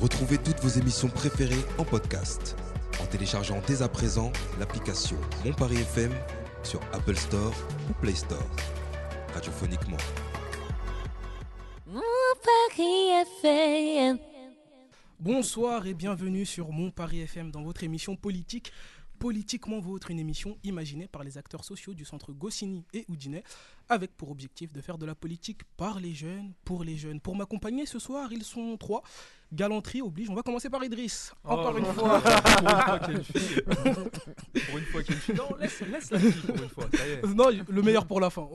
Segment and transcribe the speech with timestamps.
[0.00, 2.56] Retrouvez toutes vos émissions préférées en podcast
[3.02, 6.10] en téléchargeant dès à présent l'application Mon Paris FM
[6.62, 7.52] sur Apple Store
[7.90, 8.48] ou Play Store.
[9.34, 9.98] Radiophoniquement.
[11.86, 12.00] Mon
[12.42, 14.18] Paris FM.
[15.18, 18.72] Bonsoir et bienvenue sur Mon Paris FM dans votre émission politique.
[19.20, 23.44] Politiquement Vôtre, une émission imaginée par les acteurs sociaux du centre Goscinny et Houdinet,
[23.90, 27.20] avec pour objectif de faire de la politique par les jeunes, pour les jeunes.
[27.20, 29.02] Pour m'accompagner ce soir, ils sont trois.
[29.52, 30.30] Galanterie oblige.
[30.30, 31.34] On va commencer par Idriss.
[31.44, 31.92] Encore Oh, une non.
[31.92, 32.20] fois.
[32.20, 32.44] pour une
[32.84, 33.62] fois qu'il y a une fille.
[33.62, 35.34] pour une fois qu'il y a une fille.
[35.34, 36.84] Non, laisse, laisse la fille pour une fois.
[36.94, 37.26] Ça y est.
[37.34, 38.48] non, le meilleur pour la fin.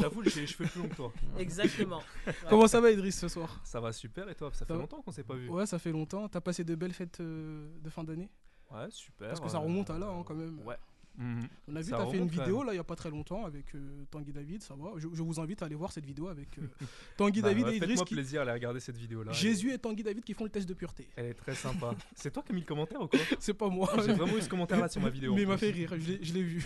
[0.00, 1.12] J'avoue, j'ai les cheveux plus longs que toi.
[1.38, 2.00] Exactement.
[2.48, 3.60] Comment ça va Idriss ce soir?
[3.62, 4.50] Ça va super et toi?
[4.54, 5.50] Ça fait longtemps qu'on s'est pas vu.
[5.50, 6.28] Ouais, ça fait longtemps.
[6.28, 8.30] T'as passé de belles fêtes euh, de fin d'année?
[8.70, 9.28] Ouais, super.
[9.28, 10.58] Parce que ça euh, remonte à là, hein, quand même.
[10.64, 10.76] Ouais.
[11.18, 11.40] Mhm.
[11.68, 13.44] On a vu, Ça t'as fait une vidéo là il y a pas très longtemps
[13.44, 14.92] avec euh, Tanguy David, ça va.
[14.96, 16.62] Je, je vous invite à aller voir cette vidéo avec euh,
[17.16, 17.90] Tanguy Bah, David ouais, et Idriss.
[17.90, 19.32] Faites-moi qui- plaisir à aller regarder cette vidéo là.
[19.32, 21.08] Jésus et Tanguy David qui font le test de pureté.
[21.16, 21.94] Elle est très sympa.
[22.14, 23.90] C'est toi qui as mis le commentaire ou quoi C'est pas moi.
[24.06, 25.34] J'ai vraiment eu ce commentaire là sur ma vidéo.
[25.34, 26.64] Mais il m'a fait rire, je l'ai- vu.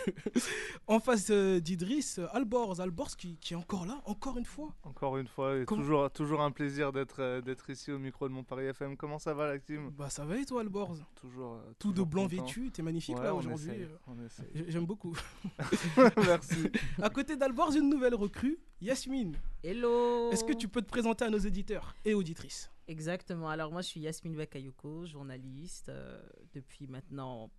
[0.86, 4.74] en face euh, d'Idriss, euh, Alborz, Alborz qui, qui est encore là, encore une fois.
[4.84, 8.28] Encore une fois, et Comment- toujours, toujours un plaisir d'être euh, d'être ici au micro
[8.28, 8.96] de mon Paris FM.
[8.96, 9.90] Comment ça va, la team?
[9.96, 11.54] Bah ça va et toi Alborz Toujours.
[11.54, 12.44] euh, Tout de blanc content.
[12.44, 13.70] vêtu, t'es magnifique Ouais, là on aujourd'hui.
[14.06, 14.41] on essaye.
[14.54, 15.16] J'ai- J'aime beaucoup.
[16.16, 16.70] Merci.
[17.00, 19.36] À côté d'Alborz, une nouvelle recrue, Yasmine.
[19.62, 20.30] Hello.
[20.32, 22.70] Est-ce que tu peux te présenter à nos éditeurs et auditrices?
[22.88, 23.48] Exactement.
[23.48, 26.20] Alors moi, je suis Yasmine Bakayoko, journaliste euh,
[26.54, 27.50] depuis maintenant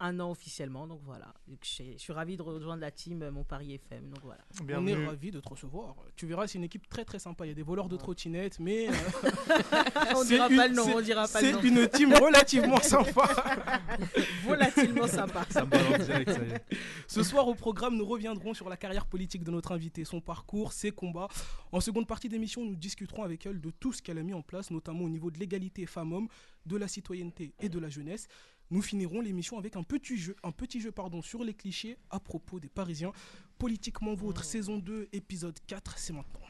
[0.00, 0.86] un an officiellement.
[0.86, 1.32] Donc voilà.
[1.48, 4.10] Donc, Je suis ravie de rejoindre la team euh, Mon Paris FM.
[4.10, 4.44] Donc voilà.
[4.60, 5.94] On est ravis de te recevoir.
[6.16, 7.46] Tu verras, c'est une équipe très très sympa.
[7.46, 8.92] Il y a des voleurs de trottinettes, mais euh,
[10.14, 10.84] on C'est dira une- pas le nom.
[10.84, 11.62] c'est- On dira pas le c'est nom.
[11.62, 13.28] une team relativement sympa.
[14.44, 15.44] Volatilement sympa.
[15.50, 16.64] Ça me balance direct, ça y est.
[17.06, 20.72] Ce soir au programme, nous reviendrons sur la carrière politique de notre invité, son parcours,
[20.72, 21.28] ses combats.
[21.72, 24.42] En seconde partie d'émission, nous discuterons avec elle de tout ce qu'elle a mis en
[24.42, 26.28] place, notamment au niveau de l'égalité femmes-hommes,
[26.66, 28.26] de la citoyenneté et de la jeunesse.
[28.70, 32.18] Nous finirons l'émission avec un petit jeu, un petit jeu pardon, sur les clichés à
[32.18, 33.12] propos des Parisiens.
[33.58, 36.40] Politiquement vôtre, saison 2, épisode 4, c'est maintenant.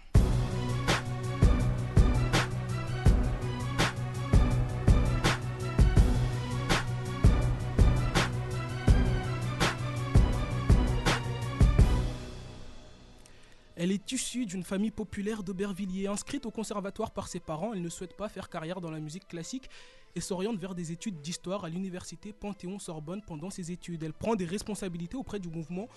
[13.78, 16.06] Elle est issue d'une famille populaire d'Aubervilliers.
[16.06, 19.28] Inscrite au conservatoire par ses parents, elle ne souhaite pas faire carrière dans la musique
[19.28, 19.68] classique
[20.16, 24.02] et s'oriente vers des études d'histoire à l'université Panthéon-Sorbonne pendant ses études.
[24.02, 25.88] Elle prend des responsabilités auprès du mouvement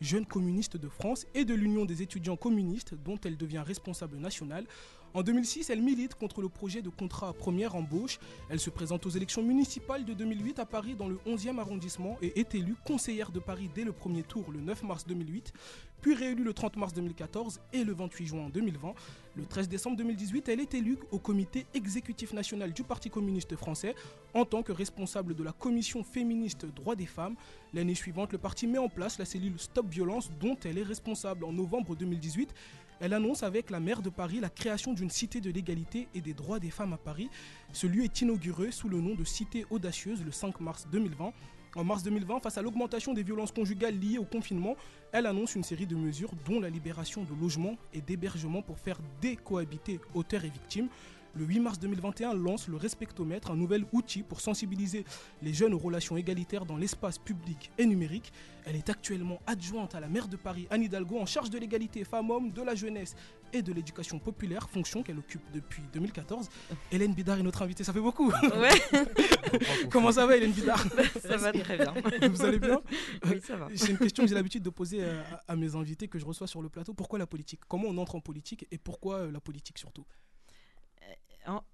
[0.00, 4.66] Jeunes communistes de France et de l'Union des étudiants communistes dont elle devient responsable nationale.
[5.14, 8.18] En 2006, elle milite contre le projet de contrat première embauche.
[8.50, 12.38] Elle se présente aux élections municipales de 2008 à Paris dans le 11e arrondissement et
[12.38, 15.52] est élue conseillère de Paris dès le premier tour le 9 mars 2008
[16.00, 18.94] puis réélue le 30 mars 2014 et le 28 juin 2020.
[19.34, 23.94] Le 13 décembre 2018, elle est élue au comité exécutif national du Parti communiste français
[24.32, 27.34] en tant que responsable de la commission féministe droits des femmes.
[27.74, 31.44] L'année suivante, le parti met en place la cellule Stop Violence dont elle est responsable.
[31.44, 32.54] En novembre 2018,
[33.00, 36.34] elle annonce avec la maire de Paris la création d'une cité de l'égalité et des
[36.34, 37.28] droits des femmes à Paris.
[37.72, 41.32] Ce lieu est inauguré sous le nom de Cité Audacieuse le 5 mars 2020.
[41.76, 44.76] En mars 2020, face à l'augmentation des violences conjugales liées au confinement,
[45.12, 48.98] elle annonce une série de mesures dont la libération de logements et d'hébergements pour faire
[49.20, 50.88] décohabiter auteurs et victimes.
[51.36, 55.04] Le 8 mars 2021 lance le Respectomètre, un nouvel outil pour sensibiliser
[55.42, 58.32] les jeunes aux relations égalitaires dans l'espace public et numérique.
[58.64, 62.04] Elle est actuellement adjointe à la maire de Paris, Anne Hidalgo, en charge de l'égalité
[62.04, 63.14] femmes-hommes, de la jeunesse
[63.52, 66.48] et de l'éducation populaire, fonction qu'elle occupe depuis 2014.
[66.90, 68.30] Hélène Bidard est notre invitée, ça fait beaucoup.
[68.30, 68.70] Ouais,
[69.90, 70.86] Comment ça va Hélène Bidard
[71.22, 71.92] ça va très bien.
[72.30, 72.80] Vous allez bien
[73.26, 73.68] Oui, ça va.
[73.74, 76.46] C'est une question que j'ai l'habitude de poser à, à mes invités que je reçois
[76.46, 76.94] sur le plateau.
[76.94, 77.60] Pourquoi la politique?
[77.68, 80.06] Comment on entre en politique et pourquoi euh, la politique surtout?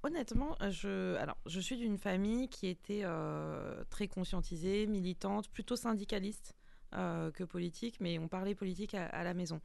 [0.02, 6.54] Honnêtement, je, alors, je suis d'une famille qui était euh, très conscientisée, militante, plutôt syndicaliste
[6.94, 9.60] euh, que politique, mais on parlait politique à, la maison.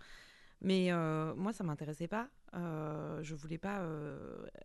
[0.61, 2.29] Mais euh, moi, ça m'intéressait pas.
[2.53, 3.85] Je voulais pas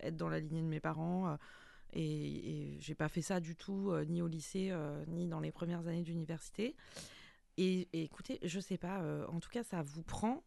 [0.00, 1.36] être dans la lignée de mes parents.
[1.92, 4.72] et, et j'ai pas fait ça du tout, ni au lycée,
[5.08, 6.76] ni dans les premières années d'université.
[7.58, 10.42] Et, et écoutez, je sais pas, en tout cas, ça vous prend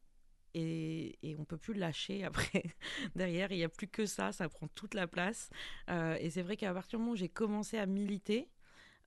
[0.55, 2.63] et, et on peut plus lâcher après.
[3.15, 5.49] Derrière, il n'y a plus que ça, ça prend toute la place.
[5.89, 8.47] Euh, et c'est vrai qu'à partir du moment où j'ai commencé à militer,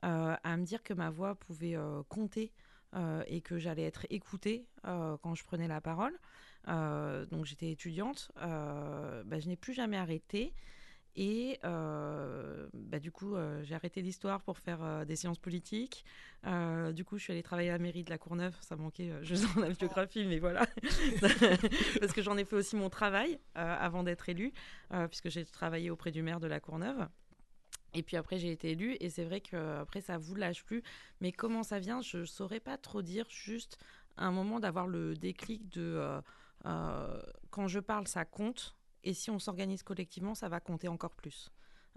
[0.04, 2.52] euh, à me dire que ma voix pouvait euh, compter
[3.26, 6.18] et que j'allais être écoutée quand je prenais la parole,
[6.66, 10.54] donc j'étais étudiante, bah, je n'ai plus jamais arrêté.
[11.16, 16.04] Et euh, bah, du coup, euh, j'ai arrêté l'histoire pour faire euh, des sciences politiques.
[16.92, 18.56] Du coup, je suis allée travailler à la mairie de la Courneuve.
[18.60, 20.64] Ça manquait juste dans la biographie, mais voilà.
[22.00, 24.52] Parce que j'en ai fait aussi mon travail avant d'être élue,
[25.08, 27.08] puisque j'ai travaillé auprès du maire de la Courneuve.
[27.94, 30.82] Et puis après, j'ai été élue et c'est vrai qu'après, ça vous lâche plus.
[31.20, 33.26] Mais comment ça vient, je ne saurais pas trop dire.
[33.28, 33.78] Juste
[34.16, 36.20] un moment d'avoir le déclic de
[36.62, 38.77] quand je parle, ça compte.
[39.04, 41.50] Et si on s'organise collectivement, ça va compter encore plus.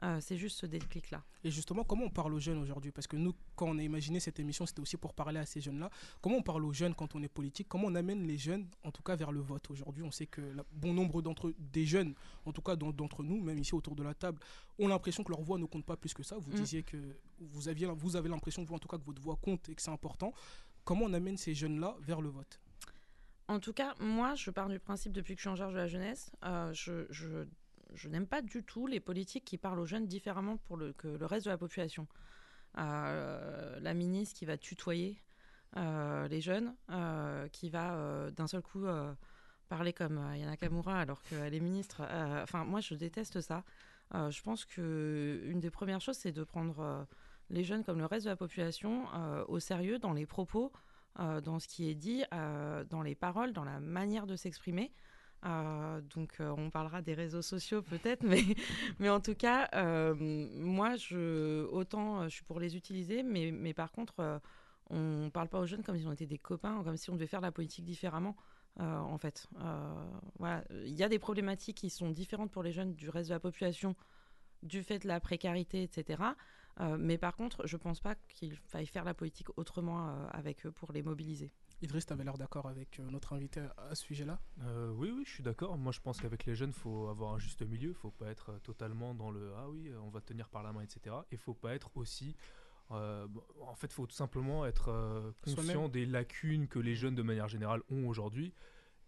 [0.04, 1.24] Euh, c'est juste ce déclic-là.
[1.44, 2.92] Et justement, comment on parle aux jeunes aujourd'hui?
[2.92, 5.62] Parce que nous, quand on a imaginé cette émission, c'était aussi pour parler à ces
[5.62, 5.92] jeunes-là.
[6.22, 7.68] Comment on parle aux jeunes quand on est politique?
[7.68, 9.70] Comment on amène les jeunes, en tout cas, vers le vote?
[9.70, 12.16] Aujourd'hui, on sait que la- bon nombre d'entre des jeunes,
[12.46, 14.40] en tout cas d'en- d'entre nous, même ici autour de la table,
[14.80, 16.36] ont l'impression que leur voix ne compte pas plus que ça.
[16.40, 16.56] Vous Mm.
[16.56, 16.98] disiez que
[17.40, 19.82] vous, aviez, vous avez l'impression, vous, en tout cas, que votre voix compte et que
[19.84, 20.34] c'est important.
[20.84, 22.60] Comment on amène ces jeunes-là vers le vote?
[23.48, 25.80] En tout cas, moi, je pars du principe depuis que je suis en charge de
[25.80, 30.58] la jeunesse, euh, je, n'aime pas du tout les politiques qui parlent aux jeunes différemment
[30.58, 32.08] pour que le reste de la population.
[32.78, 35.22] Euh, la ministre qui va tutoyer
[35.76, 36.74] euh, les jeunes,
[37.52, 38.86] qui va d'un seul coup
[39.68, 42.02] parler comme Yana Kamura alors qu'elle est ministre.
[42.44, 43.64] Enfin, moi, je déteste ça.
[44.14, 47.06] Je pense que une des premières choses, c'est de prendre
[47.50, 49.08] les jeunes comme le reste de la population
[49.50, 50.72] au sérieux dans les propos
[51.18, 54.92] dans ce qui est dit, euh, dans les paroles, dans la manière de s'exprimer.
[55.44, 58.24] Euh, donc euh, on parlera des réseaux sociaux peut-être,
[59.00, 60.96] mais, en tout cas, euh, moi,
[61.72, 64.40] autant euh, je suis pour les utiliser, mais, par contre, euh,
[64.90, 67.16] on ne parle pas aux jeunes comme si on était des copains, comme si on
[67.16, 68.36] devait faire la politique différemment.
[68.80, 72.94] euh, en fait, Euh, il y a des problématiques qui sont différentes pour les jeunes
[72.96, 73.96] du reste de la population,
[74.64, 76.24] du fait de la précarité, etc.
[76.80, 80.66] Euh, mais par contre, je pense pas qu'il faille faire la politique autrement euh, avec
[80.66, 81.52] eux pour les mobiliser.
[81.82, 84.40] Idriss, tu avais l'air d'accord avec euh, notre invité à, ce sujet-là?
[84.62, 85.78] Euh, oui, oui, je suis d'accord.
[85.78, 87.90] Moi, je pense qu'avec les jeunes, il faut avoir un juste milieu.
[87.90, 90.72] Il faut pas être totalement dans le ah oui, on va te tenir par la
[90.72, 91.16] main, etc.
[91.32, 92.36] Et il faut pas être aussi.
[92.92, 93.28] euh,
[93.62, 97.24] en fait, il faut tout simplement être euh, conscient des lacunes que les jeunes, de
[97.24, 98.54] manière générale, ont aujourd'hui.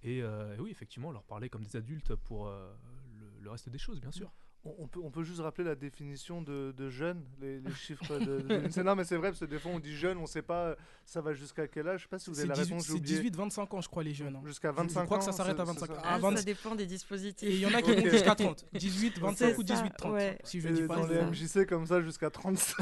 [0.01, 2.73] Et, euh, et oui, effectivement, leur parler comme des adultes pour euh,
[3.19, 4.31] le, le reste des choses, bien sûr.
[4.65, 8.39] On, peut, on peut juste rappeler la définition de, de jeune, les, les chiffres de,
[8.39, 8.81] de.
[8.81, 10.75] Non, mais c'est vrai, parce que des fois on dit jeune, on sait pas euh,
[11.05, 11.99] ça va jusqu'à quel âge.
[11.99, 13.29] Je sais pas si vous avez C'est la 18 réponse, j'ai c'est oublié.
[13.31, 14.37] 18-25 ans, je crois, les jeunes.
[14.37, 14.41] hein.
[14.45, 15.05] Jusqu'à Je- je 25 ans.
[15.05, 15.99] crois que ça s'arrête à c'est- 25 c'est ça.
[15.99, 16.03] ans.
[16.05, 17.49] Ah, à 20 ça dépend des dispositifs.
[17.49, 18.09] Et il y en a qui vont Ok.
[18.09, 18.65] jusqu'à 30.
[18.73, 20.13] 18, 25 C'est ou ça, 18, 30.
[20.13, 20.37] ouais.
[20.45, 21.25] Si je dis pas dans les ça.
[21.25, 22.77] MJC comme ça jusqu'à 35.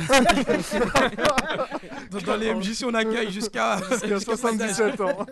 [2.12, 4.76] Dans, dans les MJC, on accueille jusqu'à Jusqu'à jusqu'à pas d'âge.
[4.76, 5.26] 77 ans.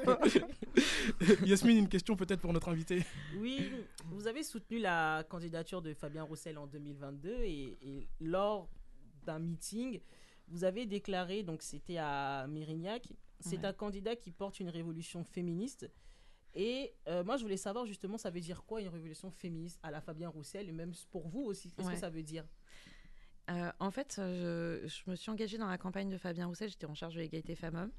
[1.46, 3.04] Yasmine, une question peut-être pour notre invité.
[3.40, 3.70] Oui,
[4.20, 8.70] vous avez soutenu la candidature de Fabien Roussel en 2022 et, et lors
[9.24, 10.02] d'un meeting,
[10.50, 13.08] vous avez déclaré, donc c'était à Mérignac,
[13.40, 13.66] c'est Ouais.
[13.68, 15.90] un candidat qui porte une révolution féministe.
[16.54, 19.90] Et euh, moi, je voulais savoir justement, ça veut dire quoi une révolution féministe à
[19.92, 21.94] la Fabien Roussel et même pour vous aussi, qu'est-ce Ouais.
[21.94, 22.44] que ça veut dire?
[23.50, 26.70] Euh, en fait, euh, je, je me suis engagée dans la campagne de Fabien Roussel.
[26.70, 27.92] J'étais en charge de l'égalité femmes-hommes.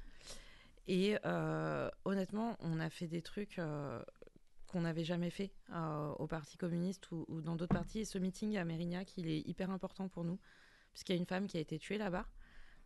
[0.87, 3.59] Et euh, honnêtement, on a fait des trucs
[4.71, 7.99] qu'on n'avait jamais fait euh, au Parti communiste ou, ou dans d'autres partis.
[7.99, 10.39] Et ce meeting à Mérignac, il est hyper important pour nous,
[10.93, 12.25] puisqu'il y a une femme qui a été tuée là-bas,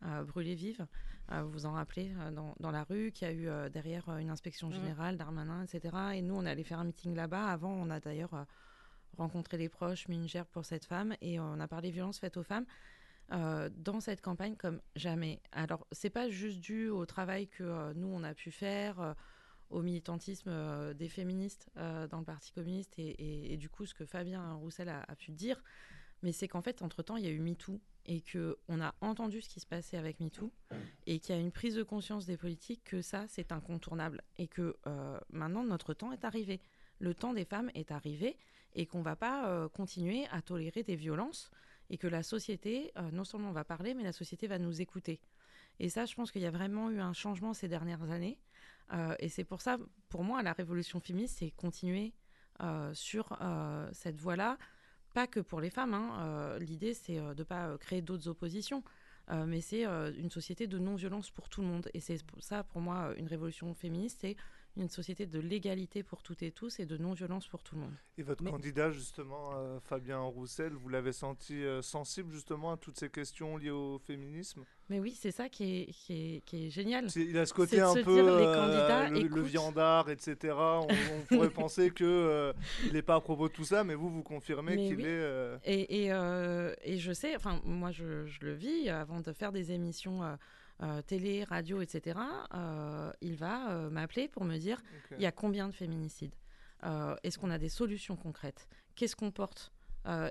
[0.04, 0.86] euh, brûlée vive.
[1.32, 4.72] Euh, vous vous en rappelez, dans, dans la rue, qui a eu derrière une inspection
[4.72, 5.96] générale, Darmanin, etc.
[6.16, 7.46] Et nous, on allait faire un meeting là-bas.
[7.48, 8.46] Avant, on a d'ailleurs
[9.18, 12.38] rencontré les proches, mis une gerbe pour cette femme, et on a parlé violences faites
[12.38, 12.66] aux femmes.
[13.31, 15.42] euh, dans cette campagne comme jamais.
[15.52, 19.16] Alors, c'est pas juste dû au travail que euh, nous on a pu faire,
[19.70, 24.06] au militantisme euh, des féministes euh, dans le Parti communiste et, du coup ce que
[24.06, 25.64] Fabien Roussel a, pu dire,
[26.24, 28.94] mais c'est qu'en fait entre temps il y a eu MeToo et que on a
[29.02, 30.52] entendu ce qui se passait avec MeToo
[31.07, 34.48] et qu'il y a une prise de conscience des politiques que ça c'est incontournable et
[34.48, 36.62] que euh, maintenant notre temps est arrivé.
[37.00, 38.38] Le temps des femmes est arrivé
[38.74, 41.50] et qu'on va pas continuer à tolérer des violences
[41.90, 45.19] et que la société, non seulement va parler, mais la société va nous écouter.
[45.80, 48.38] Et ça, je pense qu'il y a vraiment eu un changement ces dernières années.
[48.94, 49.77] Euh, et c'est pour ça,
[50.09, 52.13] pour moi, la révolution féministe, c'est continuer
[52.61, 54.57] euh, sur euh, cette voie-là.
[55.13, 55.94] Pas que pour les femmes.
[55.94, 56.57] hein.
[56.59, 58.83] L'idée, c'est de ne pas créer d'autres oppositions.
[59.31, 61.89] Mais c'est une société de non-violence pour tout le monde.
[61.94, 64.35] Et c'est ça, pour moi, une révolution féministe, c'est
[64.78, 67.94] une société de l'égalité pour toutes et tous et de non-violence pour tout le monde.
[68.18, 72.78] Et votre Mais- candidat, justement, euh, Fabien Roussel, vous l'avez senti euh, sensible justement à
[72.78, 74.64] toutes ces questions liées au féminisme?
[74.90, 77.08] Mais oui, c'est ça qui est, qui est, qui est génial.
[77.16, 80.54] Il a ce côté un peu dire, les euh, candidats le, viandard, etc.
[80.56, 82.54] On, on pourrait penser que euh,
[82.86, 85.04] il n'est pas à propos de tout ça, mais vous, vous confirmez qu'il oui.
[85.04, 85.08] est.
[85.08, 89.32] euh, Et, et, euh, et je sais, enfin, moi, je, je le vis, avant de
[89.32, 90.22] faire des émissions
[90.84, 92.20] euh, télé, radio, etc.,
[92.54, 94.82] euh, il va euh, m'appeler pour me dire
[95.18, 96.36] il y a combien de féminicides
[97.24, 98.68] Est-ce qu'on a des solutions concrètes?
[98.96, 99.72] Qu'est-ce qu'on porte?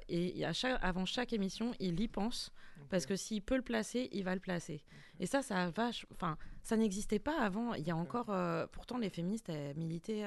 [0.09, 2.53] Et à chaque, avant chaque émission, il y pense,
[2.91, 4.85] parce que s'il peut le placer, il va le placer.
[5.19, 5.73] Et ça, ça,
[6.13, 7.75] enfin, ça n'existait pas avant.
[7.75, 8.31] Il y a encore,
[8.71, 10.23] pourtant, les féministes, elles militaient,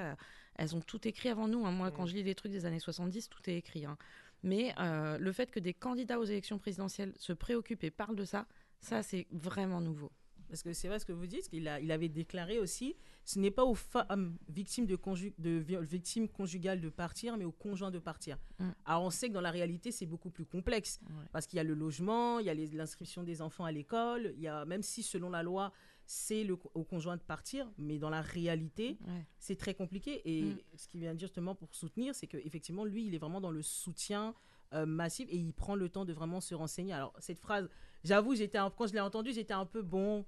[0.56, 1.66] elles ont tout écrit avant nous.
[1.66, 1.72] hein.
[1.72, 3.86] Moi, quand je lis les trucs des années 70, tout est écrit.
[3.86, 3.98] hein.
[4.44, 8.26] Mais euh, le fait que des candidats aux élections présidentielles se préoccupent et parlent de
[8.26, 8.46] ça,
[8.79, 10.12] ça, c'est vraiment nouveau.
[10.50, 13.38] Parce que c'est vrai ce que vous dites, qu'il a, il avait déclaré aussi, ce
[13.38, 17.91] n'est pas aux femmes victimes de, conju- de victimes conjugales de partir, mais aux conjoints
[17.91, 18.38] de partir.
[18.60, 18.69] Mm.
[18.86, 21.25] Alors on sait que dans la réalité, c'est beaucoup plus complexe, Ouais.
[21.34, 24.41] parce qu'il y a le logement, il y a l'inscription des enfants à l'école, il
[24.41, 25.74] y a, même si selon la loi,
[26.05, 29.25] c'est au conjoint de partir, mais dans la réalité, Ouais.
[29.39, 30.22] c'est très compliqué.
[30.24, 30.57] Et Mm.
[30.77, 33.51] ce qu'il vient de dire justement pour soutenir, c'est qu'effectivement, lui, il est vraiment dans
[33.51, 34.34] le soutien
[34.74, 36.94] euh, massif et il prend le temps de vraiment se renseigner.
[36.94, 37.70] Alors, cette phrase,
[38.04, 40.26] j'avoue, j'étais un- quand je l'ai entendue, j'étais un peu bon,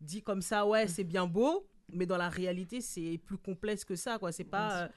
[0.00, 0.88] dit comme ça, ouais, Mm.
[0.88, 4.30] c'est bien beau, mais dans la réalité, c'est plus complexe que ça, quoi.
[4.32, 4.88] C'est pas, euh,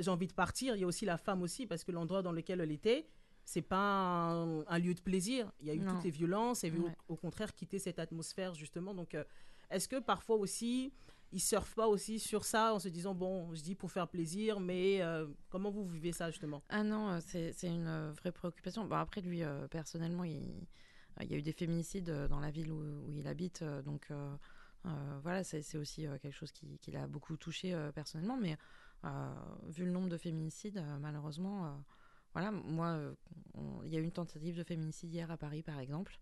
[0.00, 0.74] j'ai envie de partir.
[0.76, 3.06] Il y a aussi la femme aussi, parce que l'endroit dans lequel elle était,
[3.44, 5.50] c'est pas un, un lieu de plaisir.
[5.60, 5.94] Il y a eu Non.
[5.94, 6.64] toutes les violences.
[6.64, 6.96] Elle veut Ouais.
[7.08, 8.94] au, au contraire quitter cette atmosphère, justement.
[8.94, 9.22] Donc, euh,
[9.70, 10.92] est-ce que parfois aussi,
[11.32, 14.60] ils surfent pas aussi sur ça en se disant, bon, je dis pour faire plaisir,
[14.60, 16.62] mais euh, comment vous vivez ça, justement?
[16.68, 18.84] Ah non, euh, c'est une euh, vraie préoccupation.
[18.84, 20.42] Bon, après, lui, personnellement, il,
[21.20, 23.64] y a eu des féminicides dans la ville où, il habite.
[23.84, 24.10] donc,
[25.22, 28.36] voilà, c'est aussi quelque chose qui, qui l'a beaucoup touché personnellement.
[28.36, 28.56] Mais
[29.68, 31.84] vu le nombre de féminicides, malheureusement,
[32.32, 33.00] voilà, moi,
[33.84, 36.18] il y a eu une tentative de féminicide hier à Paris, par exemple,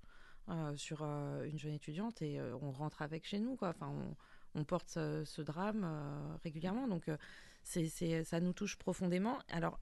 [0.77, 2.23] sur une jeune étudiante.
[2.23, 3.71] Et on rentre avec chez nous, quoi.
[3.71, 4.17] Enfin, on,
[4.55, 6.89] on porte ce, ce drame euh, régulièrement.
[6.89, 7.17] Donc, euh,
[7.63, 9.39] c'est ça nous touche profondément.
[9.49, 9.79] Alors,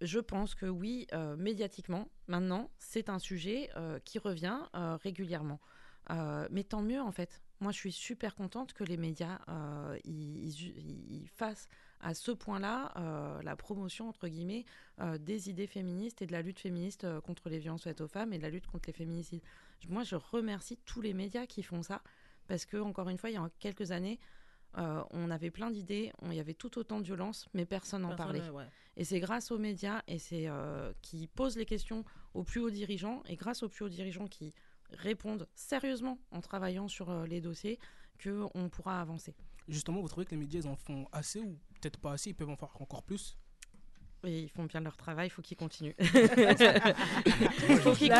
[0.00, 5.60] je pense que oui, euh, médiatiquement, maintenant, c'est un sujet euh, qui revient euh, régulièrement.
[6.10, 7.42] Euh, mais tant mieux, en fait.
[7.60, 9.98] Moi, je suis super contente que les médias euh,
[11.26, 11.68] fassent
[12.00, 14.64] à ce point-là euh, la promotion, entre guillemets,
[15.00, 18.06] euh, des idées féministes et de la lutte féministe euh, contre les violences faites aux
[18.06, 19.42] femmes et de la lutte contre les féminicides.
[19.88, 22.00] Moi, je remercie tous les médias qui font ça
[22.48, 24.18] parce que, encore une fois, il y a quelques années,
[24.76, 28.02] euh, on avait plein d'idées, on- il y avait tout autant de violence, mais personne
[28.02, 28.50] n'en parlait.
[28.50, 28.66] ouais.
[28.96, 32.70] Et c'est grâce aux médias et c'est euh, qui posent les questions aux plus hauts
[32.70, 34.52] dirigeants et grâce aux plus hauts dirigeants qui
[34.90, 37.78] répondent sérieusement en travaillant sur euh, les dossiers
[38.18, 39.34] que on pourra avancer.
[39.68, 42.34] Justement, vous trouvez que les médias, ils en font assez ou peut-être pas assez Ils
[42.34, 43.36] peuvent en faire encore plus?
[44.24, 45.94] Et ils font bien leur travail, il faut qu'ils continuent.
[47.82, 48.12] faut qu'ils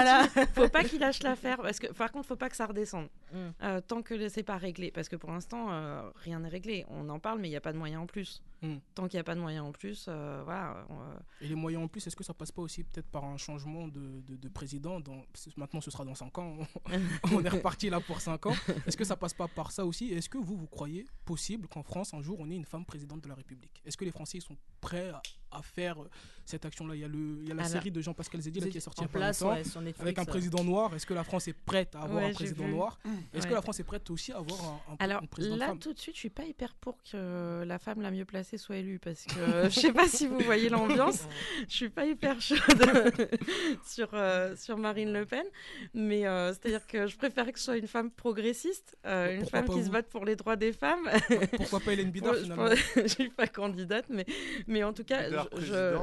[0.54, 3.36] faut pas qu'ils lâchent l'affaire parce que par contre, faut pas que ça redescende Mm.
[3.62, 6.86] Euh, tant que c'est pas réglé parce que pour l'instant euh, rien n'est réglé.
[6.88, 8.42] On en parle mais il n'y a pas de moyens en plus.
[8.60, 8.76] Mm.
[8.94, 10.84] Tant qu'il n'y a pas de moyens en plus, euh, voilà.
[10.90, 13.24] on, euh, Et les moyens en plus, est-ce que ça passe pas aussi peut-être par
[13.24, 15.22] un changement de, de- de président dans,
[15.56, 16.56] Maintenant, ce sera dans 5 ans.
[17.32, 18.54] On est reparti là pour 5 ans.
[18.86, 20.08] Est-ce que ça passe pas par ça aussi?
[20.12, 23.22] Est-ce que vous, vous croyez possible qu'en France, un jour, on ait une femme présidente
[23.22, 23.80] de la République?
[23.84, 25.22] Est-ce que les Français ils sont prêts à,
[25.52, 26.10] à faire euh,
[26.44, 26.94] cette action-là?
[26.96, 28.78] Il y a, le, il y a la Alors, série de Jean-Pascal Zedi là, qui
[28.78, 29.54] est sortie en il y a pas place longtemps.
[29.54, 30.24] ouais, sur Netflix, Avec un euh.
[30.26, 32.72] président noir, est-ce que la France est prête à avoir Ouais, un président vu.
[32.72, 32.98] noir?
[33.34, 35.66] Est-ce que la France est prête aussi à avoir un, un- Alors une présidente là,
[35.68, 35.78] femme?
[35.78, 38.76] tout de suite, je suis pas hyper pour que la femme la mieux placée soit
[38.76, 41.26] élue parce que je sais pas si vous voyez l'ambiance.
[41.68, 42.58] Je suis pas hyper chaude
[43.84, 45.44] sur euh, sur Marine Le Pen,
[45.92, 49.62] mais euh, c'est-à-dire que je préférais que ce soit une femme progressiste, euh, une Pourquoi
[49.62, 51.08] femme qui se batte pour les droits des femmes.
[51.56, 54.24] Pourquoi pas Hélène Bidard je finalement je suis pas candidate, mais
[54.66, 55.28] mais en tout cas,
[55.58, 55.98] je,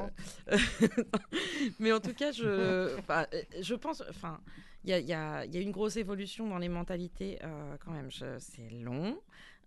[1.80, 2.98] mais en tout cas, je, euh,
[3.62, 4.40] je pense, enfin,
[4.84, 7.92] il y a, il y y a une grosse évolution dans les mentalités euh, quand
[7.92, 8.10] même.
[8.12, 9.18] C'est long.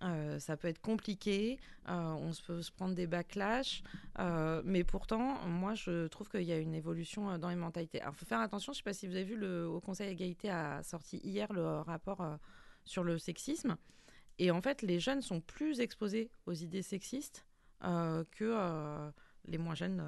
[0.03, 3.83] Euh, ça peut être compliqué, euh, on peut se prendre des backlash,
[4.19, 8.01] euh, mais pourtant, moi, je trouve qu'il y a une évolution dans les mentalités.
[8.01, 8.73] Alors, faut faire attention.
[8.73, 11.81] Je sais pas si vous avez vu le Haut Conseil égalité a sorti hier le
[11.81, 12.25] rapport
[12.85, 13.77] sur le sexisme,
[14.39, 17.45] et en fait, les jeunes sont plus exposés aux idées sexistes
[17.81, 19.11] que
[19.47, 20.03] les moins jeunes.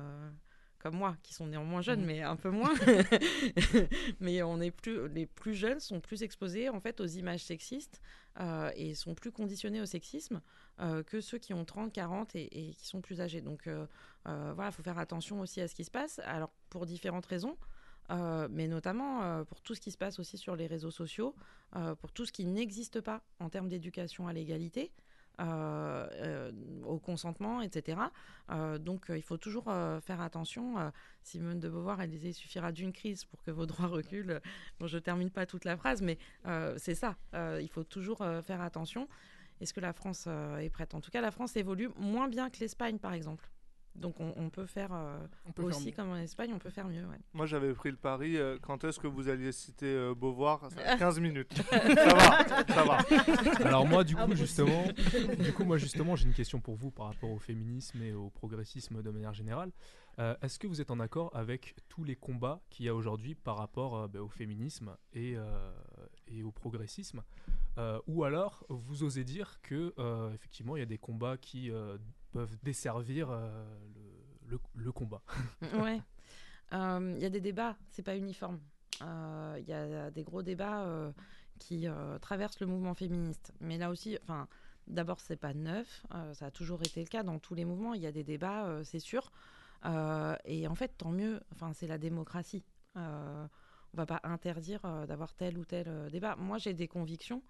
[0.81, 2.07] Comme moi, qui sont néanmoins jeunes, Mhm.
[2.07, 2.73] mais un peu moins.
[4.21, 8.01] mais on est plus, les plus jeunes sont plus exposés en fait aux images sexistes
[8.41, 10.41] euh, et sont plus conditionnés au sexisme
[10.81, 13.41] euh, que ceux qui ont 30, 40 et, et qui sont plus âgés.
[13.43, 13.87] Donc euh,
[14.25, 16.19] voilà, il faut faire attention aussi à ce qui se passe.
[16.25, 17.57] Alors pour différentes raisons.
[18.51, 21.35] mais notamment pour tout ce qui se passe aussi sur les réseaux sociaux,
[22.01, 24.91] pour tout ce qui n'existe pas en termes d'éducation à l'égalité,
[25.39, 27.99] au consentement, etc.
[28.51, 30.79] Euh, donc euh, il faut toujours euh, faire attention.
[30.79, 30.91] Euh,
[31.23, 34.41] Simone de Beauvoir, elle disait il suffira d'une crise pour que vos droits reculent.
[34.79, 37.17] Bon, je termine pas toute la phrase, mais euh, c'est ça.
[37.35, 39.09] Euh, il faut toujours euh, faire attention.
[39.61, 40.95] Est-ce que la France euh, est prête?
[40.95, 43.49] En tout cas, la France évolue moins bien que l'Espagne, par exemple.
[43.97, 46.71] Donc on, on peut faire euh, On peut faire aussi comme en Espagne, on peut
[46.71, 47.05] faire mieux.
[47.07, 47.19] ouais.
[47.35, 48.37] Moi, j'avais pris le pari.
[48.37, 50.71] euh, quand est-ce que vous alliez citer euh, Beauvoir?
[50.71, 51.53] Ça- 15 minutes.
[51.71, 52.99] ça va, ça va.
[53.67, 54.85] Alors moi, du Ah, coup, justement,
[55.39, 58.31] du coup, moi, justement, j'ai une question pour vous par rapport au féminisme et au
[58.31, 59.71] progressisme de manière générale.
[60.19, 63.35] Euh, Est-ce que vous êtes en accord avec tous les combats qu'il y a aujourd'hui
[63.35, 65.71] par rapport euh, bah, au féminisme et, euh,
[66.29, 67.23] et au progressisme?
[67.79, 71.71] Euh, Ou alors, vous osez dire que euh, effectivement, il y a des combats qui,
[71.71, 71.97] euh,
[72.33, 73.65] peuvent desservir euh,
[74.75, 75.23] le, combat.
[75.75, 76.01] Ouais.
[76.73, 78.61] Euh, Il y a des débats, c'est pas uniforme.
[79.03, 81.13] Euh, Il y a des gros débats euh,
[81.59, 83.53] qui euh, traversent le mouvement féministe.
[83.61, 84.49] Mais là aussi, enfin,
[84.87, 86.05] d'abord, c'est pas neuf.
[86.15, 87.95] euh, ça a toujours été le cas dans tous les mouvements.
[87.95, 89.31] Il y a des débats, euh, c'est sûr.
[89.85, 91.41] Euh, et en fait, tant mieux.
[91.53, 92.65] Enfin, c'est la démocratie.
[92.97, 93.47] Euh,
[93.93, 96.37] on va pas interdire euh, d'avoir tel ou tel euh, débat.
[96.37, 97.43] Moi, j'ai des convictions.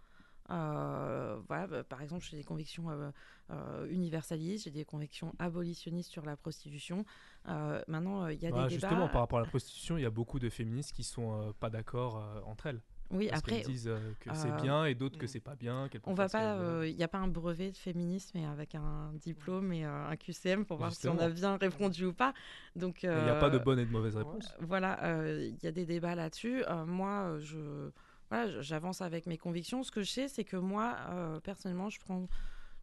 [0.50, 3.10] Euh, voilà, bah, par exemple, j'ai des convictions euh,
[3.50, 7.04] euh, universalistes, j'ai des convictions abolitionnistes sur la prostitution.
[7.46, 8.88] Maintenant, il y a Voilà, des débats.
[8.88, 11.70] justement, par rapport à la prostitution, il y a beaucoup de féministes qui sont pas
[11.70, 12.80] d'accord entre elles.
[13.12, 15.56] Oui, Parce après, qu'elles disent euh, que c'est euh, bien et d'autres que c'est pas
[15.56, 15.88] bien.
[16.06, 16.86] on va pas.
[16.86, 20.64] Il n'y a pas un brevet de féminisme et avec un diplôme et un QCM
[20.64, 21.28] pour voir si on Justement.
[21.28, 22.32] a bien répondu ou pas.
[22.76, 24.54] Donc, Il n'y a pas de bonne et de mauvaise réponse.
[24.60, 26.62] Voilà, il y a des débats là-dessus.
[26.86, 27.90] Moi, je,
[28.30, 29.82] voilà, je- j'avance avec mes convictions.
[29.82, 32.28] Ce que je sais, c'est que moi, euh, personnellement, je prends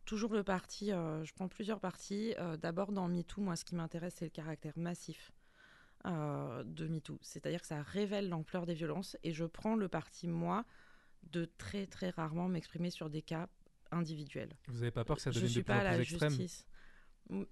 [0.06, 2.34] toujours le parti, euh, je prends plusieurs partis.
[2.40, 5.32] Euh, D'abord, dans MeToo, moi, ce qui m'intéresse, c'est le caractère massif
[6.06, 7.20] de MeToo.
[7.22, 9.18] C'est-à-dire que ça révèle l'ampleur des violences.
[9.24, 10.64] Et je prends le parti, moi,
[11.24, 13.50] de très, très rarement m'exprimer sur des cas
[13.92, 15.94] individuels Vous n'avez pas peur que ça je devienne de suis plus pas à la
[15.96, 16.32] plus extrême?
[16.32, 16.68] justice.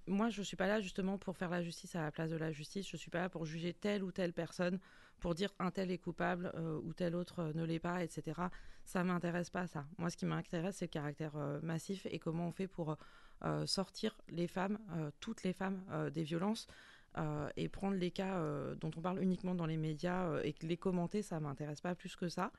[0.07, 2.51] Moi, je suis pas là justement pour faire la justice à la place de la
[2.51, 2.87] justice.
[2.89, 4.79] Je suis pas là pour juger telle ou telle personne,
[5.19, 8.41] pour dire un tel est coupable euh, ou tel autre euh, ne l'est pas, etc.
[8.83, 9.85] Ça m'intéresse pas ça.
[9.97, 12.97] Moi, ce qui m'intéresse, c'est le caractère euh, massif et comment on fait pour
[13.65, 14.79] sortir les femmes,
[15.19, 16.67] toutes les femmes, des violences.
[17.57, 18.39] et prendre les cas
[18.79, 22.27] dont on parle uniquement dans les médias et les commenter, ça m'intéresse pas plus que
[22.29, 22.51] ça.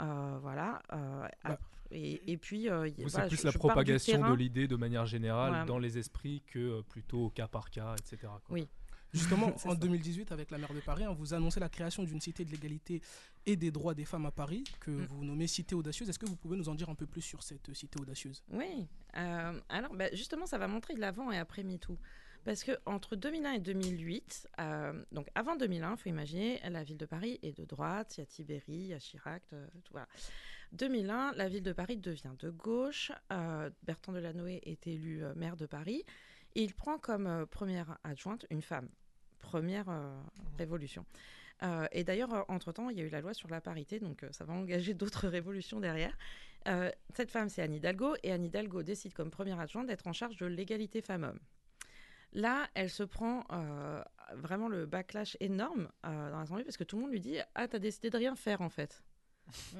[0.00, 0.82] Euh, voilà.
[0.92, 1.58] euh, Bah,
[1.90, 5.06] et, et puis, euh, c'est voilà, plus je- la je propagation de l'idée de manière
[5.06, 5.64] générale Voilà.
[5.64, 8.18] dans les esprits que plutôt au cas par cas, etc.
[8.22, 8.40] quoi.
[8.50, 8.68] Oui.
[9.12, 9.74] Justement, en ça.
[9.74, 13.02] 2018, avec la maire de Paris, hein, vous annoncez la création d'une cité de l'égalité
[13.46, 15.04] et des droits des femmes à Paris, que Mm.
[15.06, 16.08] vous nommez Cité Audacieuse.
[16.08, 18.42] Est-ce que vous pouvez nous en dire un peu plus sur cette cité audacieuse?
[18.50, 18.86] Oui.
[19.16, 21.98] euh, alors, bah, justement, ça va montrer de l'avant et après MeToo.
[22.42, 26.96] Parce que entre 2001 et 2008, euh, donc avant 2001, il faut imaginer, la ville
[26.96, 29.92] de Paris est de droite, il y a Tibéri, il y a Chirac, euh, tout
[29.92, 30.08] voilà.
[30.72, 33.12] 2001, la ville de Paris devient de gauche.
[33.32, 36.04] euh, Bertrand Delanoë est élu euh, maire de Paris.
[36.54, 38.88] Et il prend comme euh, première adjointe une femme.
[39.40, 40.20] Première euh,
[40.58, 41.04] révolution.
[41.62, 44.24] Euh, et d'ailleurs, euh, entre-temps, il y a eu la loi sur la parité, donc
[44.30, 46.16] ça va engager d'autres révolutions derrière.
[47.14, 50.36] Cette femme, c'est Anne Hidalgo, et Anne Hidalgo décide comme première adjointe d'être en charge
[50.36, 51.38] de l'égalité femmes-hommes.
[52.32, 54.02] Là, elle se prend euh,
[54.36, 57.66] vraiment le backlash énorme euh, dans l'Assemblée parce que tout le monde lui dit Ah,
[57.66, 59.02] t'as décidé de rien faire en fait.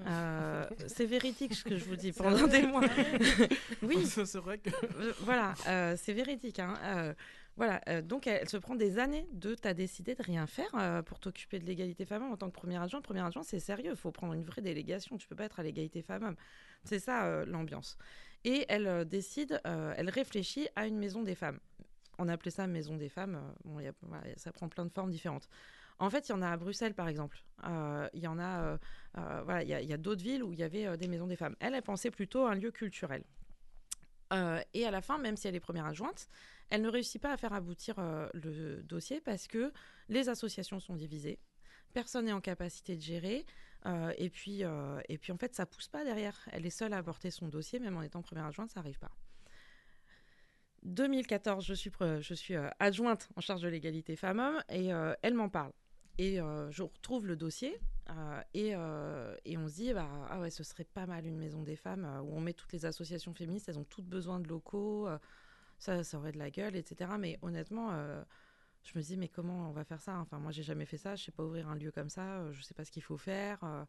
[0.06, 2.82] Euh, c'est véridique ce que je vous dis pendant des mois.
[3.82, 4.70] oui, c'est vrai que.
[5.20, 5.54] voilà,
[5.96, 6.58] c'est véridique.
[6.58, 7.14] hein.
[7.56, 11.02] Voilà, euh, donc elle, se prend des années de t'as décidé de rien faire euh,
[11.02, 13.04] pour t'occuper de l'égalité femmes-hommes en tant que première adjointe.
[13.04, 15.18] Première adjointe, c'est sérieux, il faut prendre une vraie délégation.
[15.18, 16.36] Tu peux pas être à l'égalité femmes-hommes.
[16.84, 17.98] C'est ça euh, l'ambiance.
[18.44, 21.60] Et elle décide, elle réfléchit à une maison des femmes.
[22.16, 23.38] On appelait ça maison des femmes.
[23.66, 23.78] bon,
[24.38, 25.46] ça prend plein de formes différentes.
[25.98, 27.44] En fait, il y en a à Bruxelles, par exemple.
[27.62, 28.78] Il y en a,
[29.44, 31.54] voilà, il y a, a d'autres villes où il y avait des maisons des femmes.
[31.60, 33.24] Elle, elle pensait plutôt à un lieu culturel.
[34.32, 36.28] Euh, et à la fin, même si elle est première adjointe,
[36.70, 39.72] elle ne réussit pas à faire aboutir euh, le dossier parce que
[40.08, 41.38] les associations sont divisées,
[41.92, 43.44] personne n'est en capacité de gérer,
[43.86, 44.62] euh, et, puis,
[45.08, 46.48] et puis en fait, ça pousse pas derrière.
[46.52, 49.10] Elle est seule à porter son dossier, même en étant première adjointe, ça n'arrive pas.
[50.82, 54.90] 2014, je suis, adjointe en charge de l'égalité femmes-hommes et
[55.22, 55.72] elle m'en parle.
[56.18, 57.80] Et je retrouve le dossier
[58.54, 61.62] et, euh, et on se dit bah, ah ouais, ce serait pas mal une maison
[61.62, 64.48] des femmes euh, où on met toutes les associations féministes, elles ont toutes besoin de
[64.48, 65.18] locaux, euh,
[65.78, 67.18] ça, ça aurait de la gueule, etc.
[67.18, 68.22] Mais honnêtement, euh,
[68.82, 70.18] je me dis mais comment on va faire ça?
[70.18, 72.52] Enfin, moi j'ai jamais fait ça, je sais pas ouvrir un lieu comme ça, euh,
[72.52, 73.62] je sais pas ce qu'il faut faire.
[73.64, 73.84] euh,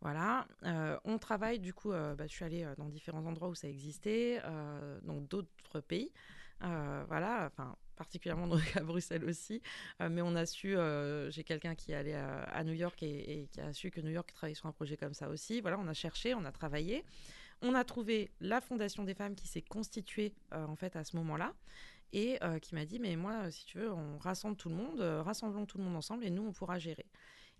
[0.00, 0.46] voilà.
[0.64, 3.54] Euh, on travaille, du coup, euh, bah, je suis allée euh, dans différents endroits où
[3.54, 6.12] ça existait, euh, dans d'autres pays.
[6.62, 9.62] Euh, voilà, enfin, particulièrement à Bruxelles aussi.
[10.00, 13.48] Euh, mais on a su, euh, j'ai quelqu'un qui est allé à, New York et,
[13.50, 15.60] qui a su que New York travaillait sur un projet comme ça aussi.
[15.60, 17.04] Voilà, on a cherché, on a travaillé.
[17.62, 21.16] On a trouvé la Fondation des femmes qui s'est constituée euh, en fait à ce
[21.16, 21.54] moment-là
[22.12, 25.66] et qui m'a dit mais moi si tu veux on rassemble tout le monde, rassemblons
[25.66, 27.04] tout le monde ensemble et nous on pourra gérer.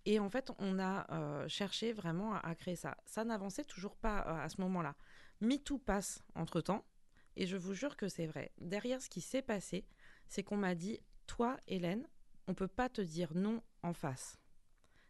[0.05, 2.97] Et en fait on a cherché vraiment à, à créer ça.
[3.05, 4.95] Ça n'avançait toujours pas à ce moment-là.
[5.41, 6.85] MeToo passe entre temps
[7.37, 8.51] et je vous jure que c'est vrai.
[8.59, 9.85] Derrière ce qui s'est passé,
[10.29, 12.07] c'est qu'on m'a dit toi Hélène,
[12.49, 14.39] on peut pas te dire non en face.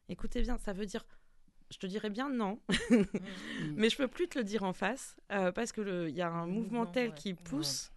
[0.09, 1.05] Écoutez bien, ça veut dire
[1.71, 2.61] je te dirais bien non,
[3.75, 6.29] mais je peux plus te le dire en face euh, parce que il y a
[6.29, 7.15] un Le mouvement, mouvement, tel ouais.
[7.17, 7.91] qui pousse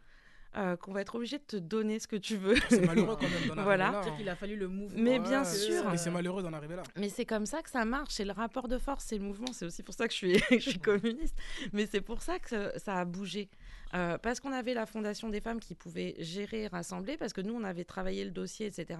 [0.57, 2.55] euh, qu'on va être obligé de te donner ce que tu veux.
[2.69, 3.91] C'est malheureux quand même d'en arriver Voilà.
[3.91, 4.01] là.
[4.03, 4.15] C'est hein.
[4.17, 4.99] qu'il a fallu le mouvement.
[4.99, 5.93] Mais bien sûr.
[5.93, 6.81] Et c'est malheureux d'en arriver là.
[6.95, 9.53] Mais c'est comme ça que ça marche, c'est le rapport de force, c'est le mouvement.
[9.53, 11.37] C'est aussi pour ça que je suis, je suis communiste.
[11.71, 13.51] Mais c'est pour ça que ça a bougé.
[13.95, 17.53] Euh, parce qu'on avait la Fondation des femmes qui pouvait gérer, rassembler, parce que nous,
[17.53, 18.99] on avait travaillé le dossier, etc.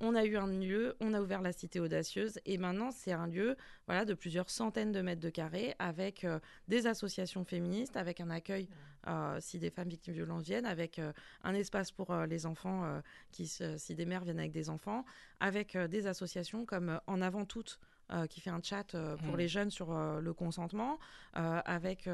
[0.00, 3.26] On a eu un lieu, on a ouvert la Cité Audacieuse, et maintenant, c'est un
[3.26, 8.20] lieu voilà, de plusieurs centaines de mètres de carrés, avec euh, des associations féministes, avec
[8.20, 8.68] un accueil
[9.06, 11.00] euh, si des femmes victimes de violences viennent, avec
[11.42, 15.04] un espace pour les enfants, qui, si des mères viennent avec des enfants,
[15.40, 17.80] avec des associations comme En Avant Toutes,
[18.12, 19.38] euh, qui fait un chat euh, pour Mhm.
[19.38, 20.98] les jeunes sur euh, le consentement,
[21.34, 22.04] avec,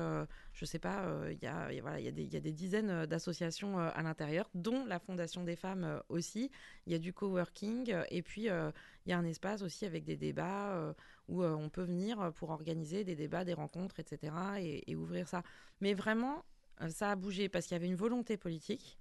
[0.53, 2.53] je sais pas, il y, a, y a- voilà, y, a des- y a des
[2.53, 6.51] dizaines d'associations à l'intérieur, dont la Fondation des femmes aussi.
[6.87, 8.73] Il y a du coworking, et puis il
[9.07, 10.95] y a un espace aussi avec des débats
[11.29, 15.43] où on peut venir pour organiser des débats, des rencontres, etc., et, et ouvrir ça.
[15.81, 16.45] Mais vraiment,
[16.89, 18.99] ça a bougé parce qu'il y avait une volonté politique.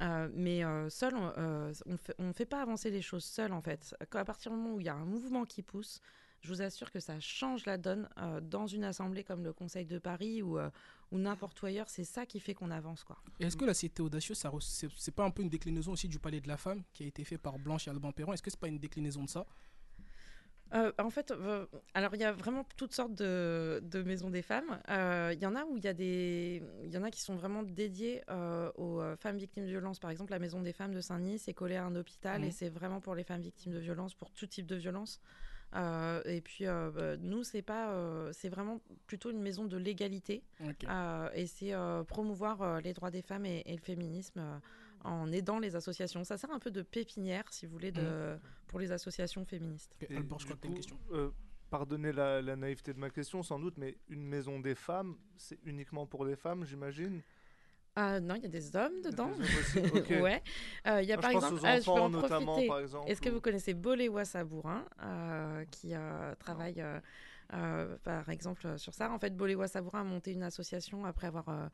[0.00, 1.72] Euh, mais euh, seul, on euh,
[2.18, 3.94] ne fait pas avancer les choses seul en fait.
[4.12, 6.00] À partir du moment où il y a un mouvement qui pousse,
[6.42, 8.08] je vous assure que ça change la donne
[8.42, 10.58] dans une assemblée comme le Conseil de Paris ou,
[11.10, 11.88] ou n'importe où ailleurs.
[11.88, 13.02] C'est ça qui fait qu'on avance.
[13.04, 13.16] Quoi.
[13.40, 16.40] Est-ce que la Cité Audacieuse, ça c'est pas un peu une déclinaison aussi du Palais
[16.40, 18.32] de la Femme qui a été fait par Blanche et Alban Perron?
[18.32, 19.46] Est-ce que c'est pas une déclinaison de ça?
[20.74, 24.42] Euh, en fait, euh, alors il y a vraiment toutes sortes de, de maisons des
[24.42, 24.80] femmes.
[24.90, 27.20] Euh, Il y en a où il y a des, il y en a qui
[27.20, 28.22] sont vraiment dédiées
[28.76, 29.98] aux femmes victimes de violences.
[29.98, 32.68] Par exemple, la maison des femmes de Saint-Denis, c'est collé à un hôpital et c'est
[32.68, 35.20] vraiment pour les femmes victimes de violences, pour tout type de violence.
[35.74, 39.76] Euh, et puis euh, bah, nous, c'est pas, euh, c'est vraiment plutôt une maison de
[39.76, 40.42] l'égalité
[41.34, 41.74] et c'est
[42.08, 44.60] promouvoir les droits des femmes et, et le féminisme
[45.06, 46.24] en aidant les associations.
[46.24, 49.96] Ça sert un peu de pépinière, si vous voulez, de, pour les associations féministes.
[50.02, 50.98] Ok, Et Albert, je du crois que une question.
[51.12, 51.30] euh,
[51.70, 55.58] pardonnez la, la naïveté de ma question, sans doute, mais une maison des femmes, c'est
[55.64, 57.22] uniquement pour les femmes, j'imagine?
[57.98, 59.30] Ah non, il y a des hommes dedans.
[60.22, 60.42] Ouais.
[60.86, 62.44] Euh, Il y a par je pense exemple, aux ah, je peux enfants en notamment,
[62.52, 62.68] profiter.
[62.68, 63.10] par exemple.
[63.10, 67.00] Est-ce que ou- vous connaissez Boléwa Sabourin, euh, qui euh, travaille euh,
[67.54, 69.10] euh, par exemple euh, sur ça?
[69.10, 71.66] En fait, Boléwa Sabourin a monté une association après avoir euh,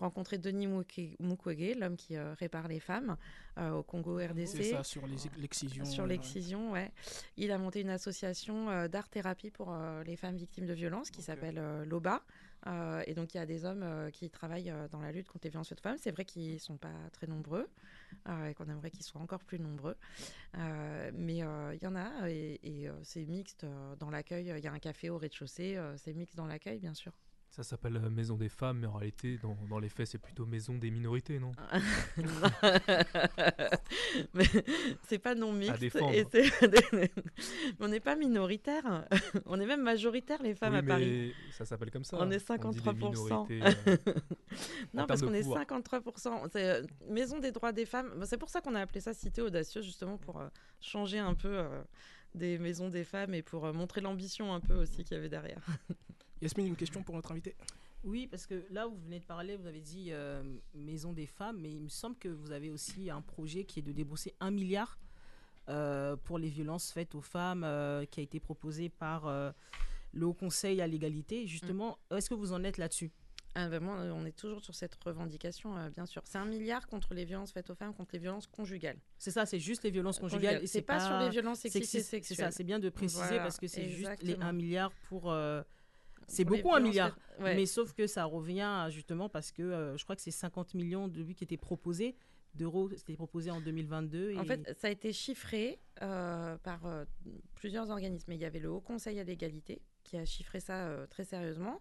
[0.00, 3.16] rencontré Denis Mukwege, l'homme qui euh, répare les femmes
[3.58, 4.46] euh, au Congo RDC.
[4.46, 5.84] C'est ça, sur l'excision.
[5.84, 6.92] Sur euh, l'excision, ouais.
[7.36, 12.22] Il a monté une association d'art-thérapie pour les femmes victimes de violences qui s'appelle LOBA.
[13.06, 15.68] Et donc, il y a des hommes qui travaillent dans la lutte contre les violences
[15.68, 15.98] faites aux femmes.
[15.98, 17.68] C'est vrai qu'ils ne sont pas très nombreux
[18.28, 19.96] et qu'on aimerait qu'ils soient encore plus nombreux.
[20.54, 23.66] Mais il y en a et, et, c'est mixte
[23.98, 24.52] dans l'accueil.
[24.56, 25.78] Il y a un café au rez-de-chaussée.
[25.96, 27.12] c'est mixte dans l'accueil, bien sûr.
[27.50, 30.44] Ça s'appelle euh, Maison des femmes, mais en réalité, dans, dans les faits, c'est plutôt
[30.44, 31.52] Maison des minorités, non?
[34.34, 34.44] Mais
[35.08, 35.80] c'est pas non mixte.
[35.80, 36.12] défendre.
[36.12, 37.10] et c'est- mais
[37.80, 39.06] on n'est pas minoritaire.
[39.46, 41.34] on est même majoritaire, les femmes Oui, à Paris.
[41.52, 42.16] ça s'appelle comme ça.
[42.20, 42.94] On est dit des 53%.
[42.94, 43.96] minorités, euh,
[44.94, 45.64] Non, parce qu'on est pouvoir.
[45.64, 46.48] 53%.
[46.52, 48.22] C'est euh, Maison des droits des femmes.
[48.26, 50.48] C'est pour ça qu'on a appelé ça Cité audacieuse, justement, pour euh,
[50.80, 51.82] changer un peu euh,
[52.34, 55.28] des maisons des femmes et pour euh, montrer l'ambition un peu aussi qu'il y avait
[55.30, 55.60] derrière.
[56.42, 57.54] Yasmine, une question pour notre invité
[58.04, 60.42] Oui, parce que là, vous venez de parler, vous avez dit euh,
[60.74, 63.82] Maison des femmes, mais il me semble que vous avez aussi un projet qui est
[63.82, 64.98] de débourser un milliard
[65.68, 69.50] euh, pour les violences faites aux femmes, euh, qui a été proposé par euh,
[70.12, 71.46] le Haut Conseil à l'égalité.
[71.46, 73.10] Justement, est-ce que vous en êtes là-dessus?
[73.58, 76.20] Ah, vraiment, euh, on est toujours sur cette revendication, euh, bien sûr.
[76.26, 78.98] C'est un milliard contre les violences faites aux femmes, contre les violences conjugales.
[79.16, 80.62] C'est ça, c'est juste les violences conjugales.
[80.62, 82.10] et C'est pas, sur les violences sexistes et sexistes.
[82.10, 82.46] C'est sexuelles.
[82.48, 84.44] ça, c'est bien de préciser Voilà, parce que c'est juste les exactement.
[84.46, 85.32] 1 milliard pour.
[85.32, 85.62] euh,
[86.26, 87.16] c'est beaucoup un milliard.
[87.40, 87.54] ouais.
[87.54, 90.74] Mais sauf que ça revient à, justement parce que euh, je crois que c'est 50
[90.74, 92.16] millions de lui qui étaient proposés
[92.54, 94.30] d'euros, c'était proposé en 2022.
[94.30, 94.38] Et...
[94.38, 97.04] En fait, ça a été chiffré euh, par euh,
[97.54, 98.32] plusieurs organismes.
[98.32, 101.80] Il y avait le Haut Conseil à l'égalité qui a chiffré ça très sérieusement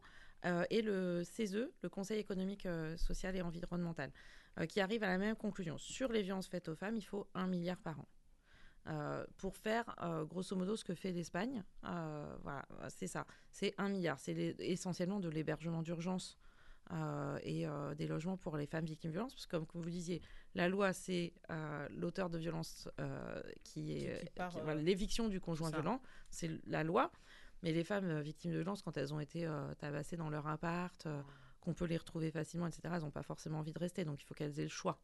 [0.69, 4.11] et le CESE, le Conseil économique, social et environnemental,
[4.67, 5.77] qui arrive à la même conclusion.
[5.79, 8.07] Sur les violences faites aux femmes, il faut un milliard par an.
[8.87, 13.25] Euh, pour faire euh, grosso modo ce que fait l'Espagne, Euh, voilà, c'est ça.
[13.51, 14.19] C'est un milliard.
[14.19, 16.37] C'est essentiellement de l'hébergement d'urgence
[17.41, 17.65] et
[17.97, 19.33] des logements pour les femmes victimes de violences.
[19.33, 20.21] Parce que comme, comme vous disiez,
[20.53, 21.33] la loi, c'est
[21.89, 22.87] l'auteur de violence
[23.63, 25.77] qui est voilà, l'éviction du conjoint ça.
[25.77, 25.99] violent.
[26.29, 27.11] C'est la loi.
[27.63, 31.07] Mais les femmes victimes de violence, quand elles ont été tabassées dans leur appart,
[31.59, 34.05] qu'on peut les retrouver facilement, etc., elles n'ont pas forcément envie de rester.
[34.05, 34.99] Donc il faut qu'elles aient le choix.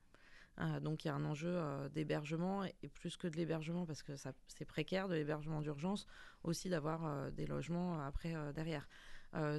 [0.59, 3.85] Euh, donc il y a un enjeu euh, d'hébergement et, et plus que de l'hébergement
[3.85, 6.05] parce que ça- c'est précaire de l'hébergement d'urgence
[6.43, 8.87] aussi d'avoir euh, des logements après derrière.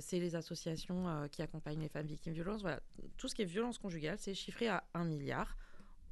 [0.01, 2.61] C'est les associations qui accompagnent les femmes victimes de violences.
[2.61, 2.81] Voilà,
[3.17, 5.57] tout ce qui est violence conjugale, c'est chiffré à un milliard.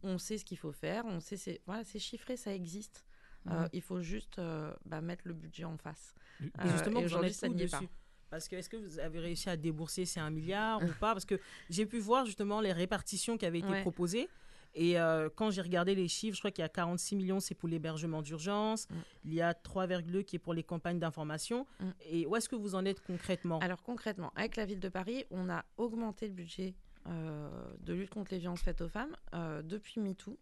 [0.02, 3.04] On sait ce qu'il faut faire, on sait c'est voilà, c'est chiffré, ça existe.
[3.48, 3.68] Euh, Mhm.
[3.74, 6.14] il faut juste euh, bah, mettre le budget en face.
[6.40, 7.82] Et Euh, justement, et vous en aujourd'hui, êtes ça n'y est pas.
[8.30, 11.12] Parce que est-ce que vous avez réussi à débourser ces 1 milliard ou pas?
[11.12, 11.38] Parce que
[11.68, 13.80] j'ai pu voir justement les répartitions qui avaient été Ouais.
[13.82, 14.30] proposées.
[14.74, 17.54] Et euh, quand j'ai regardé les chiffres, je crois qu'il y a 46 millions, c'est
[17.54, 18.88] pour l'hébergement d'urgence.
[18.88, 18.94] Mm.
[19.24, 21.66] Il y a 3,2 qui est pour les campagnes d'information.
[21.80, 21.90] Mm.
[22.08, 23.58] Et où est-ce que vous en êtes concrètement?
[23.60, 26.74] Alors concrètement, avec la ville de Paris, on a augmenté le budget
[27.08, 27.48] euh,
[27.80, 30.38] de lutte contre les violences faites aux femmes euh, depuis MeToo,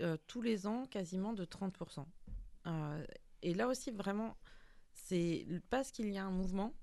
[0.00, 2.04] euh, tous les ans quasiment de 30%.
[2.66, 3.04] Euh,
[3.42, 4.36] et là aussi, vraiment,
[4.92, 6.74] c'est parce qu'il y a un mouvement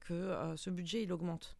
[0.00, 1.58] que ce budget, il augmente.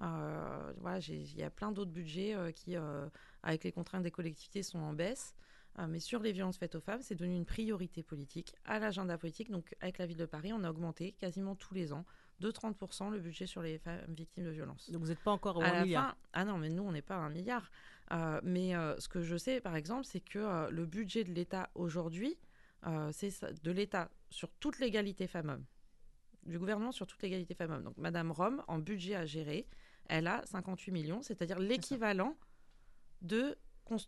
[0.00, 3.08] Euh, voilà, il y a plein d'autres budgets euh, qui, euh,
[3.42, 5.34] avec les contraintes des collectivités, sont en baisse.
[5.78, 9.16] Euh, mais sur les violences faites aux femmes, c'est devenu une priorité politique à l'agenda
[9.16, 9.50] politique.
[9.50, 12.04] Donc, avec la ville de Paris, on a augmenté quasiment tous les ans
[12.40, 14.90] de 30% le budget sur les femmes victimes de violences.
[14.90, 16.10] Donc vous n'êtes pas encore au À la milliard.
[16.10, 17.70] fin, ah non, mais nous, on n'est pas à un milliard.
[18.12, 21.32] Euh, mais euh, ce que je sais, par exemple, c'est que euh, le budget de
[21.32, 22.38] l'État aujourd'hui,
[23.10, 25.64] c'est de l'État sur toute l'égalité femmes-hommes,
[26.44, 27.82] du gouvernement sur toute l'égalité femmes-hommes.
[27.82, 29.66] Donc, Madame Rome, en budget à gérer,
[30.06, 32.36] elle a 58 millions, c'est-à-dire l'équivalent
[33.22, 33.56] de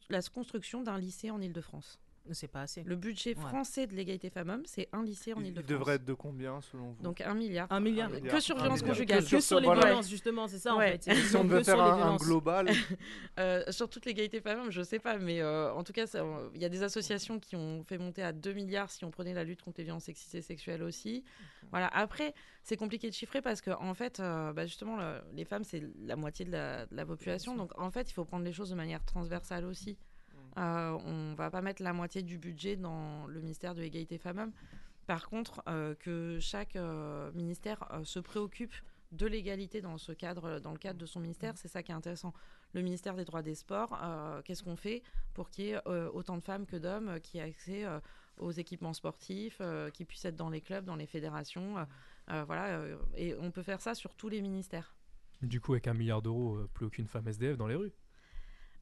[0.09, 1.99] la construction d'un lycée en Ile-de-France.
[2.33, 2.83] C'est pas assez.
[2.85, 3.41] Le budget Ouais.
[3.49, 5.67] français de l'égalité femmes-hommes, c'est un lycée en Il, il Ile-de-France.
[5.71, 7.03] devrait être de combien selon vous?
[7.03, 7.67] Donc un milliard.
[7.71, 8.09] Un milliard.
[8.11, 8.35] Un milliard.
[8.35, 9.21] Que sur violence conjugale.
[9.21, 9.87] Que sur Que sur les voilà.
[9.87, 10.89] violences, justement, c'est ça Ouais.
[10.89, 11.07] en fait.
[11.31, 12.69] Si on sur faire un, global,
[13.39, 16.61] Euh, sur toute l'égalité femmes-hommes, je sais pas, mais euh, en tout cas, euh, il
[16.61, 19.45] y a des associations qui ont fait monter à 2 milliards si on prenait la
[19.45, 21.25] lutte contre les violences sexistes et sexuelles aussi.
[21.71, 21.89] Voilà.
[21.89, 25.65] Après, c'est compliqué de chiffrer parce que en fait, euh, bah, justement, le- les femmes
[25.65, 28.53] c'est la moitié de la, de la population, donc en fait, il faut prendre les
[28.53, 29.97] choses de manière transversale aussi.
[30.59, 34.53] Euh, on va pas mettre la moitié du budget dans le ministère de l'égalité femmes-hommes.
[35.11, 38.73] Par contre, euh, que chaque euh, ministère euh, se préoccupe
[39.11, 41.95] de l'égalité dans ce cadre, dans le cadre de son ministère, c'est ça qui est
[41.97, 42.33] intéressant.
[42.75, 43.99] Le ministère des droits des sports,
[44.45, 45.03] qu'est-ce qu'on fait
[45.35, 47.85] pour qu'il y ait autant de femmes que d'hommes qui aient accès
[48.39, 49.61] aux équipements sportifs,
[49.95, 51.85] qui puissent être dans les clubs, dans les fédérations,
[52.29, 52.81] voilà.
[53.17, 54.95] et on peut faire ça sur tous les ministères.
[55.43, 57.93] Du coup, avec un milliard d'euros, plus aucune femme SDF dans les rues.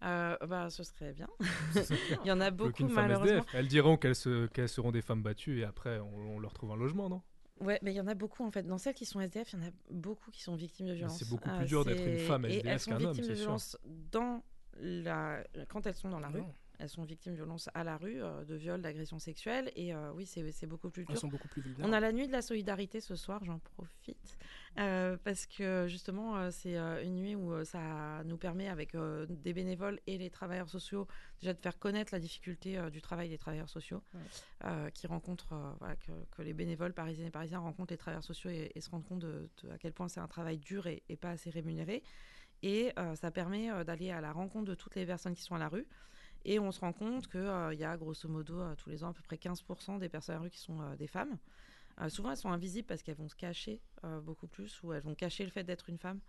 [0.04, 1.28] Euh, bah, ce serait bien.
[2.24, 3.38] Il y en a beaucoup malheureusement.
[3.38, 3.54] SDF.
[3.54, 6.70] Elles diront qu'elles se- qu'elles seront des femmes battues et après on, on leur trouve
[6.72, 7.22] un logement, non?
[7.60, 8.62] Ouais, mais il y en a beaucoup en fait.
[8.62, 11.18] Dans celles qui sont SDF, il y en a beaucoup qui sont victimes de violences.
[11.18, 13.28] c'est beaucoup plus dur d'être une femme et SDF elles sont qu'un homme, victimes de
[13.28, 13.44] c'est sûr.
[13.46, 13.76] violences
[14.12, 14.44] dans
[14.80, 15.42] la...
[15.68, 16.42] quand elles sont dans la rue.
[16.80, 19.72] Elles sont victimes de violences à la rue, euh, de viols, d'agressions sexuelles.
[19.74, 21.18] Et euh, oui, c'est c'est beaucoup plus Elles dur.
[21.18, 21.94] sont beaucoup plus On vulnérables.
[21.94, 24.38] a la nuit de la solidarité ce soir, j'en profite,
[24.78, 28.94] euh, parce que justement, euh, c'est euh, une nuit où euh, ça nous permet, avec
[28.94, 31.06] euh, des bénévoles et les travailleurs sociaux,
[31.40, 34.02] déjà de faire connaître la difficulté euh, du travail des travailleurs sociaux,
[34.64, 38.24] euh, qui rencontrent, euh, voilà, que, que les bénévoles parisiens et parisiens rencontrent les travailleurs
[38.24, 40.86] sociaux et, et se rendent compte de, de à quel point c'est un travail dur
[40.86, 42.02] et, et pas assez rémunéré.
[42.62, 45.54] Et euh, ça permet euh, d'aller à la rencontre de toutes les personnes qui sont
[45.54, 45.86] à la rue.
[46.44, 49.12] Et on se rend compte qu'il y a grosso modo euh, tous les ans à
[49.12, 51.36] peu près 15% des personnes à la rue qui sont euh, des femmes.
[52.00, 55.02] Euh, souvent, elles sont invisibles parce qu'elles vont se cacher euh, beaucoup plus ou elles
[55.02, 56.20] vont cacher le fait d'être une femme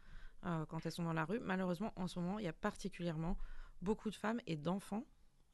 [0.45, 1.39] euh, quand elles sont dans la rue.
[1.39, 3.37] Malheureusement, en ce moment, il y a particulièrement
[3.81, 5.05] beaucoup de femmes et d'enfants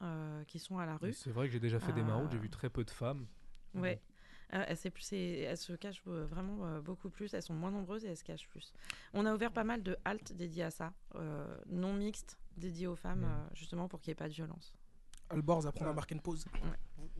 [0.02, 1.14] euh, qui sont à la rue.
[1.14, 3.26] C'est vrai que j'ai déjà fait des maraudes, j'ai vu très peu de femmes.
[3.74, 4.02] Ouais.
[4.54, 4.78] Euh, elles,
[5.58, 8.48] se cachent euh, vraiment euh, beaucoup plus, elles sont moins nombreuses et elles se cachent
[8.48, 8.74] plus.
[9.14, 12.96] On a ouvert pas mal de haltes dédiées à ça, euh, non mixtes, dédiées aux
[12.96, 13.26] femmes, Mm.
[13.26, 14.74] euh, justement pour qu'il n'y ait pas de violence.
[15.30, 16.46] Alborz apprend à marquer une pause.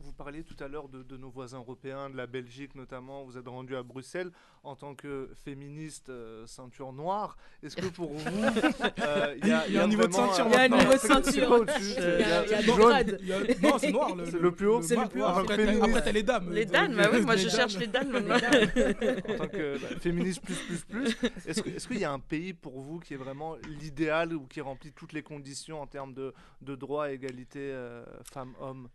[0.06, 3.24] Vous parliez tout à l'heure de, de nos voisins européens, de la Belgique notamment.
[3.24, 4.30] Vous êtes rendu à Bruxelles
[4.62, 7.36] en tant que féministe euh, ceinture noire.
[7.62, 8.44] Est-ce que pour vous,
[9.00, 10.68] euh, il y, a- Il y a un niveau de ceinture Il y a un
[10.68, 11.66] niveau de ceinture.
[11.78, 13.38] Il y a-
[13.70, 14.10] Non, c'est noir.
[14.24, 15.26] C'est le plus haut C'est le plus haut.
[15.26, 15.56] Après,
[16.02, 16.52] t'as- les dames.
[16.52, 18.36] Les dames, bah oui, moi je cherche les dames maintenant.
[18.36, 21.16] en tant que bah, féministe plus plus plus,
[21.46, 24.92] est-ce qu'il y a un pays pour vous qui est vraiment l'idéal ou qui remplit
[24.92, 28.88] toutes les conditions en termes de, de droit, égalité euh, femmes-hommes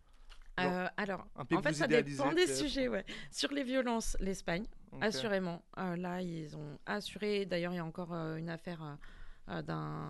[0.60, 2.88] Euh, alors, en fait, ça dépend des sujets.
[2.88, 3.04] Ouais.
[3.30, 4.66] Sur les violences, l'Espagne,
[5.00, 5.62] assurément.
[5.78, 7.46] Euh, là, ils ont assuré.
[7.46, 8.98] D'ailleurs, il y a encore euh, une affaire
[9.48, 10.08] d'un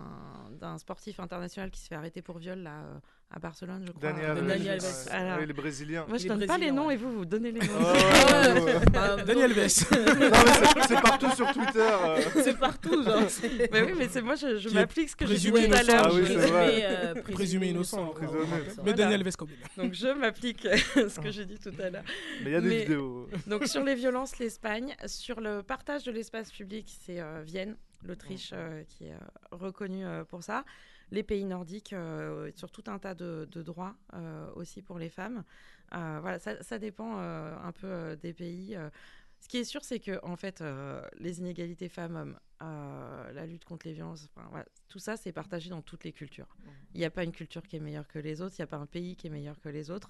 [0.59, 2.99] d'un sportif international qui se fait arrêter pour viol là, euh,
[3.31, 4.01] à Barcelone, je crois.
[4.11, 4.47] Daniel Euh, Alves.
[4.47, 5.07] Daniel Alves.
[5.09, 6.05] Alors, oui, les Brésiliens.
[6.07, 6.93] Moi, je donne pas les noms ouais.
[6.93, 7.65] et vous, vous donnez les noms.
[7.79, 11.79] Oh, ouais, Daniel mais c'est- partout sur Twitter.
[11.79, 12.21] euh.
[12.43, 13.23] C'est partout, genre.
[13.71, 15.87] mais oui, mais c'est moi, je, m'applique ce que j'ai dit tout à innocent.
[15.91, 16.05] l'heure.
[16.05, 18.13] Ah oui, euh, Présumé innocent.
[18.21, 18.27] Mais
[18.77, 18.93] Voilà.
[18.93, 19.57] Daniel Vess quand même.
[19.77, 20.61] Donc, je m'applique
[20.95, 22.03] ce que j'ai dit tout à l'heure.
[22.43, 23.27] Mais il y a des Mais- vidéos.
[23.47, 24.95] Donc sur les violences, l'Espagne.
[25.07, 27.75] Sur le partage de l'espace public, c'est euh, Vienne,
[28.07, 29.17] l'Autriche, euh, qui est euh,
[29.51, 30.65] reconnue euh, pour ça.
[31.11, 31.93] Les pays nordiques,
[32.55, 33.95] sur tout un tas de, de droits
[34.55, 35.43] aussi pour les femmes.
[35.91, 38.75] Voilà, ça, ça dépend un peu des pays.
[39.43, 43.65] Ce qui est sûr, c'est que en fait, euh, les inégalités femmes-hommes, euh, la lutte
[43.65, 46.47] contre les violences, enfin, voilà, tout ça, c'est partagé dans toutes les cultures.
[46.93, 48.67] Il n'y a pas une culture qui est meilleure que les autres, il n'y a
[48.67, 50.09] pas un pays qui est meilleur que les autres.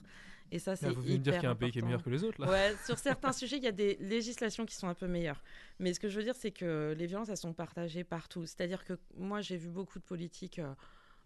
[0.52, 1.82] Et ça, c'est Là, vous venez de dire qu'il y a un pays qui est
[1.82, 2.48] meilleur que les autres, là.
[2.52, 5.44] Ouais, sur certains sujets, il y a des législations qui sont un peu meilleures.
[5.80, 8.46] Mais ce que je veux dire, c'est que les violences, elles sont partagées partout.
[8.46, 10.76] C'est-à-dire que moi, j'ai vu beaucoup de politiques euh,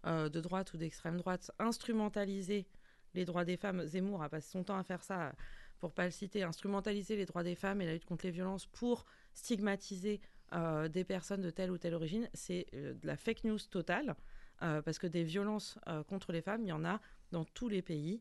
[0.06, 2.66] euh, de droite ou d'extrême droite instrumentaliser
[3.12, 3.84] les droits des femmes.
[3.86, 5.32] Zemmour a passé son temps à faire ça, euh,
[5.78, 8.66] pour pas le citer, instrumentaliser les droits des femmes et la lutte contre les violences
[8.66, 10.20] pour stigmatiser
[10.54, 14.16] euh, des personnes de telle ou telle origine, c'est euh, de la fake news totale,
[14.62, 17.00] euh, parce que des violences contre les femmes, il y en a
[17.32, 18.20] dans tous les pays,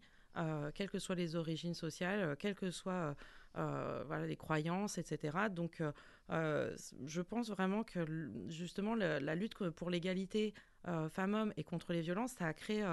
[0.76, 3.16] quelles que soient les origines sociales, quelles que soient
[3.56, 5.50] les croyances, etc.
[5.50, 5.82] Donc,
[6.30, 8.06] je pense vraiment que
[8.48, 10.54] justement le- la lutte pour l'égalité
[11.10, 12.86] femmes-hommes et contre les violences, ça a créé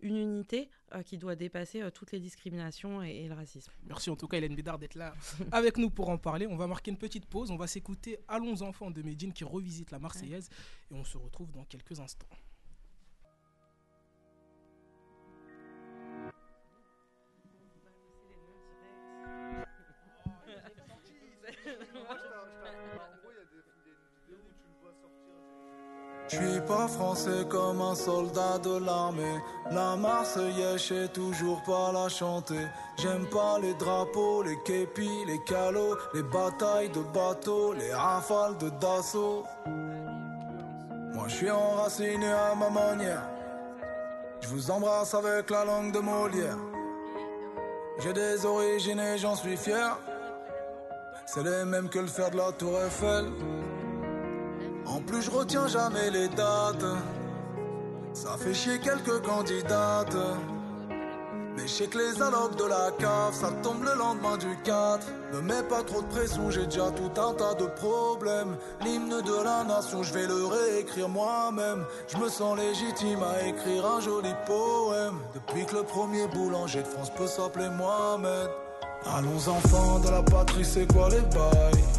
[0.00, 3.72] une unité euh, qui doit dépasser euh, toutes les discriminations et, et le racisme.
[3.86, 5.14] Merci en tout cas Hélène Bédard d'être là
[5.52, 6.46] avec nous pour en parler.
[6.46, 7.50] On va marquer une petite pause.
[7.50, 10.48] On va s'écouter Allons enfants de Medine qui revisite la Marseillaise
[10.90, 12.28] et on se retrouve dans quelques instants.
[26.68, 29.38] Pas français comme un soldat de l'armée.
[29.70, 32.66] La Marseillaise, je sais toujours pas la chanter.
[32.98, 38.68] J'aime pas les drapeaux, les képis, les calots, les batailles de bateaux, les rafales de
[38.68, 39.44] Dassault.
[41.14, 43.22] Moi, je suis enraciné à ma manière.
[44.40, 46.58] Je vous embrasse avec la langue de Molière.
[48.00, 49.98] J'ai des origines et j'en suis fier.
[51.26, 53.26] C'est les mêmes que le fer de la Tour Eiffel.
[54.88, 56.84] En plus, je retiens jamais les dates.
[58.14, 60.16] Ça fait chier quelques candidates.
[61.56, 65.06] Mais je les allocs de la cave, ça tombe le lendemain du 4.
[65.32, 68.56] Ne mets pas trop de pression, j'ai déjà tout un tas de problèmes.
[68.80, 71.84] L'hymne de la nation, je vais le réécrire moi-même.
[72.06, 75.18] Je me sens légitime à écrire un joli poème.
[75.34, 78.50] Depuis que le premier boulanger de France peut s'appeler Mohamed.
[79.16, 81.97] Allons enfants de la patrie, c'est quoi les bails?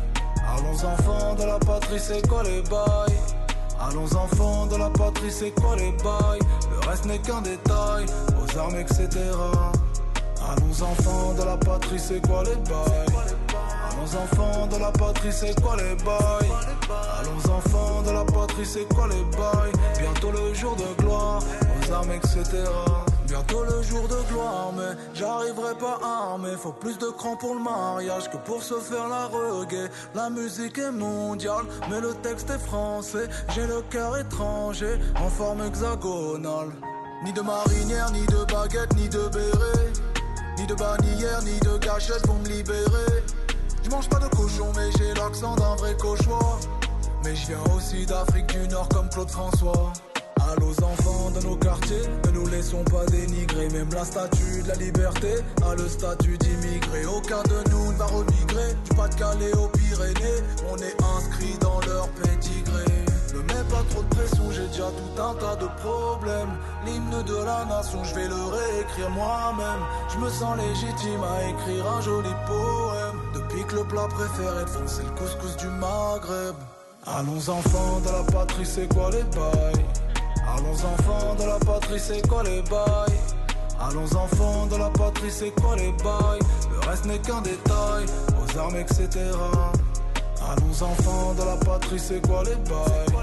[0.59, 3.15] Allons enfants de la patrie, c'est quoi les bails?
[3.79, 6.39] Allons enfants de la patrie, c'est quoi les bails?
[6.69, 8.05] Le reste n'est qu'un détail,
[8.37, 9.07] aux armes, etc.
[10.49, 13.15] Allons enfants de la patrie, c'est quoi les bails?
[13.89, 16.51] Allons enfants de la patrie, c'est quoi les bails?
[17.19, 19.71] Allons enfants de la patrie, c'est quoi les bails?
[19.97, 22.43] Bientôt le jour de gloire, aux armes, etc.
[23.29, 26.49] Bientôt le jour de gloire, mais j'arriverai pas armé.
[26.57, 29.87] Faut plus de crans pour le mariage que pour se faire la reggae.
[30.15, 33.29] La musique est mondiale, mais le texte est français.
[33.53, 36.71] J'ai le cœur étranger, en forme hexagonale.
[37.23, 39.93] Ni de marinière, ni de baguette, ni de béret.
[40.57, 43.23] Ni de bannière, ni de gâchette pour me libérer.
[43.83, 46.59] Je mange pas de cochon, mais j'ai l'accent d'un vrai cauchois.
[47.23, 49.93] Mais je viens aussi d'Afrique du Nord comme Claude François.
[50.49, 53.69] À aux enfants de nos quartiers, ne nous laissons pas dénigrer.
[53.69, 57.05] Même la statue de la liberté a le statut d'immigré.
[57.05, 58.73] Aucun de nous ne va remigrer.
[58.83, 62.85] Du Pas-de-Calais aux Pyrénées, on est inscrit dans leur pédigré.
[63.35, 66.57] Ne mets pas trop de pression, j'ai déjà tout un tas de problèmes.
[66.83, 69.83] L'hymne de la nation, je vais le réécrire moi-même.
[70.11, 73.19] Je me sens légitime à écrire un joli poème.
[73.35, 76.55] Depuis que le plat préféré de France, c'est le couscous du Maghreb.
[77.05, 79.85] Allons enfants de la patrie, c'est quoi les bails?
[80.55, 83.19] Allons enfants de la patrie, c'est quoi les bails?
[83.79, 86.39] Allons enfants de la patrie, c'est quoi les bails?
[86.71, 88.05] Le reste n'est qu'un détail,
[88.37, 89.07] aux armes, etc.
[90.49, 93.15] Allons enfants de la patrie, c'est quoi les bails?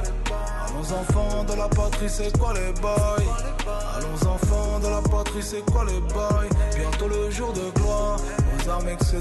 [0.66, 3.28] Allons enfants de la patrie, c'est quoi les bails?
[3.96, 6.50] Allons enfants de la patrie, c'est quoi les bails?
[6.76, 9.20] Bientôt le jour de gloire, aux armes, etc.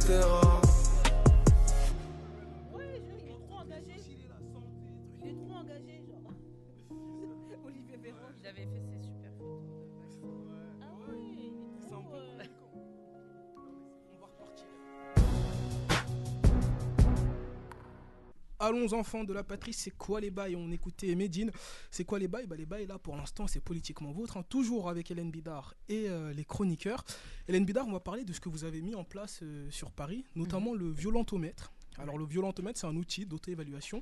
[18.65, 20.56] Allons enfants de la patrie, c'est quoi les bails?
[20.56, 21.51] On écoutait Medine.
[21.91, 22.47] C'est quoi les bails?
[22.47, 26.10] Bah, Les bails là pour l'instant c'est politiquement vôtre, hein, toujours avec Hélène Bidard et
[26.10, 27.06] euh, les chroniqueurs.
[27.47, 29.91] Hélène Bidard, on va parler de ce que vous avez mis en place euh, sur
[29.91, 31.73] Paris, notamment le violentomètre.
[31.99, 34.01] Alors le violentomètre c'est un outil d'auto-évaluation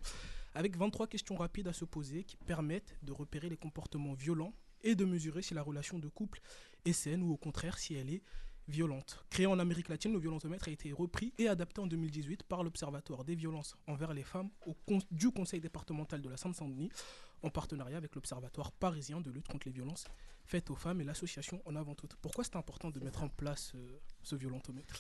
[0.56, 4.96] avec 23 questions rapides à se poser qui permettent de repérer les comportements violents et
[4.96, 6.40] de mesurer si la relation de couple
[6.86, 8.24] est saine ou au contraire si elle est
[8.68, 9.24] violente.
[9.30, 13.24] Créé en Amérique latine, le violentomètre a été repris et adapté en 2018 par l'Observatoire
[13.24, 14.50] des violences envers les femmes
[15.12, 16.92] du Conseil départemental de la Seine-Saint-Denis
[17.42, 20.06] en partenariat avec l'Observatoire parisien de lutte contre les violences
[20.46, 22.16] faites aux femmes et l'association En Avant Toute.
[22.16, 24.96] Pourquoi c'est important de mettre en place euh, ce violentomètre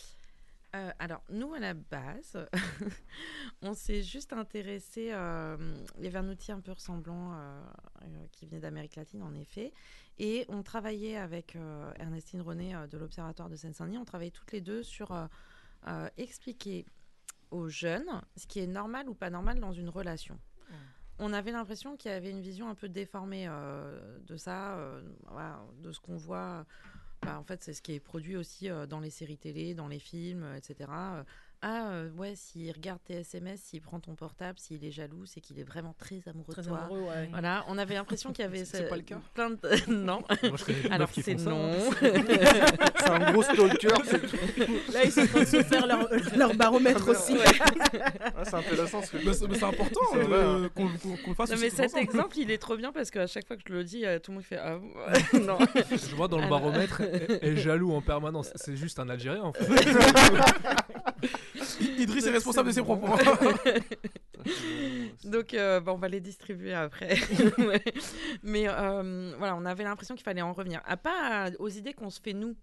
[0.75, 2.37] Euh, alors, nous, à la base,
[3.61, 5.09] on s'est juste intéressé.
[5.11, 5.55] Euh,
[6.01, 7.61] y avait un peu ressemblant euh,
[8.01, 9.71] euh, qui venait d'Amérique latine, en effet.
[10.17, 11.57] Et on travaillait avec
[11.97, 13.97] Ernestine René de l'Observatoire de Seine-Saint-Denis.
[13.97, 15.11] On travaillait toutes les deux sur
[16.17, 16.85] expliquer
[17.49, 20.37] aux jeunes ce qui est normal ou pas normal dans une relation.
[21.17, 24.77] On avait l'impression qu'il y avait une vision un peu déformée de ça,
[25.79, 26.67] de ce qu'on voit
[27.25, 29.87] bah, en fait, c'est ce qui est produit aussi euh, dans les séries télé, dans
[29.87, 30.89] les films, etc.
[31.63, 35.25] Euh, ah euh, ouais, s'il regarde tes SMS, s'il prend ton portable, s'il est jaloux,
[35.25, 36.79] c'est qu'il est vraiment très amoureux Très de toi.
[36.83, 37.27] amoureux, ouais.
[37.31, 39.57] Voilà, on avait l'impression qu'il y avait ce- pas le cas plein de
[39.91, 40.21] non.
[40.27, 41.71] Moi, je connais des Alors c'est non.
[41.71, 41.79] hein.
[42.99, 43.87] C'est un gros stalker.
[44.93, 47.35] Là, ils sont en train de se faire leur, leur baromètre aussi.
[48.35, 50.69] Ah, c'est intéressant ce que Mais c'est important vrai, hein.
[50.75, 52.03] qu'on qu'on le fasse Non, aussi mais cet ensemble.
[52.03, 54.31] exemple, il est trop bien parce qu'à chaque fois que je le dis, euh, tout
[54.31, 54.79] le monde fait ah
[55.33, 55.57] non.
[55.91, 58.51] Je vois dans le Alors- baromètre, est, est jaloux en permanence.
[58.55, 59.65] C'est juste un Algérien en fait.
[61.79, 63.07] Idriss est responsable de ses propos.
[65.23, 67.15] Donc, euh, bah, on va les distribuer après.
[68.43, 70.81] Mais euh, voilà, on avait l'impression qu'il fallait en revenir.
[70.85, 72.55] À pas aux idées qu'on se fait nous.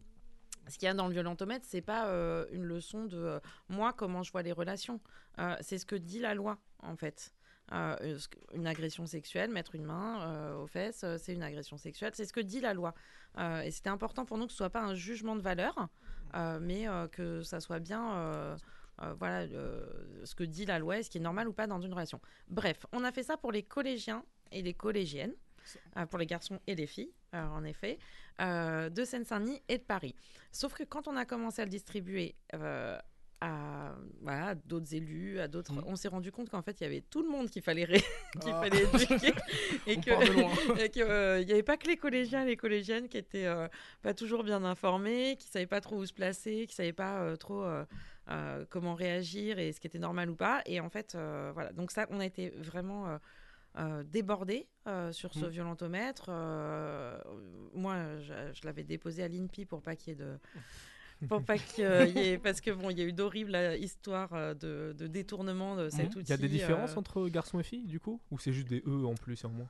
[0.68, 3.92] Ce qu'il y a dans le violentomètre, c'est pas euh, une leçon de euh, moi
[3.92, 5.00] comment je vois les relations.
[5.38, 7.32] Euh, c'est ce que dit la loi en fait.
[7.72, 8.18] Euh,
[8.52, 12.11] une agression sexuelle, mettre une main euh, aux fesses, euh, c'est une agression sexuelle.
[12.14, 12.94] C'est ce que dit la loi.
[13.38, 15.88] Euh, et c'était important pour nous que ce soit pas un jugement de valeur,
[16.34, 18.56] euh, mais euh, que ça soit bien.
[19.03, 19.84] Euh, voilà euh,
[20.24, 22.20] ce que dit la loi et ce qui est normal ou pas dans une relation.
[22.48, 25.34] Bref, on a fait ça pour les collégiens et les collégiennes,
[25.96, 27.98] euh, pour les garçons et les filles, en effet,
[28.40, 30.14] de Seine-Saint-Denis et de Paris.
[30.51, 32.34] Sauf que quand on a commencé à le distribuer
[33.42, 35.84] à voilà, d'autres élus, à d'autres, Mhm.
[35.86, 38.03] on s'est rendu compte qu'en fait il y avait tout le monde qu'il fallait, ré-
[38.42, 38.61] qu'il Ah.
[38.61, 39.32] fallait éduquer
[39.86, 40.12] et qu'il
[41.46, 43.66] n'y avait pas que les collégiens et les collégiennes qui étaient euh,
[44.03, 47.36] pas toujours bien informés, qui savaient pas trop où se placer, qui savaient pas euh,
[47.36, 47.64] trop
[48.29, 50.62] euh, comment réagir et ce qui était normal ou pas.
[50.66, 51.73] Et en fait, euh, voilà.
[51.73, 53.18] Donc ça, on a été vraiment
[53.79, 54.68] euh, débordés
[55.12, 55.49] sur ce Mm.
[55.49, 56.31] violentomètre.
[57.75, 60.39] Moi, je, je l'avais déposé à l'INPI pour pas qu'il y ait de
[61.29, 64.95] pour pas qu'il y ait parce que bon il y a eu d'horribles histoires de,
[64.97, 68.01] de détournement de cet outil Il y a des différences entre garçons et filles du
[68.01, 68.21] coup?
[68.31, 69.68] Ou c'est juste des E en plus et en moins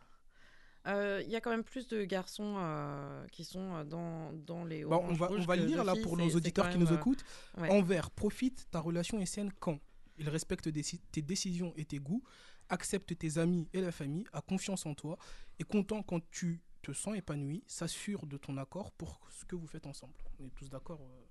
[0.86, 4.64] Euh, Il y a quand même plus de garçons euh, qui sont euh, dans, dans
[4.64, 6.92] les Bon, on va, on va le lire là filles, pour nos auditeurs qui nous
[6.92, 7.24] écoutent.
[7.58, 7.68] ouais.
[7.70, 9.78] Envers, profite, ta relation est saine quand
[10.18, 12.22] Il respecte des- tes décisions et tes goûts,
[12.68, 15.18] accepte tes amis et la famille, a confiance en toi,
[15.58, 19.66] est content quand tu te sens épanoui, s'assure de ton accord pour ce que vous
[19.66, 20.14] faites ensemble.
[20.38, 21.22] On est tous d'accord euh,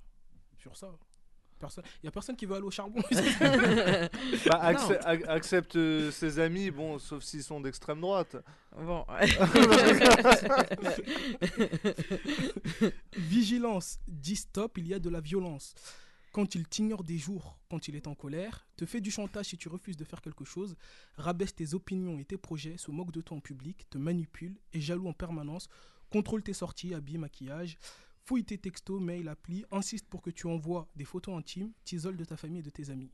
[0.58, 0.96] sur ça
[1.60, 3.02] Personne- Il n'y a personne qui veut aller au charbon.
[3.12, 8.38] Bah, accep- ac- accepte euh, ses amis, bon, sauf s'ils sont d'extrême droite.
[8.78, 9.06] Bon.
[13.18, 15.74] Vigilance, dis stop, il y a de la violence.
[16.32, 19.58] Quand il t'ignore des jours, quand il est en colère, te fait du chantage si
[19.58, 20.76] tu refuses de faire quelque chose,
[21.18, 24.80] rabaisse tes opinions et tes projets, se moque de toi en public, te manipule, est
[24.80, 25.68] jaloux en permanence,
[26.12, 27.78] contrôle tes sorties, habits, maquillage,
[28.26, 32.26] fouille tes textos, mails, applis, insiste pour que tu envoies des photos intimes, t'isole de
[32.26, 33.12] ta famille et de tes amis.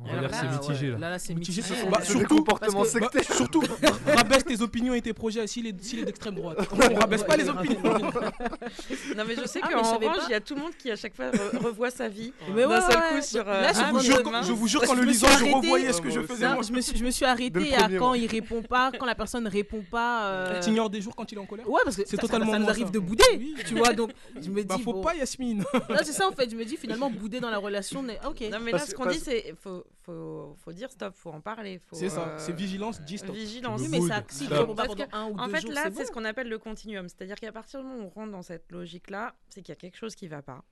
[0.00, 0.98] On va Alors dire là, c'est mitigé là.
[0.98, 1.88] Là, là, c'est Mitigé, mitigé.
[1.90, 3.62] bah, surtout, comportements parce que- bah, surtout,
[4.06, 6.58] rabaisse tes opinions et tes projets s'il est, d'extrême droite.
[6.72, 7.78] On rabaisse pas les opinions.
[7.82, 10.96] non mais je sais Ah, qu'en orange il y a tout le monde qui à
[10.96, 13.22] chaque fois re- revoit sa vie Mais d'un ouais, seul ouais, coup ouais.
[13.22, 15.26] sur Là, euh, je ah, Je vous jure, je vous jure Je qu'en le lisant,
[15.36, 18.14] je revoyais ce que je faisais je me suis, je me suis le à quand
[18.14, 20.26] il répond pas, quand la personne ne répond pas.
[20.26, 22.46] euh, T'ignores des jours quand il est en colère Ouais, parce que C'est ça, totalement
[22.46, 23.24] ça, ça nous arrive de bouder,
[23.66, 23.92] tu vois.
[23.92, 24.66] Donc, je me dis.
[24.66, 25.02] Bah faut bon.
[25.02, 25.64] pas Yasmine.
[25.74, 26.50] Non, c'est ça en fait.
[26.50, 28.02] Je me dis finalement bouder dans la relation.
[28.02, 28.42] mais- Ok.
[28.52, 31.80] non mais là ce qu'on dit c'est faut, faut, faut dire stop faut en parler
[31.92, 33.34] C'est ça, euh, c'est vigilance, dis stop.
[33.34, 35.72] vigilance Oui, mais ça, si tu pas Parce pendant un ou En deux fait, jours,
[35.72, 37.08] là, c'est ce qu'on appelle le continuum.
[37.08, 39.76] C'est-à-dire qu'à partir du moment où on rentre dans cette logique-là, c'est qu'il y a
[39.76, 40.64] quelque chose qui ne va pas.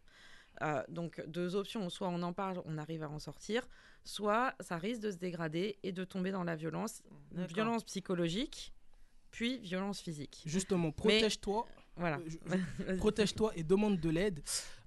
[0.62, 1.88] Euh, donc, deux options.
[1.90, 3.68] Soit on en parle, on arrive à en sortir,
[4.04, 7.02] soit ça risque de se dégrader et de tomber dans la violence.
[7.32, 8.72] Violence psychologique,
[9.30, 10.42] puis violence physique.
[10.46, 12.20] Justement, protège-toi, Voilà.
[12.50, 14.40] Euh, protège-toi et demande de l'aide.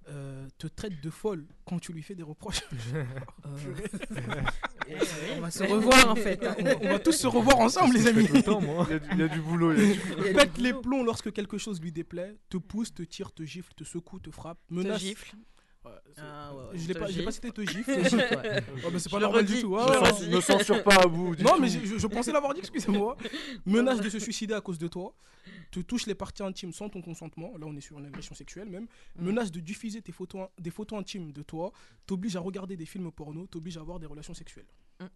[0.07, 2.61] Euh, te traite de folle quand tu lui fais des reproches.
[5.37, 6.43] On va se revoir en fait.
[6.45, 6.55] hein.
[6.57, 8.25] on, va, on va tous se revoir ensemble, les amis.
[8.27, 8.87] Tout le temps, moi.
[8.89, 9.73] Il y, a du- il y a du boulot.
[9.73, 13.03] il y a du- Pète les plombs lorsque quelque chose lui déplaît, te pousse, te
[13.03, 14.99] tire, te gifle, te secoue, te frappe, Te menace.
[15.01, 15.35] gifle.
[16.17, 16.69] Ah, ouais, ouais.
[16.77, 17.51] je l'ai pas, j'ai pas gifle.
[17.51, 18.99] cité gifle, ouais.
[18.99, 19.67] C'est pas normal du tout.
[19.67, 20.09] Ouais, Je ouais, le ouais.
[20.11, 20.29] redis.
[20.29, 21.35] Ne censure pas à bout.
[21.35, 21.61] du Non, tout.
[21.61, 23.15] mais je, pensais l'avoir dit, excusez-moi.
[23.65, 25.13] Menace de se suicider à cause de toi.
[25.71, 27.53] Te touche les parties intimes sans ton consentement.
[27.57, 28.87] Là, on est sur une agression sexuelle même.
[29.17, 29.25] Mm.
[29.25, 31.71] Menace de diffuser tes photos, in- des photos intimes de toi.
[32.07, 33.45] T'oblige à regarder des films porno.
[33.47, 34.65] T'oblige à avoir des relations sexuelles.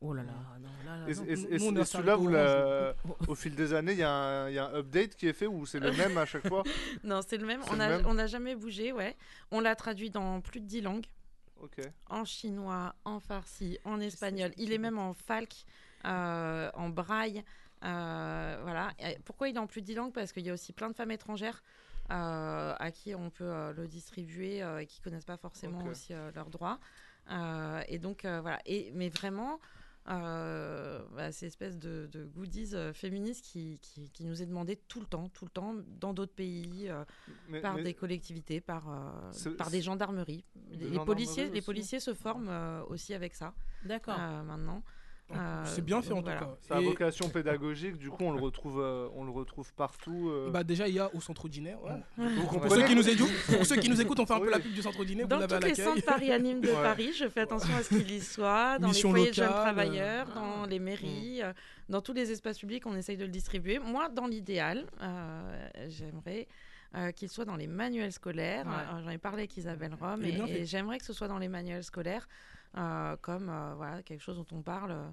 [0.01, 0.31] Oh là là.
[0.61, 1.23] Non, là, là, Et, non.
[1.25, 2.93] et- nous, et- on est et celui-là, vous la-
[3.27, 5.33] au fil des années, il y, a un- il y a un update qui est
[5.33, 6.63] fait ou c'est le même à chaque fois
[7.03, 7.61] Non, c'est le même.
[7.69, 9.15] On n'a on jamais bougé, ouais.
[9.51, 11.05] On l'a traduit dans plus de 10 langues.
[11.61, 11.79] Ok.
[12.09, 14.51] en chinois, en farsi, en espagnol.
[14.57, 15.53] Il est même en falk,
[16.05, 17.41] euh, en braille.
[17.85, 18.91] euh, voilà.
[18.99, 20.11] Et pourquoi il est en plus de 10 langues?
[20.13, 21.63] Parce qu'il y a aussi plein de femmes étrangères
[22.11, 26.13] euh, à qui on peut euh, le distribuer euh, et qui connaissent pas forcément aussi
[26.13, 26.79] euh, leurs droits.
[27.31, 28.59] Euh, et donc, euh, voilà.
[28.65, 29.59] Et, mais vraiment,
[30.09, 34.75] euh, bah, ces espèces de, de goodies euh, féministes qui, qui, qui nous est demandé
[34.75, 37.05] tout le temps, tout le temps, dans d'autres pays, euh,
[37.47, 40.43] Mais- par mais- des collectivités, par, euh, par des gendarmeries.
[40.55, 43.53] Des Les, gendarmeries policiers, les policiers se forment euh, aussi avec ça
[43.85, 44.17] D'accord.
[44.19, 44.83] euh, maintenant.
[45.35, 46.39] Euh, C'est bien fait en donc tout voilà.
[46.41, 46.57] cas.
[46.61, 50.29] Ça a Et, vocation pédagogique, du coup on le retrouve, euh, on le retrouve partout.
[50.29, 50.49] euh.
[50.51, 51.71] bah, déjà, il y a au centre ouais.
[52.17, 54.49] Vous Pour ceux, qui nous écoutent, pour ceux qui nous écoutent, on fait un peu
[54.49, 54.97] la pub du centre.
[54.97, 56.81] Vous Dans tous les centres Paris Anime de Ouais.
[56.81, 59.47] Paris, je fais attention à ce qu'il y soit, dans Mission les foyers de jeunes
[59.47, 61.53] locale, travailleurs, euh, dans les mairies, euh,
[61.89, 63.79] dans tous les espaces publics, on essaye de le distribuer.
[63.79, 66.47] Moi, dans l'idéal, euh, j'aimerais
[66.95, 68.65] euh, qu'il soit dans les manuels scolaires.
[68.67, 69.01] Ouais.
[69.03, 72.27] J'en ai parlé avec Isabelle Rome et, j'aimerais que ce soit dans les manuels scolaires
[73.21, 75.07] comme euh, voilà, quelque chose dont on parle euh,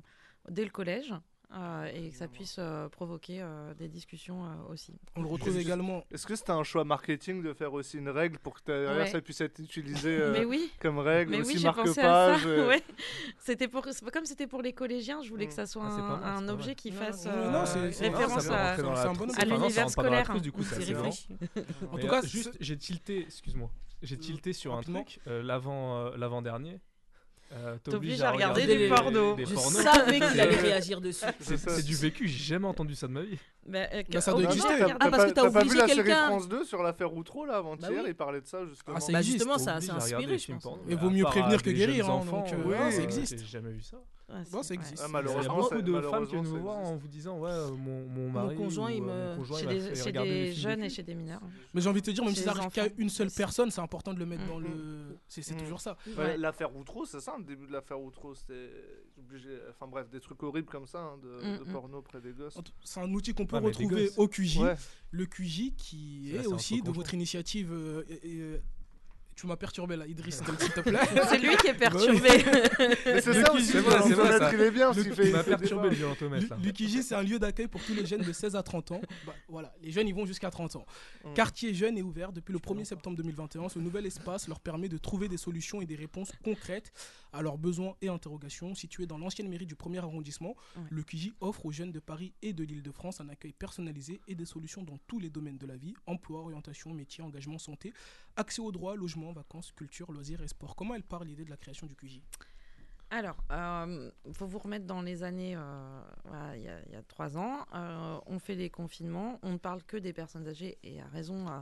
[0.48, 1.12] dès le collège.
[1.52, 4.94] euh, et que ça puisse euh, provoquer euh, des discussions euh, aussi.
[5.16, 6.04] On le retrouve Juste- également.
[6.12, 9.06] Est-ce que c'était un choix marketing de faire aussi une règle pour que derrière Ouais.
[9.10, 12.04] ça puisse être utilisé euh, Mais oui, comme règle, Mais aussi oui, j'ai pensé à
[12.04, 12.48] marque-page ça.
[12.48, 12.82] euh, ouais.
[13.40, 16.52] C'était pour, comme c'était pour les collégiens, je voulais que ça soit Ah, un, pas
[16.52, 20.30] objet qui fasse non, euh, non, référence à, l'univers scolaire.
[20.30, 20.38] En
[21.98, 23.70] tout euh, cas, juste, j'ai tilté, excuse-moi,
[24.02, 26.78] j'ai tilté sur un truc, euh, l'avant, euh, l'avant-dernier.
[27.52, 29.34] Euh, T'obliges à regarder du des- porno.
[29.34, 29.82] des Je pornos.
[29.82, 31.24] savais qu'il allait réagir dessus.
[31.40, 33.38] C'est du vécu, j'ai jamais entendu ça de ma vie.
[33.66, 34.72] Bah, euh, que- Bah, ça doit exister.
[34.74, 34.94] regarder.
[35.00, 36.26] Ah, parce que t'as pas vu la série quelqu'un.
[36.28, 38.08] France 2 sur l'affaire Outreau là avant-hier Bah oui.
[38.10, 38.94] Il parlait de ça justement.
[38.96, 39.38] Ah, ça Bah existe.
[39.38, 40.78] justement, ça, regarder inspiré, je pense.
[40.88, 43.36] Et vaut mieux prévenir à que guérir, hein, donc, euh, euh, ça existe.
[43.38, 43.96] J'ai jamais vu ça.
[44.30, 44.80] Ouais, Bon, ça ouais.
[44.80, 45.00] existe.
[45.00, 47.08] Ah, Il y malheureusement, a beaucoup de femmes qui malheureusement, viennent nous voir en vous
[47.08, 49.94] disant ouais euh, mon, mon mari conjoint, ou, il euh, me- conjoint, Chez il des,
[49.96, 51.40] chez jeunes et chez des mineurs.
[51.74, 53.70] Mais j'ai envie de te dire, même Chez si ça arrive qu'à une seule personne,
[53.72, 54.48] c'est important de le mettre Mm.
[54.48, 54.68] dans le.
[55.26, 55.58] C'est c'est Mm.
[55.58, 55.96] toujours ça.
[56.16, 56.36] Bah, Ouais.
[56.36, 58.70] L'affaire Outreau, c'est ça, le début de l'affaire Outreau, c'était
[59.18, 59.48] obligé.
[59.70, 61.72] Enfin bref, des trucs horribles comme ça, hein, de, Mm, de mm.
[61.72, 62.56] porno près des gosses.
[62.84, 64.58] C'est un outil qu'on peut Ouais, des retrouver au QJ.
[64.58, 64.76] Ouais.
[65.10, 67.72] Le QJ qui est aussi de votre initiative.
[67.72, 68.58] euh, et- et, euh,
[69.40, 70.98] tu m'as perturbé là, Idriss, s'il te plaît.
[71.28, 72.28] C'est lui qui est perturbé.
[73.06, 74.92] Mais c'est ça aussi, c'est vrai, c'est il est bien.
[74.92, 76.56] Fait- Il m'a perturbé le des violent Thomas là.
[76.62, 79.00] L'UQJ, c'est un lieu d'accueil pour tous les jeunes de 16 à 30 ans.
[79.26, 80.86] Bah, voilà, les jeunes, ils vont jusqu'à 30 ans.
[81.24, 81.32] Mm.
[81.34, 83.70] Quartier Jeune est ouvert depuis le 1er septembre 2021.
[83.70, 86.92] Ce nouvel espace leur permet de trouver des solutions et des réponses concrètes
[87.32, 88.74] à leurs besoins et interrogations.
[88.74, 90.82] Situé dans l'ancienne mairie du 1er arrondissement, Ouais.
[90.90, 94.44] le QJ offre aux jeunes de Paris et de l'Île-de-France un accueil personnalisé et des
[94.44, 97.92] solutions dans tous les domaines de la vie emploi, orientation, métier, engagement, santé,
[98.36, 100.74] accès aux droits, logement, vacances, culture, loisirs et sport.
[100.76, 102.20] Comment elle part l'idée de la création du QJ
[103.10, 106.96] Alors, il faut vous remettre dans les années, euh, voilà, il y, a- il y
[106.96, 107.66] a trois ans.
[107.74, 111.48] Euh, on fait les confinements, on ne parle que des personnes âgées, et à raison,
[111.48, 111.60] euh,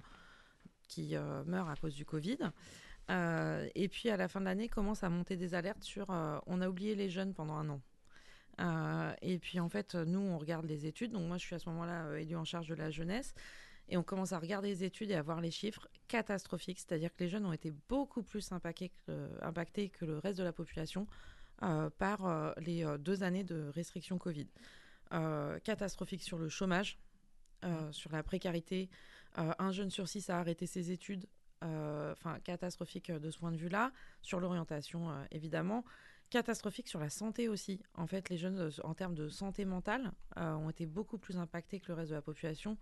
[0.89, 2.39] qui euh, meurent à cause du Covid.
[3.11, 6.39] Euh, et puis, à la fin de l'année, commencent à monter des alertes sur euh,
[6.47, 7.81] on a oublié les jeunes pendant un an.
[8.61, 11.13] Euh, et puis, en fait, nous, on regarde les études.
[11.13, 13.35] Donc, moi, je suis à ce moment-là élue en charge de la jeunesse.
[13.89, 16.79] Et on commence à regarder les études et à voir les chiffres catastrophiques.
[16.79, 20.45] C'est-à-dire que les jeunes ont été beaucoup plus impactés que, impactés que le reste de
[20.45, 21.07] la population
[21.99, 24.47] par les deux années de restrictions Covid.
[25.65, 26.99] Catastrophique sur le chômage,
[27.65, 28.89] euh, sur la précarité.
[29.37, 31.27] Euh, un jeune sur six a arrêté ses études.
[31.65, 33.93] Euh, Enfin, catastrophique euh, de ce point de vue-là.
[34.23, 35.85] Sur l'orientation, euh, évidemment.
[36.31, 37.81] Catastrophique sur la santé aussi.
[37.95, 41.89] En fait, les jeunes, en termes de santé mentale, ont été beaucoup plus impactés que
[41.89, 42.77] le reste de la population.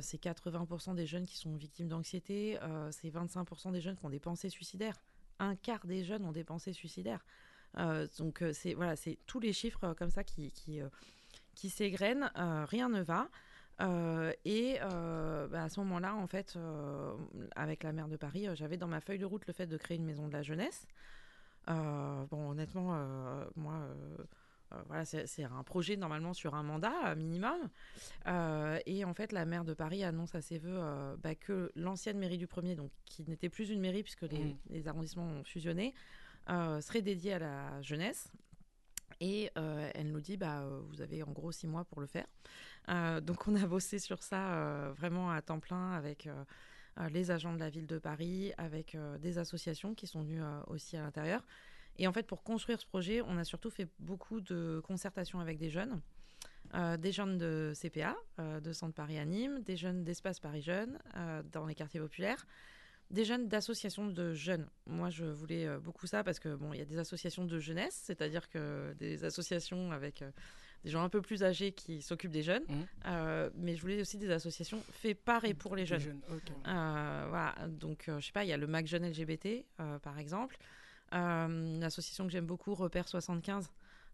[0.00, 2.58] C'est 80% des jeunes qui sont victimes d'anxiété.
[2.90, 5.00] c'est 25% des jeunes qui ont des pensées suicidaires.
[5.38, 7.24] Un quart des jeunes ont des pensées suicidaires.
[8.18, 10.80] Donc c'est voilà, c'est tous les chiffres comme ça qui qui,
[11.54, 12.32] qui s'égrènent.
[12.68, 13.28] rien ne va.
[13.80, 17.14] Euh, et euh, bah, à ce moment-là, en fait, euh,
[17.56, 19.96] avec la maire de Paris, j'avais dans ma feuille de route le fait de créer
[19.96, 20.86] une maison de la jeunesse.
[21.66, 22.98] Bon, honnêtement,
[23.54, 23.74] moi,
[24.86, 27.68] voilà, c'est un projet normalement sur un mandat minimum.
[28.86, 30.80] Et en fait, la maire de Paris annonce à ses voeux
[31.22, 34.88] bah, que l'ancienne mairie du premier, donc qui n'était plus une mairie puisque les, les
[34.88, 35.94] arrondissements ont fusionné,
[36.48, 38.32] serait dédiée à la jeunesse.
[39.20, 42.06] Et euh, elle nous dit, bah, euh, vous avez en gros six mois pour le
[42.06, 42.26] faire.
[42.88, 46.28] Euh, donc on a bossé sur ça vraiment à temps plein avec
[47.10, 51.02] les agents de la ville de Paris, avec des associations qui sont venues aussi à
[51.02, 51.44] l'intérieur.
[51.98, 55.58] Et en fait, pour construire ce projet, on a surtout fait beaucoup de concertations avec
[55.58, 56.00] des jeunes.
[56.98, 60.98] Des jeunes de CPA, de Centre Paris Anime, des jeunes d'Espace Paris Jeunes,
[61.52, 62.46] dans les quartiers populaires,
[63.12, 64.66] des jeunes d'associations de jeunes.
[64.86, 67.58] Moi, je voulais euh, beaucoup ça parce que bon, il y a des associations de
[67.58, 70.30] jeunesse, c'est-à-dire que des associations avec euh,
[70.84, 72.86] des gens un peu plus âgés qui s'occupent des jeunes, Mhm.
[73.06, 76.20] Euh, mais je voulais aussi des associations fait par et pour les jeunes.
[76.66, 80.18] Euh, voilà, donc je sais pas, il y a le MAC Jeune LGBT euh, par
[80.18, 80.56] exemple,
[81.12, 83.70] une association que j'aime beaucoup, Repère 75,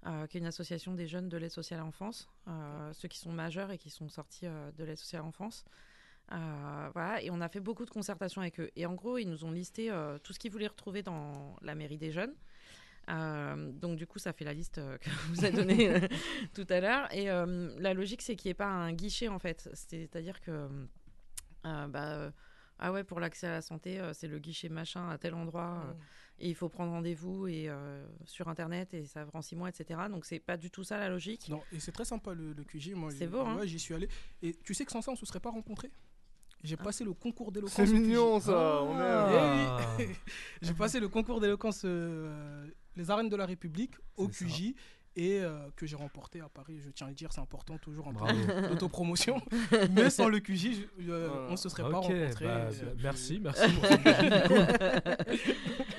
[0.06, 2.28] euh, qui est une association des jeunes de l'aide sociale à l'enfance,
[2.92, 5.64] ceux qui sont majeurs et qui sont sortis de l'aide sociale à l'enfance.
[6.32, 8.70] Euh, voilà, et on a fait beaucoup de concertations avec eux.
[8.76, 11.74] Et en gros, ils nous ont listé euh, tout ce qu'ils voulaient retrouver dans la
[11.74, 12.34] mairie des jeunes.
[13.08, 15.94] Euh, donc du coup, ça fait la liste que vous a donnée
[16.54, 17.12] tout à l'heure.
[17.14, 19.68] Et la logique, c'est qu'il n'y ait pas un guichet en fait.
[19.72, 20.68] C'est-à-dire que
[21.64, 22.32] bah,
[22.78, 25.84] ah ouais, pour l'accès à la santé, c'est le guichet machin à tel endroit.
[25.88, 25.92] euh,
[26.40, 27.68] et il faut prendre rendez-vous et
[28.24, 30.02] sur internet et ça prend six mois, etc.
[30.08, 31.48] Donc c'est pas du tout ça la logique.
[31.48, 32.92] Non, et c'est très sympa le, le QG.
[32.94, 33.56] Moi, C'est beau, hein.
[33.56, 34.08] ouais, j'y suis allé.
[34.42, 35.90] Et tu sais que sans ça, on se serait pas rencontrés?
[36.64, 36.82] J'ai Ah.
[36.84, 37.74] passé le concours d'éloquence.
[37.76, 38.82] C'est mignon ça.
[38.82, 39.78] On Ah.
[39.98, 40.02] est.
[40.02, 40.14] Eh oui.
[40.62, 44.28] J'ai passé le concours d'éloquence euh, les arènes de la République au.
[44.28, 44.74] QJ
[45.18, 46.78] et euh, que j'ai remporté à Paris.
[46.84, 48.32] Je tiens à le dire, c'est important toujours en Bravo.
[48.46, 49.42] termes d'autopromotion.
[49.90, 51.46] Mais sans le QJ, je- euh, Voilà.
[51.50, 52.44] on se serait pas Ok, rencontrés.
[52.46, 53.72] bah, Euh, bah, je- merci, merci.
[53.72, 55.34] pour ce QG, du coup.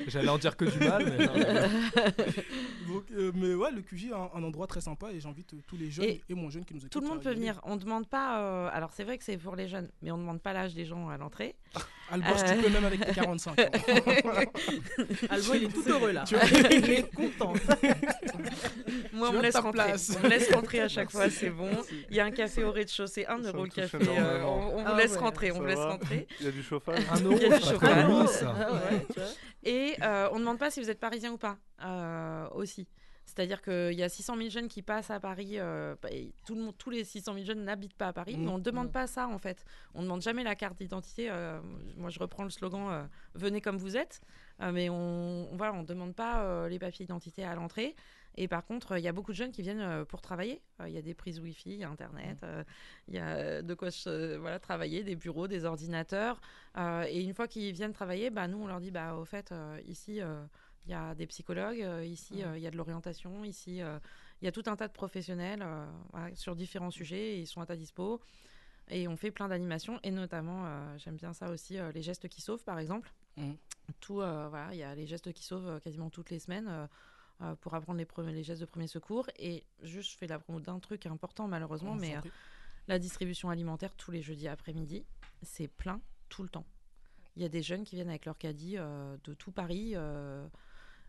[0.08, 1.44] J'allais en dire que du mal, mais non, mais-
[2.94, 5.78] Donc, euh, mais ouais, le QJ est un, un endroit très sympa et j'invite tous
[5.78, 6.92] les jeunes et, Et moins jeunes qui nous écoutent.
[6.92, 7.60] Tout le monde peut venir.
[7.64, 8.40] On ne demande pas.
[8.42, 10.74] euh, alors c'est vrai que c'est pour les jeunes, mais on ne demande pas l'âge
[10.74, 11.56] des gens à l'entrée.
[12.12, 12.56] Alboche, Euh.
[12.56, 13.64] tu peux même avec tes 45 ans.
[15.30, 16.24] Alban, il est tout heureux là.
[16.24, 16.36] Tu-
[16.72, 17.54] il est content.
[19.14, 19.72] Moi, on me laisse rentrer.
[19.72, 20.18] place.
[20.18, 21.70] On me laisse rentrer à chaque fois, c'est bon.
[22.10, 23.98] Il y a un café au rez-de-chaussée, 1 Ça euro le café.
[24.02, 26.28] euh, on on Ah vous laisse ouais, rentrer, on vous laisse rentrer.
[26.40, 27.00] Il y a du chauffage.
[27.12, 28.28] un euro, Il y a du c'est pas chauffage.
[28.30, 28.56] ça.
[28.58, 29.06] Ah ouais.
[29.64, 32.88] Et euh, on ne demande pas si vous êtes parisien ou pas euh, aussi.
[33.26, 35.60] C'est-à-dire qu'il y a 600 000 jeunes qui passent à Paris.
[35.60, 38.36] euh, bah, et tout le monde, tous les 600 000 jeunes n'habitent pas à Paris,
[38.36, 38.44] Mmh.
[38.44, 38.92] mais on ne demande Mmh.
[38.92, 39.66] pas ça en fait.
[39.94, 41.28] On ne demande jamais la carte d'identité.
[41.30, 41.60] euh,
[41.96, 43.04] moi, je reprends le slogan euh,
[43.36, 44.22] Venez comme vous êtes.
[44.62, 47.96] Euh, mais on, on- voilà, on ne demande pas euh, les papiers d'identité à l'entrée.
[48.40, 50.62] Et par contre, il y a beaucoup de jeunes qui viennent euh, pour travailler.
[50.80, 52.64] Euh, Il y a des prises Wi-Fi, il y a Internet, euh,
[53.10, 53.90] il y a de quoi
[54.40, 56.40] voilà, travailler, des bureaux, des ordinateurs.
[56.78, 59.54] Et une fois qu'ils viennent travailler, bah, nous, on leur dit, bah, au fait,
[59.86, 60.22] ici,
[60.86, 63.82] il y a des psychologues, ici, euh, il y a de l'orientation, ici,
[64.42, 65.66] il y a tout un tas de professionnels
[66.12, 68.22] voilà, sur différents sujets, et ils sont à ta dispo.
[68.90, 72.28] Et on fait plein d'animations, et notamment, euh, j'aime bien ça aussi, euh, les gestes
[72.28, 73.12] qui sauvent, par exemple.
[73.38, 73.56] Mhm.
[74.00, 76.88] Tout, euh, voilà, il y a les gestes qui sauvent quasiment toutes les semaines.
[77.42, 79.28] Euh, pour apprendre les, premiers, les gestes de premier secours.
[79.38, 82.22] Et juste, je fais la promo d'un truc important, malheureusement, On mais euh,
[82.88, 85.06] la distribution alimentaire tous les jeudis après-midi,
[85.42, 86.66] c'est plein tout le temps.
[87.36, 90.46] Il y a des jeunes qui viennent avec leur caddie euh, de tout Paris, euh,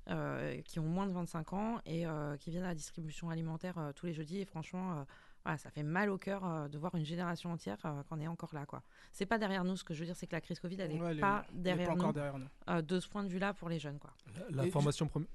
[0.08, 3.78] euh, qui ont moins de 25 ans et euh, qui viennent à la distribution alimentaire
[3.78, 4.38] euh, tous les jeudis.
[4.38, 5.04] Et franchement, euh,
[5.44, 8.26] voilà, ça fait mal au cœur euh, de voir une génération entière euh, qu'on est
[8.28, 8.66] encore là.
[8.66, 8.82] quoi.
[9.12, 9.76] C'est pas derrière nous.
[9.76, 11.88] Ce que je veux dire, c'est que la crise Covid, elle n'est Ouais, pas derrière
[11.88, 12.46] pas nous derrière nous.
[12.68, 13.98] euh, de ce point de vue-là pour les jeunes.
[13.98, 14.12] Quoi.
[14.50, 15.28] La formation première.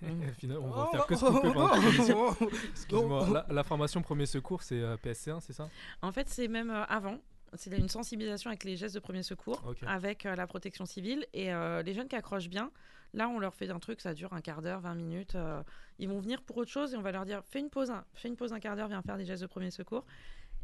[0.38, 2.36] Finalement, on va Oh, faire que oh, couper oh, pendant toute l'émission.
[2.40, 2.50] oh.
[2.70, 3.28] Excuse-moi.
[3.32, 5.68] La, la formation premier secours, c'est euh, PSC1, c'est ça?
[6.02, 7.18] En fait, c'est même euh, avant.
[7.54, 11.26] C'est une sensibilisation avec les gestes de premier secours, avec euh, la protection civile.
[11.32, 12.70] Et euh, les jeunes qui accrochent bien,
[13.14, 15.34] là, on leur fait un truc, ça dure un quart d'heure, 20 minutes.
[15.34, 15.62] euh,
[15.98, 18.28] ils vont venir pour autre chose et on va leur dire fais une pause, fais
[18.28, 20.04] une pause un quart d'heure, viens faire des gestes de premier secours.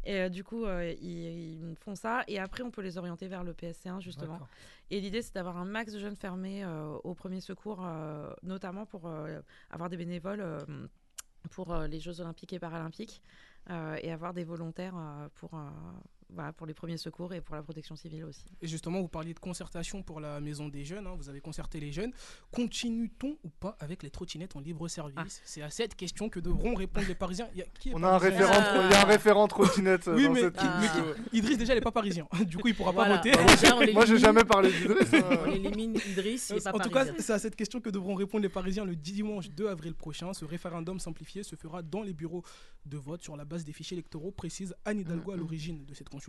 [0.05, 2.23] Et euh, du coup, euh, ils, ils font ça.
[2.27, 4.39] Et après, on peut les orienter vers le PSC1, justement.
[4.91, 7.85] Et l'idée, c'est d'avoir un max de jeunes fermés euh, au premier secours,
[8.43, 9.09] notamment pour
[9.71, 10.45] avoir des bénévoles
[11.51, 13.21] pour les Jeux olympiques et paralympiques
[13.71, 15.69] euh, et avoir des volontaires euh, pour, euh,
[16.29, 18.45] voilà, pour les premiers secours et pour la protection civile aussi.
[18.61, 21.05] Et justement, vous parliez de concertation pour la maison des jeunes.
[21.07, 22.11] hein, vous avez concerté les jeunes.
[22.51, 25.41] Continue-t-on ou pas avec les trottinettes en libre service Ah.
[25.45, 27.47] C'est à cette question que devront répondre les Parisiens.
[27.53, 28.81] Il y a- qui est On a un référent, Ah.
[28.85, 31.03] il y a un référent trottinette Oui, dans mais, cette qui- mais émission.
[31.31, 32.27] qui- Idriss déjà il est pas parisien.
[32.47, 33.17] Du coup, il pourra Voilà.
[33.19, 33.45] pas voter.
[33.55, 35.09] Déjà, on Moi, j'ai jamais parlé d'Idriss.
[35.45, 38.15] On élimine Idriss, il est pas en tout cas, c'est à cette question que devront
[38.15, 40.33] répondre les Parisiens le dimanche 2 avril prochain.
[40.33, 42.43] Ce référendum simplifié se fera dans les bureaux
[42.85, 46.09] de vote sur la base des fichiers électoraux, précise Anne Hidalgo à l'origine de cette
[46.09, 46.24] consultation.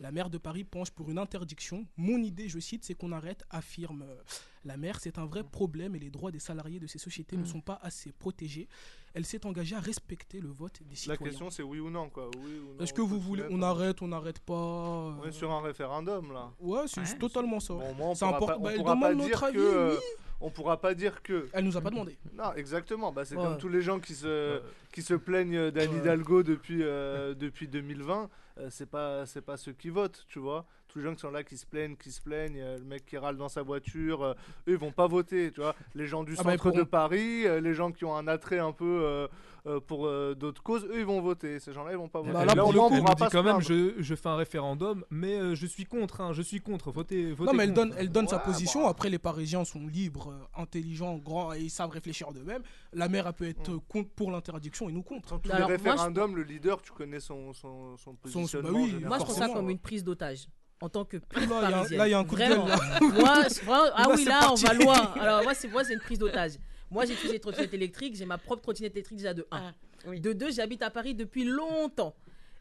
[0.00, 1.86] La maire de Paris penche pour une interdiction.
[1.96, 4.16] Mon idée, je cite, c'est qu'on arrête, affirme euh,
[4.64, 5.00] la maire.
[5.00, 7.46] C'est un vrai problème et les droits des salariés de ces sociétés ne Mm.
[7.46, 8.68] sont pas assez protégés.
[9.14, 11.24] Elle s'est engagée à respecter le vote des La citoyens.
[11.24, 12.30] question, c'est oui ou non, quoi.
[12.42, 15.32] Oui ou non Est-ce que vous voulez, on arrête, on n'arrête pas euh, On est
[15.32, 16.50] sur un référendum, là.
[16.60, 17.18] Ouais, c'est Ouais.
[17.18, 17.74] totalement ça.
[17.74, 18.46] Bon, moi, on C'est important.
[18.46, 20.04] pas, on Bah, elle demande dire notre avis, que, euh, oui.
[20.40, 21.48] on pourra pas dire que.
[21.52, 22.16] Elle nous a pas demandé.
[22.34, 23.12] Non, exactement.
[23.12, 23.42] Bah, c'est Ouais.
[23.42, 24.60] comme tous les gens qui se, Euh,
[24.92, 25.98] qui se plaignent d'Anne Ouais.
[25.98, 28.30] Hidalgo depuis, euh, depuis 2020.
[28.58, 30.66] euh, c'est pas, c'est pas ceux qui votent, tu vois.
[30.92, 33.16] Tous les gens qui sont là, qui se plaignent, qui se plaignent, le mec qui
[33.16, 34.34] râle dans sa voiture, euh,
[34.68, 35.74] eux, ils vont pas voter, tu vois.
[35.94, 38.58] Les gens du Ah bah, centre de Paris, euh, les gens qui ont un attrait
[38.58, 39.26] un peu euh,
[39.66, 41.60] euh, pour euh, d'autres causes, eux, ils vont voter.
[41.60, 42.32] Ces gens-là, ils vont pas voter.
[42.34, 45.02] Bah, là, là, on on nous pas dit quand même, je, je fais un référendum,
[45.08, 47.88] mais euh, je suis contre, hein, je suis contre, votez, votez Non, mais elle contre.
[47.88, 48.82] donne, elle donne sa position.
[48.82, 48.90] bah.
[48.90, 52.62] Après, les Parisiens sont libres, intelligents, grands et ils savent réfléchir d'eux-mêmes.
[52.92, 53.80] La maire, elle peut être Mm.
[53.88, 55.30] contre pour l'interdiction et nous contre.
[55.30, 58.68] Dans tous Alors, les moi, je- référendums, le leader, tu connais son, son, son positionnement.
[58.68, 59.08] bah oui, généralement.
[59.08, 60.48] Moi, je trouve ça comme une prise d'otage.
[60.82, 61.98] En tant que Là, a- parisienne.
[61.98, 62.58] là, il y a un coup de gueule.
[62.58, 62.76] Là.
[63.00, 64.64] moi, c'est vraiment- ah Là, oui, là, parti.
[64.64, 65.12] on va loin.
[65.20, 66.52] Alors, moi, c'est moi, c'est une prise d'otage.
[66.90, 68.16] Moi, j'ai utilisé les trottinettes électriques.
[68.16, 69.56] J'ai ma propre trottinette électrique déjà de 1.
[69.58, 69.72] Ah,
[70.08, 70.20] oui.
[70.20, 72.14] De 2, j'habite à Paris depuis longtemps.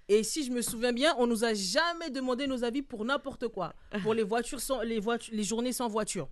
[0.07, 3.47] Et si je me souviens bien, on nous a jamais demandé nos avis pour n'importe
[3.47, 3.73] quoi.
[4.03, 6.27] Pour les voitures sans, les voitures, les journées sans voiture,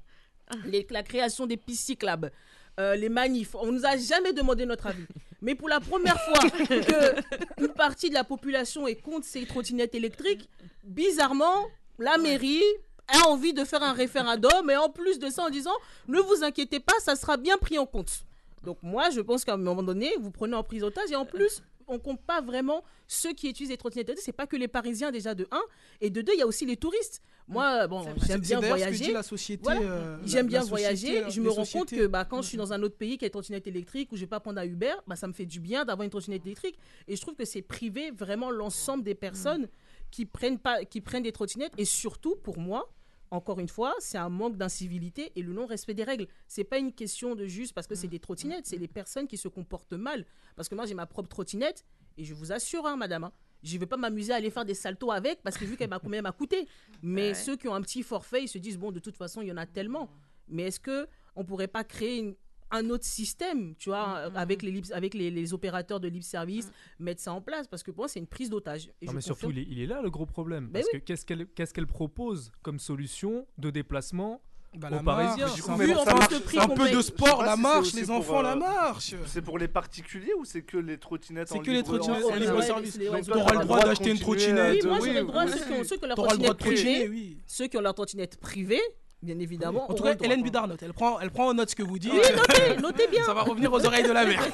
[0.66, 2.32] Les- la création des pistes cyclables,
[2.80, 3.56] euh, les manifs.
[3.56, 5.06] On nous a jamais demandé notre avis.
[5.42, 9.96] Mais pour la première fois que une partie de la population est contre ces trottinettes
[9.96, 10.50] électriques,
[10.84, 11.68] bizarrement,
[11.98, 12.64] la mairie
[13.08, 15.74] a envie de faire un référendum et en plus de ça en disant
[16.08, 18.26] ne vous inquiétez pas, ça sera bien pris en compte.
[18.64, 21.26] Donc moi, je pense qu'à un moment donné, vous prenez en prise otage et en
[21.26, 24.26] plus, on compte pas vraiment ceux qui utilisent les trottinettes électriques.
[24.26, 25.60] C'est pas que les Parisiens déjà de 1
[26.02, 27.22] et de 2, il y a aussi les touristes.
[27.48, 29.06] Moi, bon, j'aime bien voyager.
[29.06, 29.64] dit la société.
[29.64, 29.82] Voilà.
[29.82, 31.22] euh, J'aime bien voyager.
[31.22, 33.26] la- Je me rends compte que bah, quand je suis dans un autre pays qui
[33.26, 35.48] a une trottinette électrique ou je vais pas prendre un Uber, bah, ça me fait
[35.48, 36.78] du bien d'avoir une trottinette électrique.
[37.08, 39.68] Et je trouve que c'est priver vraiment l'ensemble des personnes
[40.12, 41.74] qui, prennent pas, qui prennent des trottinettes.
[41.80, 42.92] Et surtout, pour moi,
[43.32, 46.28] encore une fois, c'est un manque d'incivilité et le non-respect des règles.
[46.48, 49.38] C'est pas une question de juste parce que c'est des trottinettes, c'est les personnes qui
[49.38, 50.26] se comportent mal.
[50.56, 51.86] Parce que moi, j'ai ma propre trottinette
[52.18, 54.74] et je vous assure, hein, madame, hein, je vais pas m'amuser à aller faire des
[54.74, 56.68] saltos avec parce que vu qu'elle m'a combien elle m'a coûté.
[57.04, 57.34] Mais Ouais.
[57.36, 59.52] ceux qui ont un petit forfait, ils se disent bon, de toute façon, il y
[59.52, 60.10] en a tellement.
[60.48, 62.36] Mais est-ce que on pourrait pas créer une-
[62.72, 66.72] un autre système, tu vois, euh, avec les avec les, les opérateurs de libre service,
[67.00, 68.88] mettre ça en place parce que pour moi, c'est une prise d'otage.
[69.02, 70.68] Non, je mais surtout, il est, il est là le gros problème.
[70.68, 74.42] Ben parce que qu'est-ce qu'elle qu'est-ce qu'elle propose comme solution de déplacement
[74.78, 75.48] Bah, aux la Parisiens.
[75.48, 78.42] c'est un mais peu- prix c'est un de sport, la si c'est marche, les enfants,
[78.44, 79.16] la marche.
[79.26, 82.24] C'est pour les particuliers ou c'est que les trottinettes C'est en que les libre- trottinettes
[82.26, 82.94] en- libre service.
[83.00, 84.84] c'est T'auras le droit d'acheter une trottinette.
[84.84, 85.58] Oui, moi j'aurais le droit, ceux
[85.98, 88.82] qui ont, leur trottinette privée, ceux qui ont leur trottinette privée,
[89.22, 89.90] bien évidemment.
[89.90, 90.16] En tout cas.
[90.22, 90.82] Hélène Bidard note.
[90.84, 92.12] Elle prend, elle prend en note ce que vous dites.
[92.14, 93.24] Oui, notez, notez bien.
[93.26, 94.44] Ça va revenir aux oreilles de la mère.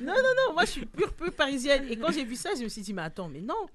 [0.00, 1.86] Non, non, non, moi je suis pure, pure parisienne.
[1.90, 3.66] Et quand j'ai vu ça, je me suis dit, mais attends, mais non.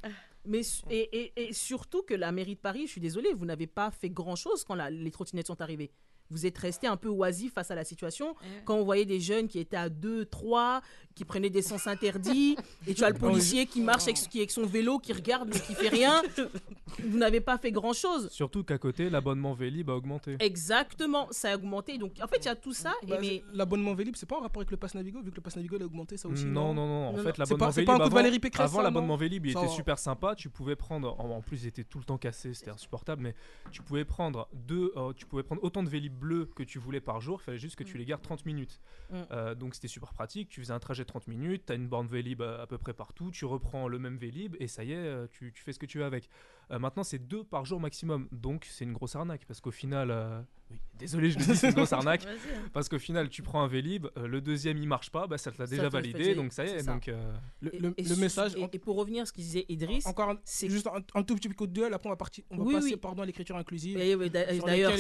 [0.45, 1.01] Mais, et,
[1.38, 4.09] et- et surtout que la mairie de Paris, je suis désolée, vous n'avez pas fait
[4.09, 5.91] grand-chose quand la- les trottinettes sont arrivées.
[6.30, 8.36] Vous êtes resté un peu oisif face à la situation.
[8.65, 10.82] Quand on voyait des jeunes qui étaient à 2, 3,
[11.13, 12.55] qui prenaient des sens interdits,
[12.88, 15.59] et tu as le policier qui marche avec, qui, avec son vélo, qui regarde, mais
[15.59, 16.21] qui fait rien,
[17.03, 18.30] vous n'avez pas fait grand-chose.
[18.32, 20.38] Surtout qu'à côté, l'abonnement Vélib a augmenté.
[20.39, 21.97] Exactement, ça a augmenté.
[21.99, 22.93] Donc en fait, il y a tout ça.
[23.07, 23.43] Bah, mais...
[23.53, 25.78] L'abonnement Vélib, c'est pas en rapport avec le pass Navigo, vu que le pass Navigo
[25.80, 26.45] a augmenté ça aussi.
[26.45, 27.24] non, non, non, En Non, non.
[27.24, 27.86] fait, l'abonnement Vélib.
[27.88, 29.74] pas un coup de avant- Valérie Pécresse, Avant, l'abonnement non Vélib, il Ça était va.
[29.76, 30.36] super sympa.
[30.36, 31.19] Tu pouvais prendre.
[31.19, 32.53] En, en plus, il était tout le temps cassé.
[32.53, 33.21] C'était insupportable.
[33.21, 33.36] Mais
[33.71, 34.91] tu pouvais prendre deux.
[34.97, 37.39] euh, tu pouvais prendre autant de Vélib bleus que tu voulais par jour.
[37.41, 38.80] Il fallait juste que tu les gardes 30 minutes.
[39.09, 39.22] Mm.
[39.32, 40.49] Euh, donc, c'était super pratique.
[40.49, 41.66] Tu faisais un trajet de 30 minutes.
[41.68, 43.32] Tu as une borne Vélib à, à peu près partout.
[43.32, 44.55] Tu reprends le même Vélib.
[44.59, 46.30] Et ça y est, euh, tu, tu fais ce que tu veux avec.
[46.72, 48.28] Euh, maintenant, c'est deux par jour maximum.
[48.32, 49.45] Donc, c'est une grosse arnaque.
[49.45, 50.45] Parce qu'au final.
[50.74, 52.26] Euh, oui, désolé, je le dis, c'est une grosse arnaque.
[52.26, 52.36] Hein.
[52.74, 55.51] Parce qu'au final, tu prends un Vélib, euh, le deuxième il marche pas, bah, ça
[55.51, 56.84] te l'a déjà fait validé, donc ça y est.
[56.84, 58.53] Donc, euh, Le, Et- le- et le su- message.
[58.55, 61.24] Et, et pour revenir à ce qu'il disait Idriss, Encore un- c'est- juste un, un
[61.24, 62.95] tout petit coup de gueule, après on va, partir, on va Oui, passer oui.
[62.97, 63.97] pardon, à l'écriture inclusive.
[63.97, 64.99] Sur D'ailleurs, ça elle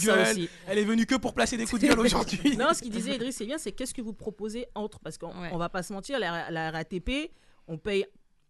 [0.00, 0.48] ça aussi.
[0.68, 2.56] Est venue que pour placer des coups de gueule aujourd'hui.
[2.56, 5.56] Non, ce qu'il disait, Idriss, c'est bien, c'est qu'est-ce que vous proposez entre Parce qu'on
[5.58, 7.30] va pas se mentir, la, la RATP,
[7.68, 8.06] on paye.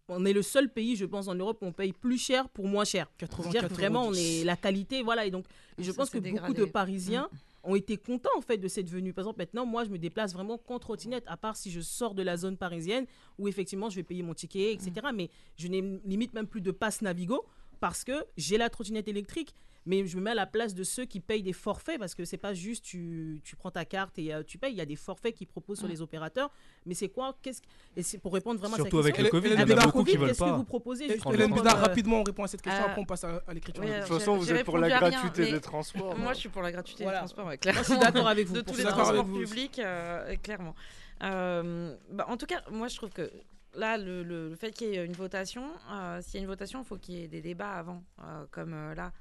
[0.09, 2.67] On est le seul pays, je pense, en Europe où on paye plus cher pour
[2.67, 3.11] moins cher.
[3.17, 4.41] 84 C'est-à-dire que vraiment, on 10.
[4.41, 5.25] est la qualité, voilà.
[5.25, 5.45] Et donc,
[5.77, 6.65] et je Ça pense que beaucoup de.
[6.65, 7.29] Parisiens
[7.63, 9.11] ont été contents en fait de cette venue.
[9.13, 12.13] Par exemple, maintenant, moi, je me déplace vraiment qu'en trottinette, à part si je sors
[12.13, 13.05] de la zone parisienne
[13.37, 15.07] où effectivement, je vais payer mon ticket, etc.
[15.13, 17.45] Mais je n'ai limite même plus de passe Navigo
[17.79, 19.53] parce que j'ai la trottinette électrique.
[19.89, 22.25] Mais je me mets à la place de ceux qui payent des forfaits parce que
[22.25, 24.73] c'est pas juste tu, tu prends ta carte et euh, tu payes.
[24.73, 26.51] Il y a des forfaits qui proposent sur les opérateurs.
[26.85, 29.33] Mais c'est quoi qu'est-ce que- Et c'est pour répondre vraiment surtout à avec question.
[29.33, 30.57] le Covid, il y en a beaucoup qui veulent qu'est-ce que pas.
[30.57, 33.23] vous proposez Hélène Bidard, euh, rapidement, on répond à cette question, euh, après on passe
[33.23, 36.17] à, à l'écriture oui, De toute façon, vous êtes pour la rien, gratuité des transports.
[36.17, 37.19] Moi, je suis pour la gratuité Voilà.
[37.19, 37.79] des transports, ouais, Moi, clairement.
[37.83, 38.55] je suis d'accord avec vous.
[38.55, 40.75] de pour tous les avec transports publics, euh, clairement.
[41.23, 43.31] Euh, bah, en tout cas, moi, je trouve que
[43.77, 46.47] là, le, le- le fait qu'il y ait une votation, euh, s'il y a une
[46.47, 49.11] votation, il faut qu'il y ait des débats avant, euh, comme euh, là.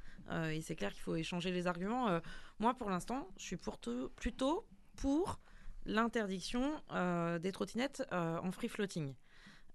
[0.50, 2.20] Et c'est clair qu'il faut échanger les arguments.
[2.58, 3.78] Moi, pour l'instant, je suis pour
[4.16, 5.38] plutôt pour
[5.84, 6.72] l'interdiction
[7.40, 9.14] des trottinettes en free floating.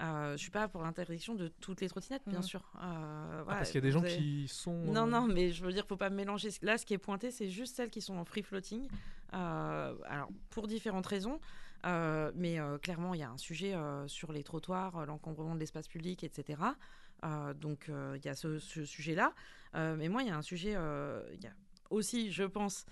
[0.01, 2.43] Euh, je suis pas pour l'interdiction de toutes les trottinettes, bien Mhm.
[2.43, 2.59] sûr.
[2.75, 4.73] Euh, Ah, voilà, parce qu'il y a des gens avez- qui sont.
[4.73, 6.49] non, non, mais je veux dire, faut pas mélanger.
[6.63, 8.87] Là, ce qui est pointé, c'est juste celles qui sont en free floating.
[9.33, 11.39] Euh, alors, pour différentes raisons.
[11.85, 15.59] Euh, mais euh, clairement, il y a un sujet euh, sur les trottoirs, l'encombrement de
[15.59, 16.59] l'espace public, etc.
[17.55, 19.33] Donc, il y a ce, sujet-là.
[19.75, 20.75] Mais moi, il y a un sujet.
[21.91, 22.87] aussi, je pense,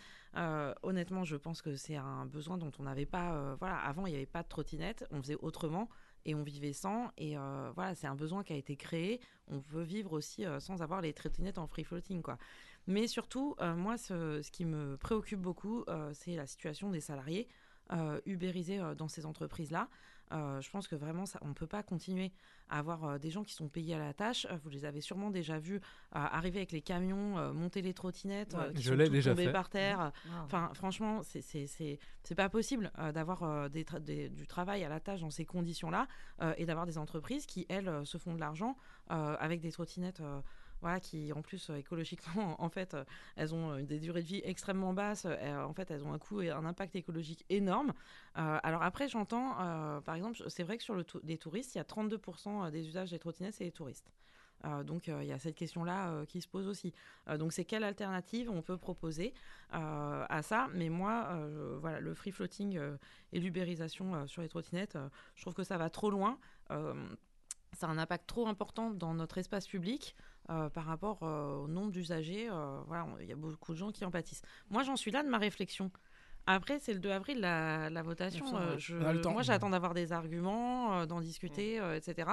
[0.84, 3.56] honnêtement, je pense que c'est un besoin dont on n'avait pas.
[3.60, 5.04] voilà, avant, il n'y avait pas de trottinette.
[5.10, 5.90] On faisait autrement
[6.26, 7.10] et on vivait sans.
[7.18, 7.38] Et
[7.74, 9.20] voilà, c'est un besoin qui a été créé.
[9.48, 12.38] On peut vivre aussi sans avoir les trottinettes en free floating, quoi.
[12.86, 17.48] Mais surtout, moi, ce, qui me préoccupe beaucoup, c'est la situation des salariés
[18.26, 19.88] ubérisés euh, dans ces entreprises-là.
[20.32, 22.32] Euh, je pense que vraiment, ça, on ne peut pas continuer
[22.70, 24.46] à avoir euh, des gens qui sont payés à la tâche.
[24.52, 25.80] Euh, vous les avez sûrement déjà vus euh,
[26.12, 28.74] arriver avec les camions, euh, monter les trottinettes, euh, Ouais.
[28.76, 29.52] qui Je sont l'ai toutes déjà tombées fait.
[29.52, 30.12] par terre.
[30.30, 30.44] Ah.
[30.46, 35.00] Enfin, franchement, c'est pas possible euh, d'avoir euh, des tra- des- du travail à la
[35.00, 36.08] tâche dans ces conditions-là
[36.44, 38.78] euh, et d'avoir des entreprises qui elles euh, se font de l'argent
[39.10, 40.22] euh, avec des trottinettes.
[40.82, 43.04] Voilà, qui en plus euh, écologiquement, en fait, euh,
[43.36, 45.26] elles ont euh, des durées de vie extrêmement basses.
[45.26, 47.94] en fait, elles ont un coût et un impact écologique énorme.
[48.36, 49.56] Alors après, j'entends,
[50.02, 53.12] par exemple, c'est vrai que sur le les touristes, il y a 32% des usages
[53.12, 54.12] des trottinettes, c'est les touristes.
[54.86, 56.94] Donc il y a cette question-là qui se pose aussi.
[57.38, 59.34] Donc c'est quelle alternative on peut proposer
[59.72, 60.68] à ça?
[60.74, 61.30] Mais moi,
[61.80, 62.80] voilà, le free floating
[63.34, 64.98] et l'ubérisation sur les trottinettes,
[65.36, 66.38] je trouve que ça va trop loin.
[66.70, 70.16] Ça a un impact trop important dans notre espace public
[70.50, 72.50] euh, par rapport euh, au nombre d'usagers.
[72.52, 74.42] euh, voilà, il y a beaucoup de gens qui en pâtissent.
[74.70, 75.92] Moi, j'en suis là de ma réflexion.
[76.48, 78.46] Après, c'est le 2 avril la, la votation.
[78.58, 78.98] Euh, je-
[79.34, 82.30] moi, j'attends d'avoir des arguments, euh, d'en discuter, euh, etc.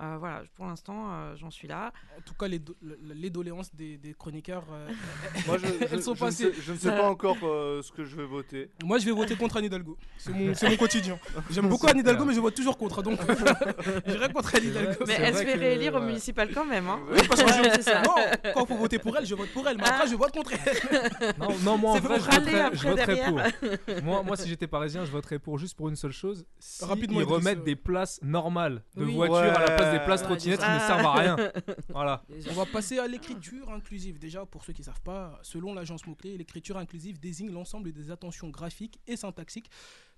[0.00, 1.92] Euh, voilà, pour l'instant, euh, j'en suis là.
[2.18, 4.88] En tout cas, les, do- le- le- les doléances des, des chroniqueurs, euh,
[5.46, 6.52] Moi, je, je- elles sont je ne passées.
[6.52, 8.70] sais, je ne sais pas encore euh, ce que je vais voter.
[8.84, 9.98] Moi, je vais voter contre Anne Hidalgo.
[10.16, 11.18] C'est mon, c'est mon quotidien.
[11.50, 13.02] J'aime beaucoup Anne Hidalgo, mais je vote toujours contre.
[13.02, 13.18] Donc,
[14.06, 15.04] j'irai contre Anne Hidalgo.
[15.06, 16.88] Mais elle se fait réélire au municipal quand même.
[16.88, 17.00] Hein.
[17.10, 18.02] Oui, parce que je- ça.
[18.02, 18.14] Non,
[18.54, 19.76] quand il faut voter pour elle, je vote pour elle.
[19.76, 21.32] Mais après, je vote contre elle.
[21.38, 24.02] Non, non, moi en C'est vrai, je voterais, je pour.
[24.04, 26.44] moi, moi, si j'étais parisien, je voterais pour juste pour une seule chose.
[26.58, 30.04] Si Rapidement, ils remettent des places normales de voitures à la place des Ouais.
[30.04, 30.74] places Ouais, trottinettes qui déjà.
[30.74, 31.36] ne servent à rien.
[31.90, 32.22] Voilà.
[32.50, 34.18] On va passer à l'écriture inclusive.
[34.18, 38.10] Déjà, pour ceux qui ne savent pas, selon l'agence mot-clé, l'écriture inclusive désigne l'ensemble des
[38.10, 39.70] attentions graphiques et syntaxiques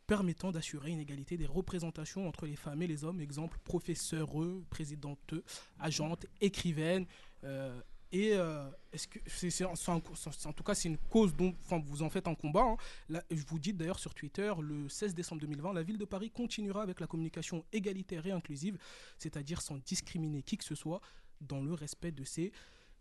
[0.07, 3.21] permettant d'assurer une égalité des représentations entre les femmes et les hommes.
[3.21, 4.29] Exemple, professeur,
[4.69, 5.35] présidente,
[5.79, 7.07] agente, écrivaine.
[7.45, 7.81] euh,
[8.13, 11.55] et euh, est-ce que c'est, en tout cas c'est une cause dont
[11.87, 12.77] vous en faites un combat.
[13.11, 13.21] hein.
[13.31, 16.83] Je vous dis d'ailleurs sur Twitter le 16 décembre 2020, la ville de Paris continuera
[16.83, 18.79] avec la communication égalitaire et inclusive,
[19.19, 21.01] c'est-à-dire sans discriminer qui que ce soit,
[21.41, 22.53] dans le respect de ses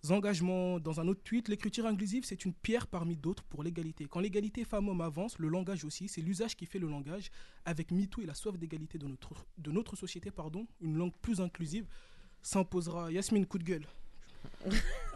[0.09, 0.79] engagements.
[0.79, 4.07] Dans un autre tweet, l'écriture inclusive, c'est une pierre parmi d'autres pour l'égalité.
[4.09, 7.29] Quand l'égalité femmes-hommes avance, le langage aussi, c'est l'usage qui fait le langage.
[7.65, 11.41] Avec MeToo et la soif d'égalité de notre, de notre société, pardon, une langue plus
[11.41, 11.85] inclusive
[12.41, 13.11] s'imposera.
[13.11, 13.85] Yasmine, coup de gueule.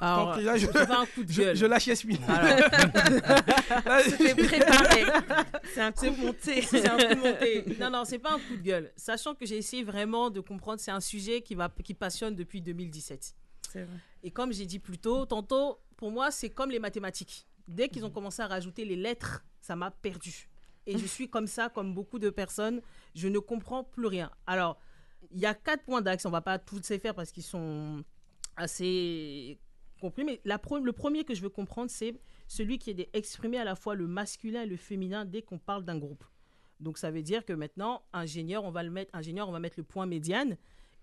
[0.02, 1.56] Alors, là, je- c'est un coup de Je, gueule.
[1.56, 2.18] je lâche Yasmine.
[4.04, 5.04] C'était préparé.
[5.74, 6.62] C'est un coup monté.
[6.62, 7.66] c'est un coup monté.
[7.80, 8.92] Non, non, c'est pas un coup de gueule.
[8.96, 12.62] Sachant que j'ai essayé vraiment de comprendre, c'est un sujet qui, va, qui passionne depuis
[12.62, 13.36] 2017.
[13.72, 13.98] C'est vrai.
[14.24, 17.46] Et comme j'ai dit plus tôt, tantôt, pour moi, c'est comme les mathématiques.
[17.68, 20.50] Dès qu'ils ont commencé à rajouter les lettres, ça m'a perdu.
[20.88, 22.82] Et je suis comme ça, comme beaucoup de personnes,
[23.16, 24.30] je ne comprends plus rien.
[24.46, 24.78] Alors,
[25.32, 28.04] il y a quatre points d'axe, on va pas tous les faire parce qu'ils sont
[28.58, 29.60] assez
[30.00, 32.14] complets, mais le premier que je veux comprendre, c'est
[32.48, 35.84] celui qui est d'exprimer à la fois le masculin et le féminin dès qu'on parle
[35.84, 36.24] d'un groupe.
[36.80, 39.80] Donc ça veut dire que maintenant, ingénieur, on va le mettre, ingénieur, on va mettre
[39.80, 40.58] le point médiane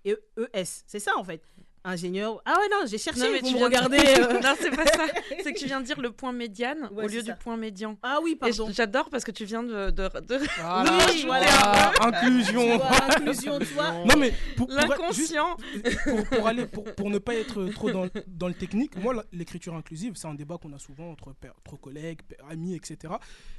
[0.04, 0.84] et ES.
[0.86, 1.42] C'est ça en fait.
[1.84, 2.40] Ingénieur.
[2.44, 3.20] Ah ouais, non, j'ai cherché.
[3.20, 3.98] Non, mais vous tu me de- regardez.
[3.98, 4.40] euh.
[4.42, 5.06] non, c'est pas ça.
[5.42, 7.32] C'est que tu viens de dire le point médiane Ouais, au lieu ça.
[7.32, 7.98] du point médian.
[8.02, 8.68] Ah oui, pardon.
[8.72, 9.90] j'adore parce que tu viens de.
[9.90, 11.46] de, de- Voilà, Oui, voilà.
[11.46, 12.76] voilà, Tu inclusion.
[12.78, 13.92] vois, inclusion, tu vois.
[14.04, 15.56] Non mais pour, L'inconscient.
[16.04, 19.74] pour, pour aller pour, pour ne pas être trop dans, dans le technique, moi l'écriture
[19.74, 21.34] inclusive c'est un débat qu'on a souvent entre,
[21.66, 23.14] entre collègues, amis, etc.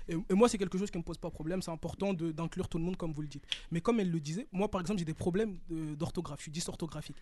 [0.07, 2.69] Et, et moi c'est quelque chose qui me pose pas problème, c'est important de- d'inclure
[2.69, 3.43] tout le monde comme vous le dites.
[3.71, 6.51] Mais comme elle le disait, moi par exemple j'ai des problèmes de- d'orthographe, je suis
[6.51, 7.17] dysorthographique.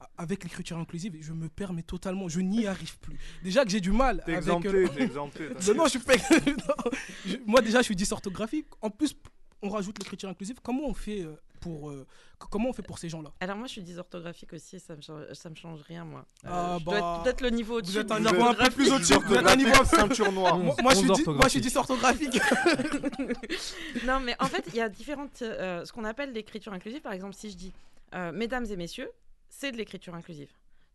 [0.00, 0.08] A-
[0.40, 3.18] Avec l'écriture inclusive, je me permets totalement, je n'y arrive plus.
[3.42, 5.48] Déjà que j'ai du mal T'es avec exempté, euh, t'es exempté.
[5.68, 6.14] non, non, je suis pas.
[6.46, 6.90] non.
[7.26, 8.66] Je- moi, déjà, je suis dysorthographique.
[8.80, 9.14] En plus,
[9.60, 10.56] on rajoute l'écriture inclusive.
[10.62, 12.06] Comment on fait euh, pour, euh,
[12.38, 13.30] comment on fait pour ces gens-là?
[13.40, 16.24] Alors moi je suis dysorthographique aussi, ça me change, ça me change rien moi.
[16.46, 17.98] Euh, Ah, je bah, peut-être le niveau au-dessus.
[17.98, 19.12] êtes un niveau un peu plus au-dessus.
[19.26, 20.56] Vous êtes un niveau ceinture noire.
[20.58, 22.40] moi, moi, je suis moi, je suis dysorthographique.
[24.06, 25.42] Non, mais en fait, il y a différentes.
[25.42, 27.72] euh, ce qu'on appelle l'écriture inclusive, par exemple, si je dis
[28.14, 29.10] euh, mesdames et messieurs,
[29.50, 30.50] c'est de l'écriture inclusive.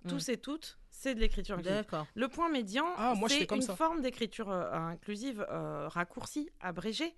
[0.07, 1.77] Tous et toutes, c'est de l'écriture inclusive.
[1.81, 2.05] D'accord.
[2.15, 3.75] Le point médian, Ah, c'est une ça.
[3.75, 7.15] forme d'écriture euh, inclusive euh, raccourcie, abrégée.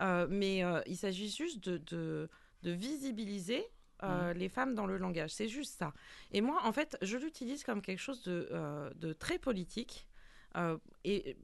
[0.00, 2.28] Euh, mais euh, il s'agit juste de, de,
[2.62, 3.64] de visibiliser
[4.04, 5.30] euh, les femmes dans le langage.
[5.30, 5.92] C'est juste ça.
[6.30, 10.06] Et moi, en fait, je l'utilise comme quelque chose de, euh, de très politique
[10.56, 11.36] euh, et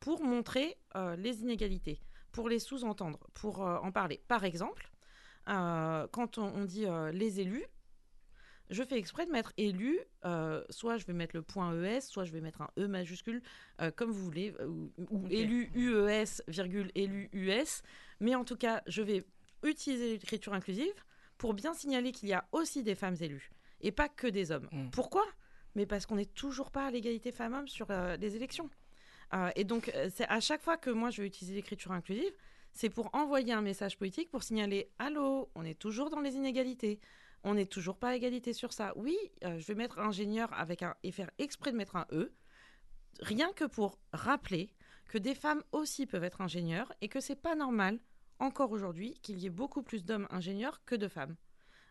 [0.00, 4.20] pour montrer euh, les inégalités, pour les sous-entendre, pour euh, en parler.
[4.28, 4.90] Par exemple,
[5.48, 7.64] euh, quand on, on dit euh, les élus,
[8.72, 12.24] je fais exprès de mettre élu, euh, soit je vais mettre le point ES, soit
[12.24, 13.42] je vais mettre un E majuscule,
[13.80, 17.82] euh, comme vous voulez, euh, ou, élu UES, virgule élu US.
[18.20, 19.24] Mais en tout cas, je vais
[19.62, 21.04] utiliser l'écriture inclusive
[21.36, 23.50] pour bien signaler qu'il y a aussi des femmes élues
[23.82, 24.68] et pas que des hommes.
[24.72, 24.90] Mm.
[24.90, 25.24] Pourquoi?
[25.74, 28.68] Mais parce qu'on n'est toujours pas à l'égalité femmes-hommes sur euh, les élections.
[29.56, 32.34] Et donc, c'est à chaque fois que moi je vais utiliser l'écriture inclusive,
[32.74, 37.00] c'est pour envoyer un message politique pour signaler Allô, on est toujours dans les inégalités.
[37.44, 38.92] On n'est toujours pas à égalité sur ça.
[38.96, 42.32] Oui, euh, je vais mettre ingénieur avec un et faire exprès de mettre un E,
[43.20, 44.72] rien que pour rappeler
[45.08, 47.98] que des femmes aussi peuvent être ingénieurs et que c'est pas normal
[48.38, 51.36] encore aujourd'hui qu'il y ait beaucoup plus d'hommes ingénieurs que de femmes.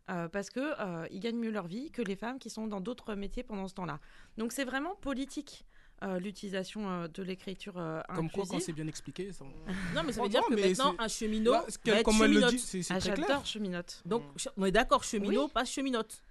[0.09, 2.81] euh, parce que euh, ils gagnent mieux leur vie que les femmes qui sont dans
[2.81, 3.99] d'autres métiers pendant ce temps-là.
[4.37, 5.65] Donc c'est vraiment politique
[6.03, 9.45] euh, l'utilisation euh, de l'écriture euh, Comme quoi, quand c'est bien expliqué, ça...
[9.95, 11.51] Non, mais ça Oh, veut dire non, que maintenant, un cheminot.
[11.51, 13.27] Là, va être comme elle le dit, c'est Ah, très clair.
[13.27, 14.01] J'adore cheminote.
[14.05, 14.23] Donc,
[14.57, 15.51] on est d'accord, cheminot, Oui.
[15.53, 16.21] pas cheminote.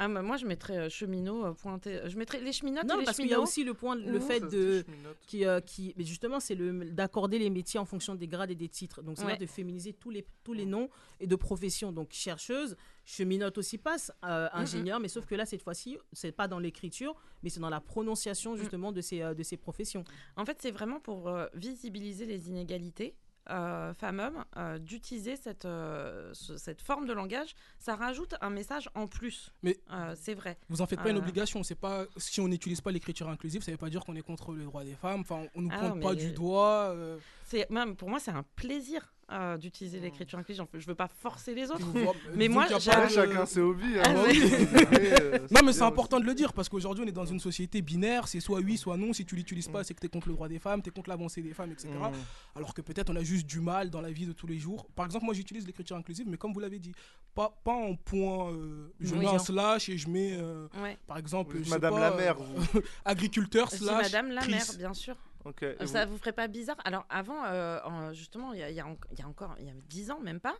[0.00, 2.00] Ah, bah, moi je mettrais euh, cheminot euh, pointé.
[2.06, 4.18] Je mettrais les cheminotes Non, et les parce qu'il y a aussi le point, le
[4.18, 4.82] fait de.
[4.82, 5.16] cheminote.
[5.26, 8.54] Qui, euh, qui, mais justement, c'est le d'accorder les métiers en fonction des grades et
[8.56, 9.02] des titres.
[9.02, 9.36] Donc, c'est Ouais.
[9.36, 10.88] de féminiser tous les, tous les noms
[11.20, 11.92] et de professions.
[11.92, 16.48] Donc, chercheuse, cheminote aussi passe, euh, ingénieur, mais sauf que là, cette fois-ci, c'est pas
[16.48, 20.02] dans l'écriture, mais c'est dans la prononciation justement de, ces, euh, de ces professions.
[20.36, 26.30] En fait, c'est vraiment pour euh, visibiliser les inégalités euh, femmes-hommes, euh, d'utiliser cette, euh,
[26.34, 27.54] ce- cette forme de langage.
[27.78, 29.50] Ça rajoute un message en plus.
[29.62, 30.56] Mais- Euh, c'est vrai.
[30.68, 31.20] Vous en faites pas une Euh.
[31.20, 31.62] obligation.
[31.62, 34.52] C'est pas si on n'utilise pas l'écriture inclusive, ça veut pas dire qu'on est contre
[34.54, 35.20] les droits des femmes.
[35.20, 36.90] Enfin, on nous Ah pointe pas du doigt.
[36.94, 40.64] euh, C'est même pour moi, c'est un plaisir euh, d'utiliser l'écriture inclusive.
[40.74, 41.86] Je veux pas forcer les autres.
[42.34, 43.98] Mais moi, de- chacun ses hobbies.
[43.98, 44.02] hein.
[44.04, 44.42] Ah, oui.
[44.82, 47.40] après, euh, Non, mais c'est important de le dire parce qu'aujourd'hui, on est dans une
[47.40, 48.28] société binaire.
[48.28, 49.12] C'est soit oui, soit non.
[49.12, 50.92] Si tu l'utilises pas, c'est que tu es contre le droit des femmes, tu es
[50.92, 51.88] contre l'avancée des femmes, etc.
[51.94, 52.56] Mm.
[52.58, 54.86] Alors que peut-être on a juste du mal dans la vie de tous les jours.
[54.94, 56.92] Par exemple, moi j'utilise l'écriture inclusive, mais comme vous l'avez dit,
[57.34, 58.52] pas, pas en point.
[58.52, 60.96] euh, je Oui, mets un slash et je mets, euh, Ouais.
[61.06, 64.02] par exemple, sais Madame pas, la mère, euh, agriculteur slash.
[64.04, 65.16] Madame la mère, bien sûr.
[65.44, 65.62] Ok.
[65.62, 66.76] et Euh, vous- Ça vous ferait pas bizarre?
[66.84, 69.28] Alors avant, euh, en- justement, il y a, il y a en- il y a
[69.28, 70.56] encore, il y a 10 ans, même pas,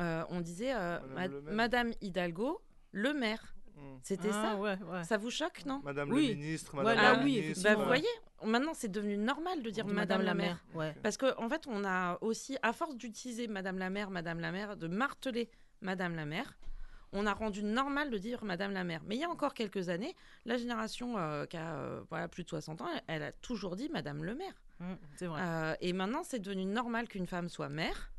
[0.00, 1.54] euh, on disait euh, Madame Ma- maire.
[1.54, 2.60] Madame Hidalgo,
[2.92, 3.54] le maire.
[3.76, 3.80] Mm.
[4.02, 4.56] C'était Ah, ça?
[4.56, 5.04] ouais, ouais.
[5.04, 5.80] Ça vous choque, non?
[5.84, 6.28] Madame Oui.
[6.28, 7.64] le ministre, Madame là, la oui, ministre.
[7.64, 8.06] Bah, Vous voyez,
[8.44, 10.64] maintenant c'est devenu normal de dire De Madame, la mère.
[10.74, 10.94] Ouais.
[11.02, 14.52] Parce qu'en en fait, on a aussi, à force d'utiliser Madame la mère, Madame la
[14.52, 16.56] mère, de marteler Madame la mère,
[17.14, 19.00] on a rendu normal de dire Madame la mère.
[19.06, 22.42] Mais il y a encore quelques années, la génération euh, qui a euh, voilà, plus
[22.42, 24.54] de 60 ans, elle, elle a toujours dit Madame le maire.
[24.80, 25.40] Mm, c'est vrai.
[25.42, 28.10] Euh, et maintenant, c'est devenu normal qu'une femme soit mère.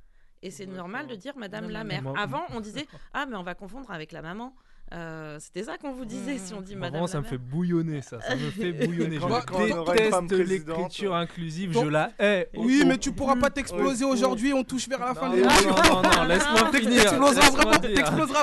[0.41, 2.03] Et c'est normal de dire Madame la mère.
[2.17, 4.55] Avant, on disait Ah, mais on va confondre avec la maman.
[4.93, 8.01] Euh, C'était ça qu'on vous disait si on dit Madame Vraiment, ça me fait bouillonner
[8.01, 8.21] ça.
[8.21, 9.17] Ça me fait bouillonner.
[9.17, 11.71] Quand- je quand on déteste l'écriture inclusive.
[11.71, 12.49] Donc- Je la hais.
[12.55, 14.53] Oui, mais tu pourras pas t'exploser au- aujourd'hui.
[14.53, 15.69] On touche vers la fin Non, de non, l'émission.
[15.71, 17.01] non, non, laisse-moi finir.
[17.01, 17.49] T'exploseras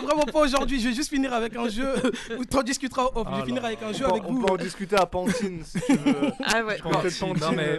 [0.00, 0.80] vraiment, vraiment pas aujourd'hui.
[0.80, 1.94] Je vais juste finir avec un jeu.
[2.38, 3.26] Ou t'en discuteras off.
[3.28, 4.44] je Ah vais finir avec un On jeu avec on vous.
[4.44, 6.14] peut en discuter à Pantine si tu veux.
[6.44, 6.78] Ah ouais.
[6.78, 7.78] Je non, Pantine, mais-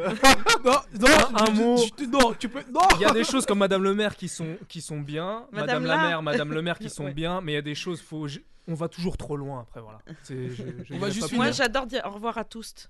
[0.64, 1.78] Non, non, Un je- mot.
[1.78, 2.62] je- non, tu peux.
[2.74, 2.82] Non.
[2.96, 5.86] Il y a des choses comme Madame le maire qui sont, qui sont bien, Madame
[5.86, 8.28] la mère, Madame le maire qui sont bien, mais il y a des choses, faut,
[8.28, 10.00] je- on va toujours trop loin après, voilà.
[10.24, 11.36] C'est- je- je On va juste pas.
[11.36, 12.90] Moi, j'adore dire au revoir à tous.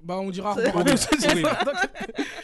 [0.00, 1.08] Bah, on dira au revoir à Oui, tous.
[1.12, 1.18] oui.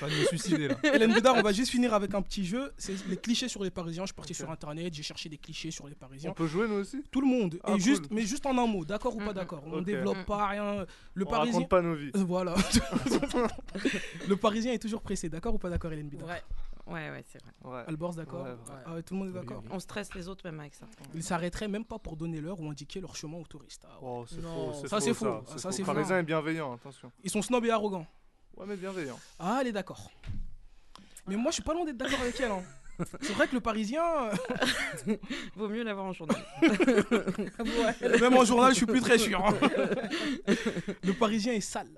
[0.00, 0.76] Je vais me suicider là.
[0.92, 2.72] Hélène Bédard, on va juste finir avec un petit jeu.
[2.76, 4.02] C'est les clichés sur les Parisiens.
[4.02, 6.32] Je suis parti sur internet, j'ai cherché des clichés sur les On Parisiens.
[6.32, 7.04] peut jouer nous aussi?
[7.12, 7.60] Tout le monde.
[7.62, 7.80] Ah, et cool.
[7.80, 9.62] juste, mais juste en un mot, d'accord ou pas d'accord?
[9.66, 9.84] On Ok.
[9.84, 10.84] développe pas rien.
[11.14, 11.54] Le On Parisien.
[11.54, 12.10] raconte pas nos vies.
[12.16, 12.56] Euh, Voilà.
[14.28, 16.42] le Parisien est toujours pressé, d'accord ou pas d'accord, Hélène Bédard Ouais.
[16.86, 17.52] Ouais, ouais, c'est vrai.
[17.64, 17.82] Ouais.
[17.86, 18.56] Albors, d'accord Ouais, ouais.
[18.86, 19.70] Ah Tout le monde est d'accord oui.
[19.72, 20.86] On stresse les autres même avec ça.
[21.14, 23.86] Ils s'arrêteraient même pas pour donner l'heure ou indiquer leur chemin aux touristes.
[23.88, 24.08] Ah ouais.
[24.08, 25.42] Oh, c'est faux, Ça, c'est faux.
[25.56, 25.92] Ça, c'est Le faux.
[25.92, 27.10] Parisien est bienveillant, attention.
[27.22, 28.06] Ils sont snobs et arrogants.
[28.56, 29.18] Ouais, mais bienveillant.
[29.38, 30.10] Ah, elle est d'accord.
[31.26, 32.50] Mais moi, je suis pas loin d'être d'accord avec elle.
[32.50, 32.62] hein.
[33.22, 35.16] C'est vrai que le Parisien, euh,
[35.56, 36.36] Vaut mieux l'avoir en journal.
[38.20, 39.44] même en journal, je suis plus très sûr.
[39.44, 39.54] hein.
[41.02, 41.88] Le Parisien est sale.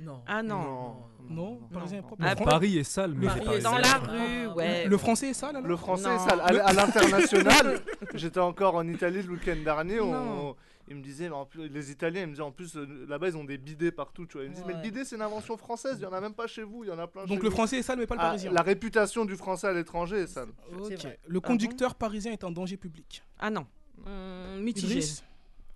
[0.00, 0.22] Non.
[0.26, 0.96] Ah non.
[1.28, 2.22] Non, le Parisien est propre.
[2.24, 4.86] Ah, Le, Fran- Paris est sale, mais Paris est Dans la rue, ouais.
[4.86, 6.16] le français est sale alors Le français Non.
[6.16, 6.40] est sale.
[6.40, 7.80] À, à l'international,
[8.14, 10.00] j'étais encore en Italie le week-end dernier.
[10.00, 10.56] On, Non.
[10.88, 13.28] ils me disaient, mais en plus, les Italiens, ils me disaient en plus, euh, là-bas,
[13.28, 14.26] ils ont des bidets partout.
[14.26, 14.44] Tu vois.
[14.44, 14.84] Ils me disent, mais le Ouais.
[14.84, 15.96] bidet, c'est une invention française.
[15.98, 16.82] Il y en a même pas chez vous.
[16.82, 17.54] Il y en a plein Donc chez le vous.
[17.54, 18.50] français est sale, mais pas le Ah, Parisien.
[18.52, 20.48] la réputation du français à l'étranger est sale.
[20.88, 21.00] C'est Ok.
[21.02, 21.18] vrai.
[21.28, 23.22] Le conducteur parisien est un danger public.
[23.38, 23.66] Ah non.
[24.06, 24.86] Hum, mitigé.
[24.94, 25.22] Idriss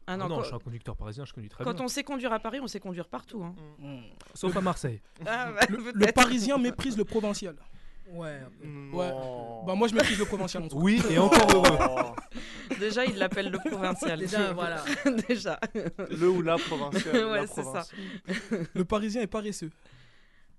[0.06, 1.84] Ah Ah non, non, quand- je suis un conducteur parisien, je conduis très quand bien.
[1.84, 3.42] on sait conduire à Paris, on sait conduire partout.
[3.42, 3.54] hein.
[3.78, 4.00] Hmm.
[4.34, 5.00] Sauf à Marseille.
[5.26, 7.56] Ah, bah, Le, parisien méprise le provincial.
[8.10, 8.38] Ouais.
[8.92, 9.10] Ouais.
[9.10, 9.64] Non.
[9.64, 10.82] Bah moi je méprise le provincial en tout cas.
[10.82, 11.78] Oui, et encore heureux.
[11.88, 14.18] Oh, Déjà, il l'appelle le provincial.
[14.18, 14.84] Déjà, voilà.
[15.28, 15.58] Déjà.
[16.10, 17.24] le ou la provinciale.
[17.26, 17.86] Ouais, c'est ça.
[18.74, 19.70] Le parisien est paresseux.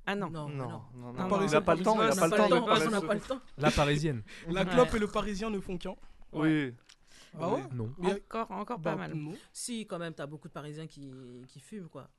[0.08, 0.30] Ah non.
[0.32, 0.70] Non, Non, non.
[0.96, 1.28] non, non.
[1.28, 2.28] Non, Il n'a pas le temps, il n'a pas
[3.14, 3.40] le temps.
[3.60, 4.24] La parisienne.
[4.50, 5.96] La clope et le parisien ne font qu'un.
[6.34, 6.74] Oui.
[7.40, 7.94] Ah ouais Non.
[8.02, 9.14] Encore, encore Bah, pas mal.
[9.14, 9.34] non.
[9.52, 11.12] Si, quand même, t'as beaucoup de Parisiens qui,
[11.48, 12.10] qui fument, quoi.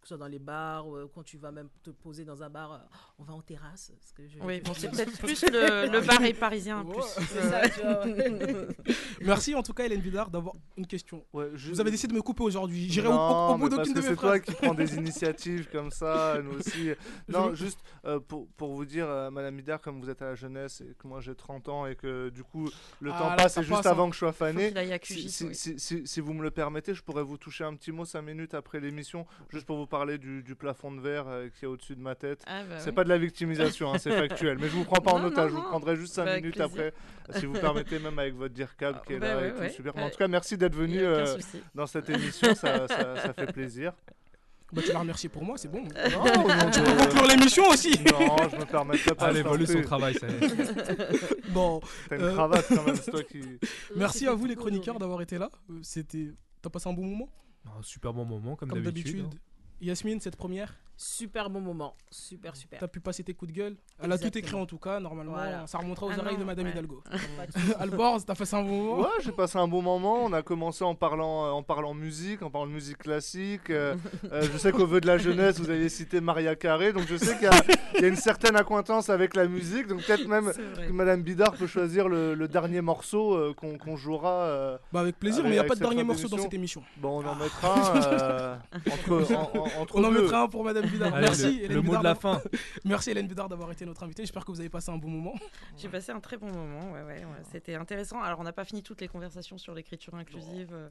[0.00, 2.42] Que ce soit dans les bars, ou euh, quand tu vas même te poser dans
[2.42, 2.78] un bar, euh,
[3.18, 3.92] on va en terrasse.
[4.00, 4.38] Parce que je...
[4.42, 6.82] Oui, bon, c'est peut-être plus le, le bar est parisien.
[6.86, 7.02] Plus.
[7.28, 8.06] C'est ça, tu vois.
[8.06, 8.66] ouais.
[9.20, 11.22] Merci en tout cas Hélène Vidard d'avoir une question.
[11.34, 12.88] Ouais, je- Vous avez décidé de me couper aujourd'hui.
[12.90, 15.90] J'irai au, au- au bout d'aucune de mes c'est toi qui prends des initiatives comme
[15.90, 16.90] ça, nous aussi.
[17.28, 20.34] Non, juste euh, pour, pour vous dire, euh, Madame Midar, comme vous êtes à la
[20.34, 22.70] jeunesse et que moi j'ai 30 ans et que du coup
[23.00, 23.90] le Ah, temps là, passe et juste hein.
[23.90, 24.72] avant que je sois fané.
[24.74, 25.28] oui.
[25.78, 28.54] si- si vous me le permettez, je pourrais vous toucher un petit mot 5 minutes
[28.54, 31.94] après l'émission, juste pour vous parler du, du plafond de verre euh, qui est au-dessus
[31.96, 32.42] de ma tête.
[32.46, 32.94] Ah, bah C'est oui.
[32.94, 34.56] pas de la victimisation, hein, c'est factuel.
[34.58, 35.68] Mais je vous prends pas en Non, non, otage, je vous non.
[35.68, 36.66] prendrai juste 5 Bah, minutes plaisir.
[36.66, 36.94] après,
[37.38, 39.58] si vous permettez, même avec votre dire câble qui est Bah là ouais, et tout,
[39.60, 39.68] ouais.
[39.70, 39.92] super.
[39.96, 41.36] Mais en tout cas, merci d'être venu euh,
[41.74, 43.92] dans cette émission, ça, ça- ça fait plaisir.
[44.72, 45.80] Bah, tu l'as remercié pour moi, c'est bon.
[45.82, 47.90] Non, nom tu de- peux conclure l'émission aussi.
[47.90, 48.64] Non, je me
[49.66, 49.66] pas.
[49.66, 50.28] Son travail, ça.
[51.48, 53.40] Bon, T'as une Euh, cravate quand même, c'est toi qui.
[53.96, 55.50] merci à vous les chroniqueurs d'avoir été là.
[55.70, 56.28] Euh, C'était,
[56.62, 57.28] t'as passé un bon moment,
[57.66, 59.26] Un super bon moment, comme, comme d'habitude.
[59.80, 61.94] Yasmine, cette première, Super bon moment.
[62.10, 62.78] Super, super.
[62.78, 63.76] t'as pu passer tes coups de gueule.
[64.02, 65.32] Elle a tout écrit en tout cas, normalement.
[65.32, 65.66] Voilà.
[65.66, 66.72] Ça remontera aux Ah oreilles de Madame ouais.
[66.72, 67.02] Hidalgo.
[67.78, 69.00] Alborz, t'as passé un bon moment.
[69.04, 70.24] Ouais, j'ai passé un bon moment.
[70.24, 73.70] On a commencé en parlant, euh, en parlant musique, en parlant de musique classique.
[73.70, 73.96] Euh,
[74.32, 77.16] euh, je sais qu'au vœu de la jeunesse, vous avez cité Maria Carré, donc je
[77.16, 77.62] sais qu'il y, a-
[77.94, 79.86] il y a une certaine acquaintance avec la musique.
[79.86, 83.96] Donc peut-être même que Madame Bidard peut choisir le, le dernier morceau euh, qu'on qu'on
[83.96, 84.32] jouera.
[84.42, 84.78] euh.
[84.92, 86.82] Bah avec plaisir, Avec- mais il n'y a pas de dernier morceau dans cette émission.
[86.98, 88.56] Bon, on en mettra un, euh,
[88.90, 91.14] entre, en- en- entre On en mettra un pour Madame Bidard.
[91.14, 92.48] Allez, Merci, le, Hélène le mot de la d'avoir- fin.
[92.84, 94.22] Merci Hélène Bidard d'avoir été notre invitée.
[94.22, 95.34] J'espère que vous avez passé un bon moment.
[95.78, 98.20] J'ai passé un très bon moment, ouais, ouais, ouais, c'était intéressant.
[98.22, 100.68] Alors, on n'a pas fini toutes les conversations sur l'écriture inclusive.
[100.72, 100.88] euh,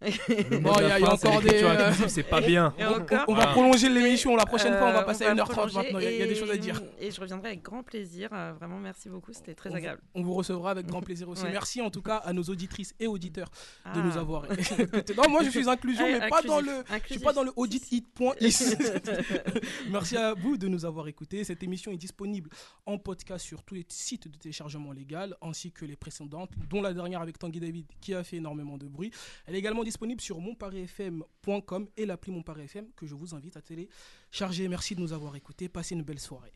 [0.00, 2.74] Bon, y il y a encore des, euh, c'est pas bien.
[2.78, 3.46] On- On, va Voilà.
[3.52, 4.34] prolonger l'émission.
[4.34, 5.98] La prochaine fois, on va Euh, passer à 1h30 prolonger maintenant.
[5.98, 6.80] Il y, a- il y a des choses à dire.
[6.98, 8.30] Et je reviendrai avec grand plaisir.
[8.32, 10.00] euh, Vraiment, merci beaucoup, c'était très On vous- agréable.
[10.14, 11.42] On vous recevra avec grand plaisir aussi.
[11.44, 11.50] Ouais.
[11.52, 13.50] Merci en tout cas à nos auditrices et auditeurs
[13.84, 14.02] de Ah.
[14.02, 15.14] nous avoir écoutés.
[15.14, 16.98] Non, moi je suis inclusion, mais pas dans inclusif, le.
[17.06, 18.76] Je suis pas dans le audit-it.is.
[19.90, 21.44] Merci à vous de nous avoir écoutés.
[21.44, 22.48] Cette émission est disponible
[22.86, 26.94] en podcast sur tous les sites de téléchargement légal, ainsi que les précédentes, dont la
[26.94, 29.10] dernière avec Tanguy David qui a fait énormément de bruit.
[29.46, 33.56] Elle est également disponible sur monparisfm.com et l'appli Mon Paris FM que je vous invite
[33.56, 34.68] à télécharger.
[34.68, 35.68] Merci de nous avoir écoutés.
[35.68, 36.52] Passez une belle soirée.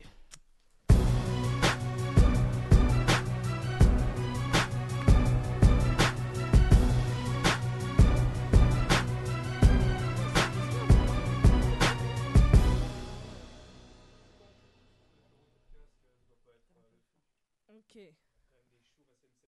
[17.67, 18.24] Ok.